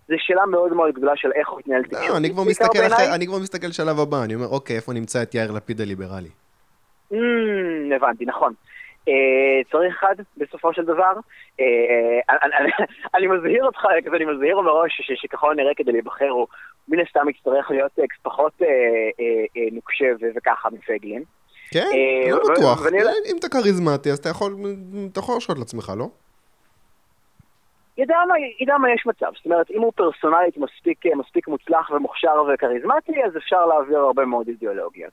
זו 0.08 0.16
שאלה 0.18 0.46
מאוד 0.46 0.74
מאוד 0.74 0.94
גדולה 0.94 1.14
של 1.16 1.32
איך 1.36 1.50
הוא 1.50 1.60
התנהל 1.60 1.82
לא. 1.92 2.96
אחרי, 2.96 3.16
אני 3.16 3.28
כבר 3.28 3.40
מסתכל 3.40 3.72
שלב 3.72 4.00
הבא, 4.00 4.24
אני 4.24 4.36
אומר, 4.36 4.48
אוקיי, 4.48 4.76
איפה 4.76 4.94
נמצא 4.94 5.24
את 5.24 5.36
יאיר 5.36 5.52
לפיד 5.52 5.82
הליברלי? 5.82 6.30
Mm, 7.14 7.16
הבנתי, 7.96 8.26
נכון. 8.26 8.54
אה, 9.08 9.14
צריך 9.72 9.96
אחד, 9.98 10.16
בסופו 10.38 10.74
של 10.74 10.86
דבר. 10.86 11.14
אה, 11.60 11.66
אני- 12.44 12.56
אני- 12.60 12.72
אני 13.16 13.28
מזהיר 13.28 13.66
אותך, 13.66 13.86
אני 14.16 14.26
מזהיר 14.26 14.62
מראש 14.62 15.02
שככל 15.16 15.52
הנראה 15.52 15.76
כדי 15.76 15.92
להיבחר 15.92 16.30
הוא 16.30 16.48
מן 16.88 17.00
הסתם 17.00 17.30
יצטרך 17.30 17.72
להיות 17.72 17.92
אה, 18.00 18.04
פחות 18.24 18.52
אה, 18.62 18.68
אה, 18.68 18.74
אה, 19.58 19.68
נוקשה 19.72 20.06
וככה 20.36 20.70
מפייגלין. 20.70 21.24
כן, 21.72 21.86
אני 22.24 22.32
לא 22.32 22.40
בטוח. 22.54 22.82
ואני- 22.86 22.98
אם 23.32 23.38
אתה 23.40 23.50
כריזמטי, 23.50 24.12
אז 24.12 24.18
אתה 24.18 24.30
יכול, 24.30 24.56
להרשות 25.32 25.58
לעצמך, 25.60 25.92
לא? 25.98 26.08
ידע 27.98 28.16
מה, 28.28 28.34
ידע 28.60 28.78
מה 28.78 28.92
יש 28.94 29.06
מצב, 29.06 29.32
זאת 29.36 29.46
אומרת, 29.46 29.72
אם 29.72 29.82
הוא 29.82 29.92
פרסונלית 29.96 30.58
מספיק, 30.58 31.06
מספיק 31.16 31.48
מוצלח 31.48 31.92
ומוכשר 31.92 32.44
וכריזמטי, 32.54 33.24
אז 33.26 33.38
אפשר 33.38 33.66
להעביר 33.66 33.98
הרבה 33.98 34.26
מאוד 34.26 34.48
אידיאולוגיות. 34.48 35.12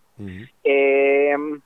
אמ, 0.66 1.56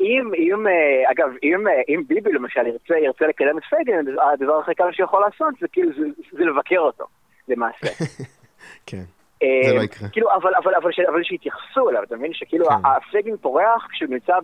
אם, 0.00 0.30
אם, 0.34 0.66
אה, 0.66 1.10
אגב, 1.10 1.28
אם, 1.42 1.68
אה, 1.68 1.72
אם 1.88 2.02
ביבי 2.06 2.32
למשל 2.32 2.66
ירצה, 2.66 2.98
ירצה 2.98 3.26
לקדם 3.26 3.58
את 3.58 3.62
פייגלין, 3.64 4.16
הדבר 4.32 4.58
הכי 4.58 4.74
קל 4.74 4.92
שיכול 4.92 5.20
לעשות 5.20 5.54
זה 5.60 5.68
כאילו, 5.72 5.90
זה, 5.92 6.06
זה 6.32 6.44
לבקר 6.44 6.78
אותו, 6.78 7.04
למעשה. 7.48 7.86
כן. 8.86 9.02
זה 9.40 9.46
אה, 9.70 9.74
לא 9.74 9.82
יקרה. 9.82 10.08
כאילו, 10.08 10.28
אבל, 10.34 10.54
אבל, 10.54 10.74
אבל, 10.74 10.92
ש- 10.92 11.00
אבל 11.08 11.22
שיתייחסו 11.22 11.90
אליו, 11.90 12.02
אתה 12.02 12.16
מבין? 12.16 12.34
שכאילו 12.34 12.66
כן. 12.68 12.74
הפייגלין 12.84 13.36
פורח 13.36 13.86
כשהוא 13.92 14.10
נמצא 14.10 14.34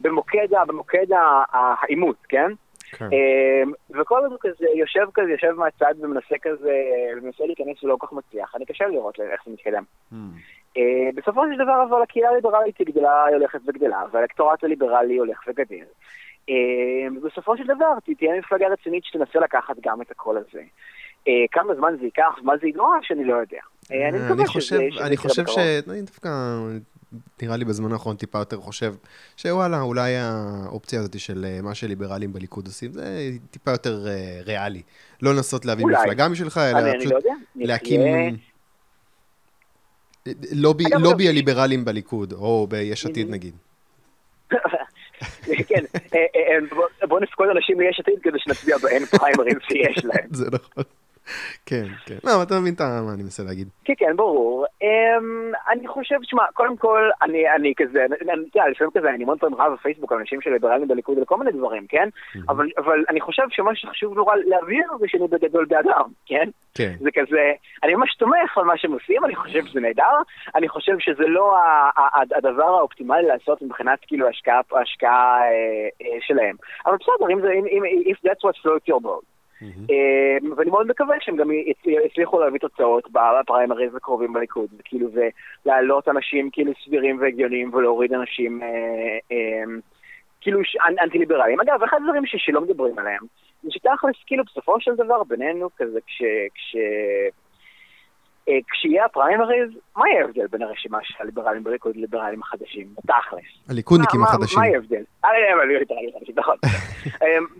במוקד, 0.00 0.48
במוקד 0.66 1.06
העימות, 1.52 2.16
כן? 2.28 2.50
כן. 2.90 3.04
אמ, 3.04 3.72
וכל 3.90 4.24
הוא 4.24 4.36
כזה 4.40 4.66
יושב 4.74 5.06
כזה, 5.14 5.30
יושב 5.30 5.52
מהצד 5.52 5.94
ומנסה 6.00 6.34
כזה, 6.42 6.72
ומנסה 7.16 7.44
להיכנס 7.46 7.84
ולא 7.84 7.96
כל 7.98 8.06
כך 8.06 8.12
מצליח, 8.12 8.52
אני 8.56 8.66
קשה 8.66 8.86
לראות 8.86 9.20
איך 9.20 9.42
זה 9.46 9.52
מתקדם. 9.52 9.82
אה, 10.76 11.08
בסופו 11.14 11.42
של 11.52 11.64
דבר 11.64 11.84
אבל 11.88 12.02
הקהילה 12.02 12.28
הליברלית 12.28 12.78
היא 12.78 12.86
גדלה, 12.86 13.24
היא 13.24 13.36
הולכת 13.36 13.60
וגדלה, 13.66 14.02
והאלקטורט 14.12 14.64
הליברלי 14.64 15.16
הולך 15.16 15.40
וגדל. 15.48 15.84
אה, 16.50 16.54
ובסופו 17.16 17.56
של 17.56 17.64
דבר 17.64 17.92
תהיה 18.18 18.38
מפלגה 18.38 18.66
רצינית 18.68 19.04
שתנסה 19.04 19.38
לקחת 19.38 19.76
גם 19.82 20.02
את 20.02 20.10
הקול 20.10 20.36
הזה. 20.36 20.62
אה, 21.28 21.32
כמה 21.52 21.74
זמן 21.74 21.94
זה 22.00 22.04
ייקח 22.04 22.38
ומה 22.42 22.52
זה 22.60 22.68
ידרוש, 22.68 23.12
אני 23.12 23.24
לא 23.24 23.34
יודע. 23.34 23.58
אני 23.90 24.18
מקווה 24.24 24.46
שזה 24.46 24.52
חושב, 24.52 24.90
שזה 24.90 25.06
אני 25.06 25.16
חושב 25.16 25.46
ש... 25.46 25.58
אני 25.90 26.02
דווקא, 26.02 26.28
נראה 27.42 27.56
לי 27.56 27.64
בזמן 27.64 27.92
האחרון 27.92 28.16
טיפה 28.16 28.38
יותר 28.38 28.56
חושב, 28.56 28.94
שוואלה, 29.36 29.80
אולי 29.80 30.12
האופציה 30.16 31.00
הזאת 31.00 31.20
של 31.20 31.44
מה 31.62 31.74
שליברלים 31.74 32.32
בליכוד 32.32 32.66
עושים, 32.66 32.92
זה 32.92 33.30
טיפה 33.50 33.70
יותר 33.70 34.06
ריאלי. 34.44 34.82
לא 35.22 35.34
לנסות 35.34 35.64
להביא. 35.64 35.86
מפלגה 35.86 36.28
משלך, 36.28 36.58
אני 36.58 36.80
אלא 36.80 36.90
אני 36.90 36.98
פשוט 36.98 37.12
לא 37.12 37.16
יודע. 37.16 37.34
להקים... 37.56 38.00
לובי, 41.00 41.28
הליברלים 41.28 41.84
בליכוד, 41.84 42.32
או 42.32 42.66
ביש 42.70 43.06
עתיד. 43.06 43.30
נגיד. 43.30 43.54
כן, 45.68 45.84
אה, 45.94 46.18
אה, 46.36 46.56
אה, 47.02 47.06
בוא- 47.08 47.20
נפקוד 47.20 47.48
אנשים 47.56 47.80
ליש 47.80 48.00
עתיד 48.00 48.14
כדי 48.22 48.38
שנצביע 48.38 48.78
באין 48.78 49.04
פריימריז 49.06 49.56
שיש 49.68 50.04
להם. 50.04 50.26
זה 50.40 50.46
נכון. 50.52 50.84
כן, 51.66 51.84
כן. 52.06 52.18
לא, 52.24 52.42
אתה 52.42 52.54
מבין 52.60 52.74
מה 52.78 53.14
אני 53.14 53.22
מנסה 53.22 53.42
להגיד. 53.42 53.68
כן, 53.84 53.92
כן, 53.96 54.16
ברור. 54.16 54.66
אמ, 54.82 55.52
אני 55.68 55.88
חושב, 55.88 56.16
שמע, 56.22 56.42
קודם 56.54 56.76
כל, 56.76 57.10
אני, 57.22 57.72
כזה, 57.76 58.04
אני 58.04 58.30
יודע, 58.30 58.68
לפעמים 58.70 58.90
כזה, 58.94 59.10
אני 59.10 59.24
מאוד 59.24 59.38
פעמים 59.40 59.56
רב 59.60 59.72
בפייסבוק 59.72 60.12
על 60.12 60.18
אנשים 60.18 60.40
של 60.40 60.50
ליברלים 60.50 60.88
בליכוד 60.88 61.18
ולכל 61.18 61.38
מיני 61.38 61.52
דברים, 61.52 61.86
כן? 61.88 62.08
אבל, 62.48 62.66
אני 63.08 63.20
חושב 63.20 63.42
שמה 63.50 63.70
שחשוב 63.74 64.14
נורא 64.14 64.36
להבהיר 64.36 64.86
זה 65.00 65.06
שאני 65.08 65.28
בגדול 65.28 65.64
באדם, 65.64 66.04
כן? 66.26 66.48
כן. 66.74 66.92
זה 67.00 67.10
כזה, 67.14 67.52
אני 67.82 67.94
ממש 67.94 68.16
תומך 68.16 68.58
על 68.58 68.64
מה 68.64 68.76
שהם 68.76 68.92
עושים, 68.92 69.24
אני 69.24 69.36
חושב 69.36 69.66
שזה 69.66 69.80
נהדר, 69.80 70.16
אני 70.54 70.68
חושב 70.68 70.98
שזה 70.98 71.26
לא 71.26 71.56
הדבר 72.36 72.78
האופטימלי 72.78 73.26
לעשות 73.26 73.62
מבחינת 73.62 73.98
כאילו 74.06 74.28
השקעה, 74.28 75.40
אה, 75.40 75.88
אה, 76.02 76.18
שלהם. 76.20 76.56
אבל 76.86 76.96
בסדר, 77.00 77.30
אם 77.32 77.40
זה, 77.40 77.52
אם, 77.52 77.82
if 78.12 78.28
that's 78.28 78.42
what 78.44 78.56
floats 78.62 78.88
your 78.88 79.00
boat. 79.02 79.37
Mm-hmm. 79.62 80.52
ואני 80.56 80.70
מאוד 80.70 80.86
מקווה 80.86 81.16
שהם 81.20 81.36
גם 81.36 81.50
יצליחו 82.04 82.40
להביא 82.40 82.60
תוצאות 82.60 83.08
בפריימריז 83.12 83.94
הקרובים 83.94 84.32
בליכוד, 84.32 84.68
כאילו 84.84 85.10
זה 85.10 85.28
להעלות 85.66 86.08
אנשים 86.08 86.50
כאילו 86.52 86.72
סבירים 86.84 87.20
והגיוניים 87.20 87.74
ולהוריד 87.74 88.12
אנשים 88.12 88.62
אה, 88.62 88.68
אה, 89.32 89.64
כאילו 90.40 90.60
אנטי 91.02 91.18
ליברליים. 91.18 91.60
אגב, 91.60 91.82
אחד 91.82 91.96
הדברים 92.00 92.22
שלא 92.26 92.60
מדברים 92.60 92.98
עליהם, 92.98 93.22
זה 93.62 93.70
שתכלס 93.70 94.16
כאילו 94.26 94.44
בסופו 94.44 94.80
של 94.80 94.94
דבר 94.94 95.24
בינינו 95.24 95.68
כזה 95.76 96.00
כש... 96.00 96.76
אה, 98.48 98.58
כשיהיה 98.70 99.04
הפריימריז, 99.04 99.70
מה 99.96 100.08
יהיה 100.08 100.22
ההבדל 100.22 100.46
בין 100.46 100.62
הרשימה 100.62 100.98
של 101.02 101.14
הליברלים 101.20 101.64
בליכוד 101.64 101.96
לליברלים 101.96 102.42
החדשים? 102.42 102.86
תכלס. 103.06 103.68
הליכודניקים 103.68 104.22
החדשים. 104.22 104.58
מה 104.58 104.66
יהיה 104.66 104.76
ההבדל? 104.76 105.02
אה, 105.24 105.30
נכון. 106.36 106.56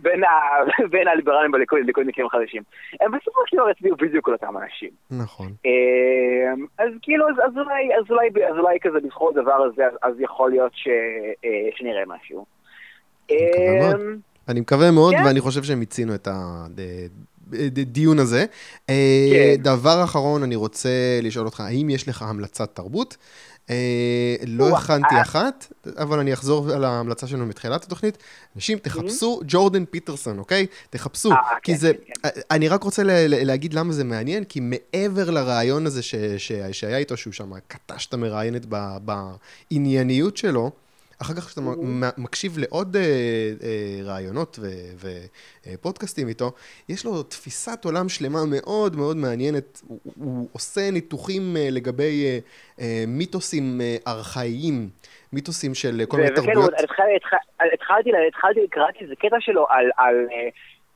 בין 0.91 1.07
הליברלים 1.07 1.51
בליכוד 1.51 1.79
לליכודניקים 1.79 2.25
החדשים. 2.25 2.63
הם 3.01 3.11
בסופו 3.11 3.39
של 3.47 3.57
דבר 3.57 3.69
יצביעו 3.69 3.95
בדיוק 3.95 4.27
על 4.27 4.33
אותם 4.33 4.57
אנשים. 4.57 4.89
נכון. 5.11 5.51
אז 6.77 6.89
כאילו, 7.01 7.25
אז 7.29 8.57
אולי 8.59 8.77
כזה 8.81 8.99
בזכות 8.99 9.37
הדבר 9.37 9.53
הזה, 9.53 9.83
אז 10.01 10.13
יכול 10.19 10.49
להיות 10.51 10.71
שנראה 11.75 12.03
משהו. 12.07 12.45
אני 14.49 14.59
מקווה 14.59 14.91
מאוד, 14.91 15.13
כן. 15.13 15.23
ואני 15.25 15.39
חושב 15.39 15.63
שהם 15.63 15.79
מיצינו 15.79 16.15
את 16.15 16.27
הדיון 17.53 18.19
הזה. 18.19 18.45
כן. 18.87 18.93
דבר 19.61 20.03
אחרון, 20.03 20.43
אני 20.43 20.55
רוצה 20.55 20.89
לשאול 21.21 21.45
אותך, 21.45 21.59
האם 21.59 21.89
יש 21.89 22.07
לך 22.07 22.21
המלצת 22.21 22.69
תרבות? 22.73 23.17
לא 24.47 24.77
הכנתי 24.77 25.21
אחת, 25.21 25.73
אבל 25.97 26.19
אני 26.19 26.33
אחזור 26.33 26.71
על 26.71 26.83
ההמלצה 26.83 27.27
שלנו 27.27 27.45
מתחילת 27.45 27.83
התוכנית. 27.83 28.17
אנשים, 28.55 28.77
תחפשו 28.77 29.41
ג'ורדן 29.47 29.85
פיטרסון, 29.85 30.39
אוקיי? 30.39 30.65
תחפשו. 30.89 31.29
כי 31.63 31.71
כן, 31.71 31.77
זה, 31.77 31.91
אני 32.51 32.67
רק 32.67 32.83
רוצה 32.83 33.03
להגיד 33.27 33.73
למה 33.73 33.93
זה 33.93 34.03
מעניין, 34.03 34.43
כי 34.43 34.59
מעבר 34.59 35.29
לרעיון 35.29 35.85
הזה 35.85 36.01
שהיה 36.71 36.97
איתו, 36.97 37.17
שהוא 37.17 37.33
שם 37.33 37.51
קטש 37.67 38.05
את 38.05 38.13
המראיינת 38.13 38.65
בענייניות 39.71 40.37
שלו, 40.37 40.71
אחר 41.21 41.33
כך 41.33 41.45
כשאתה 41.45 41.61
מקשיב 42.17 42.57
לעוד 42.57 42.95
אה, 42.95 43.01
אה, 43.63 44.03
רעיונות 44.03 44.59
ופודקאסטים 45.65 46.27
איתו, 46.27 46.51
יש 46.89 47.05
לו 47.05 47.23
תפיסת 47.23 47.85
עולם 47.85 48.09
שלמה 48.09 48.39
מאוד 48.45 48.95
מאוד 48.95 49.17
מעניינת. 49.17 49.81
הוא, 49.87 49.99
הוא 50.15 50.47
עושה 50.51 50.91
ניתוחים 50.91 51.57
אה, 51.57 51.67
לגבי 51.71 52.41
מיתוסים 53.07 53.81
ארכאיים, 54.07 54.89
מיתוסים 55.33 55.73
של 55.73 56.01
כל 56.07 56.17
מיני 56.17 56.29
תרבויות. 56.35 56.73
וכן, 56.73 57.03
התחלתי, 57.73 58.09
התחלתי, 58.27 58.59
קראתי 58.69 58.99
איזה 59.01 59.15
קטע 59.15 59.35
שלו 59.39 59.65
על... 59.69 59.89
על 59.97 60.15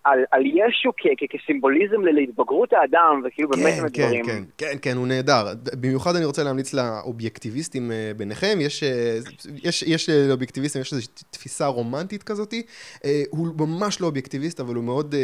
על, 0.04 0.20
על 0.32 0.46
ישו 0.46 0.92
כ, 0.98 1.08
כ, 1.18 1.24
כסימבוליזם 1.30 2.02
להתבגרות 2.02 2.74
האדם, 2.74 3.22
וכאילו 3.26 3.50
כן, 3.52 3.64
באמת 3.64 3.92
כן, 3.94 4.04
דברים. 4.04 4.26
כן, 4.26 4.44
כן, 4.58 4.78
כן, 4.82 4.98
הוא 4.98 5.08
נהדר. 5.08 5.46
במיוחד 5.82 6.16
אני 6.16 6.26
רוצה 6.26 6.44
להמליץ 6.44 6.74
לאובייקטיביסטים 6.74 7.92
אה, 7.92 8.12
ביניכם. 8.18 8.58
יש, 8.62 8.84
אה, 8.84 9.18
יש, 9.64 9.84
יש 9.84 10.10
לאובייקטיביסטים, 10.10 10.82
יש 10.82 10.94
איזושהי 10.94 11.14
תפיסה 11.32 11.68
רומנטית 11.68 12.24
כזאתי. 12.24 12.64
אה, 13.06 13.24
הוא 13.30 13.48
ממש 13.68 14.02
לא 14.02 14.06
אובייקטיביסט, 14.06 14.60
אבל 14.60 14.76
הוא 14.76 14.84
מאוד 14.84 15.16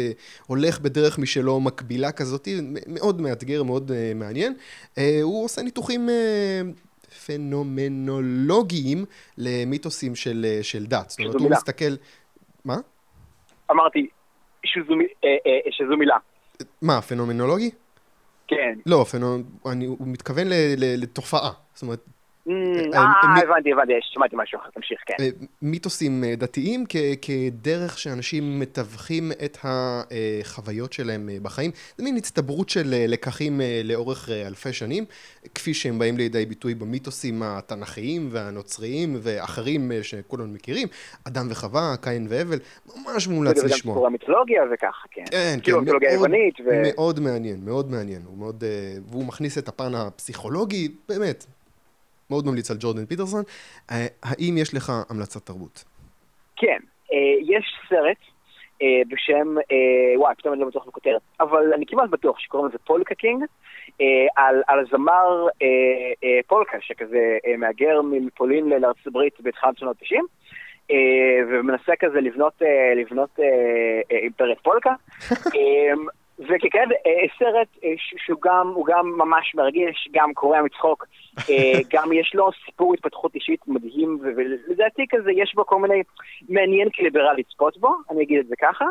הולך 0.46 0.80
בדרך 0.80 1.18
משלו 1.18 1.60
מקבילה 1.60 2.12
כזאתי, 2.12 2.60
מאוד 2.86 3.20
מאתגר, 3.20 3.62
מאוד 3.62 3.92
מעניין. 4.14 4.54
הוא 5.22 5.44
עושה 5.44 5.62
ניתוחים... 5.62 6.08
פנומנולוגיים 7.26 9.04
למיתוסים 9.38 10.14
של, 10.14 10.58
של 10.62 10.86
דת. 10.86 11.10
זאת 11.10 11.20
אומרת, 11.20 11.34
הוא 11.34 11.50
מסתכל... 11.50 11.94
מה? 12.64 12.76
אמרתי, 13.70 14.08
שזו, 14.64 14.94
אה, 15.24 15.28
אה, 15.46 15.70
שזו 15.70 15.96
מילה. 15.96 16.16
מה, 16.82 17.02
פנומנולוגי? 17.02 17.70
כן. 18.48 18.78
לא, 18.86 19.04
פנומ... 19.10 19.42
אני, 19.66 19.86
הוא 19.86 20.08
מתכוון 20.08 20.46
לתופעה. 20.76 21.50
זאת 21.74 21.82
אומרת, 21.82 22.00
אה, 22.94 23.00
אה 23.00 23.42
הבנתי, 23.42 23.72
הבנתי, 23.72 23.92
שמעתי 24.02 24.36
משהו 24.38 24.58
אחר, 24.60 24.70
תמשיך, 24.70 24.98
כן. 25.06 25.14
אה, 25.20 25.28
מיתוסים 25.62 26.24
אה, 26.24 26.36
דתיים 26.36 26.84
כדרך 27.22 27.98
שאנשים 27.98 28.60
מתווכים 28.60 29.32
את 29.44 29.58
החוויות 29.62 30.92
שלהם 30.92 31.28
בחיים. 31.42 31.70
זה 31.96 32.04
מין 32.04 32.16
הצטברות 32.16 32.68
של 32.68 32.94
לקחים 33.08 33.60
לאורך 33.84 34.28
אלפי 34.46 34.72
שנים, 34.72 35.04
כפי 35.54 35.74
שהם 35.74 35.98
באים 35.98 36.16
לידי 36.16 36.46
ביטוי 36.46 36.74
במיתוסים 36.74 37.42
התנ"כיים 37.42 38.28
והנוצריים 38.30 39.16
ואחרים 39.22 39.90
שכולנו 40.02 40.52
מכירים, 40.52 40.88
אדם 41.28 41.46
וחווה, 41.50 41.94
קין 42.00 42.26
והבל, 42.28 42.58
ממש 42.86 43.28
מומלץ 43.28 43.56
לשמוע. 43.56 43.68
זה 43.68 43.74
גם 43.74 43.76
סיפור 43.76 44.06
המיתולוגיה 44.06 44.62
וככה, 44.74 45.08
כן. 45.10 45.24
כן, 45.30 45.58
כן, 45.62 45.72
מאוד 46.96 47.20
מעניין, 47.20 47.64
מאוד 47.64 47.90
מעניין. 47.90 48.22
והוא 49.10 49.24
מכניס 49.24 49.58
את 49.58 49.68
הפן 49.68 49.94
הפסיכולוגי, 49.94 50.88
באמת. 51.08 51.46
מאוד 52.30 52.46
ממליץ 52.46 52.70
על 52.70 52.76
ג'ורדן 52.80 53.06
פיטרסון. 53.06 53.42
אה, 53.90 54.06
האם 54.22 54.54
יש 54.58 54.74
לך 54.74 54.92
המלצת 55.10 55.46
תרבות? 55.46 55.84
כן, 56.56 56.78
אה, 57.12 57.18
יש 57.40 57.64
סרט 57.88 58.16
אה, 58.82 59.02
בשם, 59.08 59.56
וואי, 60.16 60.34
פתאום 60.34 60.54
אני 60.54 60.60
לא 60.60 60.68
בטוח 60.68 60.86
בכותרת, 60.86 61.20
אבל 61.40 61.72
אני 61.74 61.86
כמעט 61.86 62.10
בטוח 62.10 62.38
שקוראים 62.38 62.68
לזה 62.68 62.78
Polka 62.78 63.14
King, 63.14 63.44
על, 64.36 64.62
על 64.66 64.86
זמר 64.90 65.46
פולקה, 66.46 66.76
שכזה 66.80 67.38
מהגר 67.58 68.02
מפולין 68.02 68.68
לארצות 68.68 69.06
הברית 69.06 69.40
בתחילת 69.40 69.78
שנות 69.78 69.96
ה-90. 70.02 70.22
ומנסה 71.50 71.92
כזה 71.98 72.20
לבנות, 72.20 72.62
לבנות 72.96 73.38
אימפריית 74.10 74.58
פולקה. 74.60 74.94
וכן, 76.40 76.88
אה, 77.06 77.26
סרט 77.38 77.68
אה, 77.84 77.92
שהוא 77.96 78.40
גם, 78.42 78.74
גם 78.86 79.06
ממש 79.18 79.54
מרגיש, 79.54 80.08
גם 80.12 80.34
קורע 80.34 80.62
מצחוק, 80.62 81.06
אה, 81.50 81.80
גם 81.92 82.12
יש 82.12 82.34
לו 82.34 82.50
סיפור 82.66 82.94
התפתחות 82.94 83.34
אישית 83.34 83.60
מדהים, 83.68 84.18
ולדעתי 84.22 85.06
כזה 85.08 85.32
יש 85.32 85.54
בו 85.54 85.66
כל 85.66 85.78
מיני, 85.78 86.02
מעניין 86.48 86.90
כליברל 86.90 87.34
לצפות 87.38 87.78
בו, 87.78 87.94
אני 88.10 88.22
אגיד 88.22 88.38
את 88.38 88.46
זה 88.46 88.54
ככה, 88.60 88.84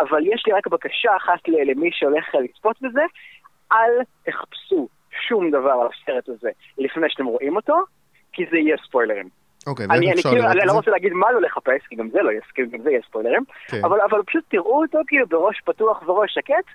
אבל 0.00 0.26
יש 0.26 0.42
לי 0.46 0.52
רק 0.52 0.66
בקשה 0.66 1.16
אחת 1.16 1.48
למי 1.48 1.90
שהולך 1.92 2.34
לצפות 2.34 2.76
בזה, 2.82 3.02
אל 3.72 3.92
תחפשו 4.24 4.88
שום 5.28 5.50
דבר 5.50 5.70
על 5.70 5.88
הסרט 5.92 6.28
הזה 6.28 6.50
לפני 6.78 7.10
שאתם 7.10 7.26
רואים 7.26 7.56
אותו, 7.56 7.76
כי 8.32 8.44
זה 8.50 8.56
יהיה 8.58 8.76
ספוילרים. 8.86 9.28
אוקיי, 9.68 9.86
ואיך 9.86 10.02
אפשר 10.14 10.28
כאילו, 10.28 10.42
לראות 10.42 10.50
את 10.50 10.56
זה? 10.56 10.60
אני 10.60 10.68
לא 10.68 10.72
רוצה 10.72 10.90
להגיד 10.90 11.12
מה 11.12 11.32
לא 11.32 11.40
לחפש, 11.40 11.86
כי 11.88 11.96
גם 11.96 12.08
זה 12.10 12.22
לא 12.22 12.30
יהיה, 12.30 12.40
גם 12.72 12.82
זה 12.82 12.90
יהיה 12.90 13.00
ספוילרים, 13.08 13.42
כן. 13.68 13.84
אבל, 13.84 13.98
אבל 14.10 14.22
פשוט 14.26 14.44
תראו 14.50 14.82
אותו 14.82 14.98
כאילו 15.06 15.26
בראש 15.26 15.60
פתוח 15.64 16.02
וראש 16.08 16.34
שקט, 16.34 16.66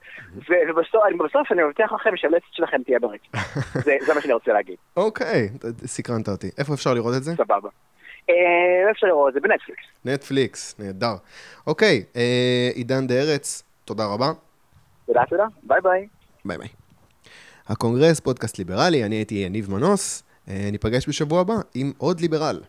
ובסוף 0.69 1.51
אני 1.51 1.63
מבטיח 1.63 1.93
לכם 1.93 2.09
שהלסת 2.15 2.51
שלכם 2.51 2.83
תהיה 2.83 2.99
ברצפה. 2.99 3.37
זה, 3.85 3.95
זה 4.05 4.13
מה 4.13 4.21
שאני 4.21 4.33
רוצה 4.33 4.53
להגיד. 4.53 4.75
אוקיי, 4.97 5.49
סקרנת 5.85 6.29
אותי. 6.29 6.49
איפה 6.57 6.73
אפשר 6.73 6.93
לראות 6.93 7.13
את 7.17 7.23
זה? 7.23 7.31
סבבה. 7.35 7.69
אה, 8.29 8.91
אפשר 8.91 9.07
לראות 9.07 9.29
את 9.29 9.33
זה 9.33 9.39
בנטפליקס. 9.39 9.83
נטפליקס, 10.05 10.79
נהדר. 10.79 11.15
אוקיי, 11.67 12.03
אה, 12.15 12.69
עידן 12.73 13.07
דה 13.07 13.13
ארץ, 13.13 13.63
תודה 13.85 14.03
רבה. 14.05 14.31
תודה, 15.05 15.21
תודה, 15.29 15.45
ביי 15.63 15.81
ביי. 15.83 16.07
ביי 16.45 16.57
ביי. 16.57 16.67
הקונגרס, 17.67 18.19
פודקאסט 18.19 18.57
ליברלי, 18.57 19.03
אני 19.03 19.15
הייתי 19.15 19.35
יניב 19.35 19.71
מנוס. 19.71 20.23
אה, 20.49 20.69
ניפגש 20.71 21.09
בשבוע 21.09 21.41
הבא 21.41 21.53
עם 21.73 21.91
עוד 21.97 22.19
ליברל. 22.19 22.61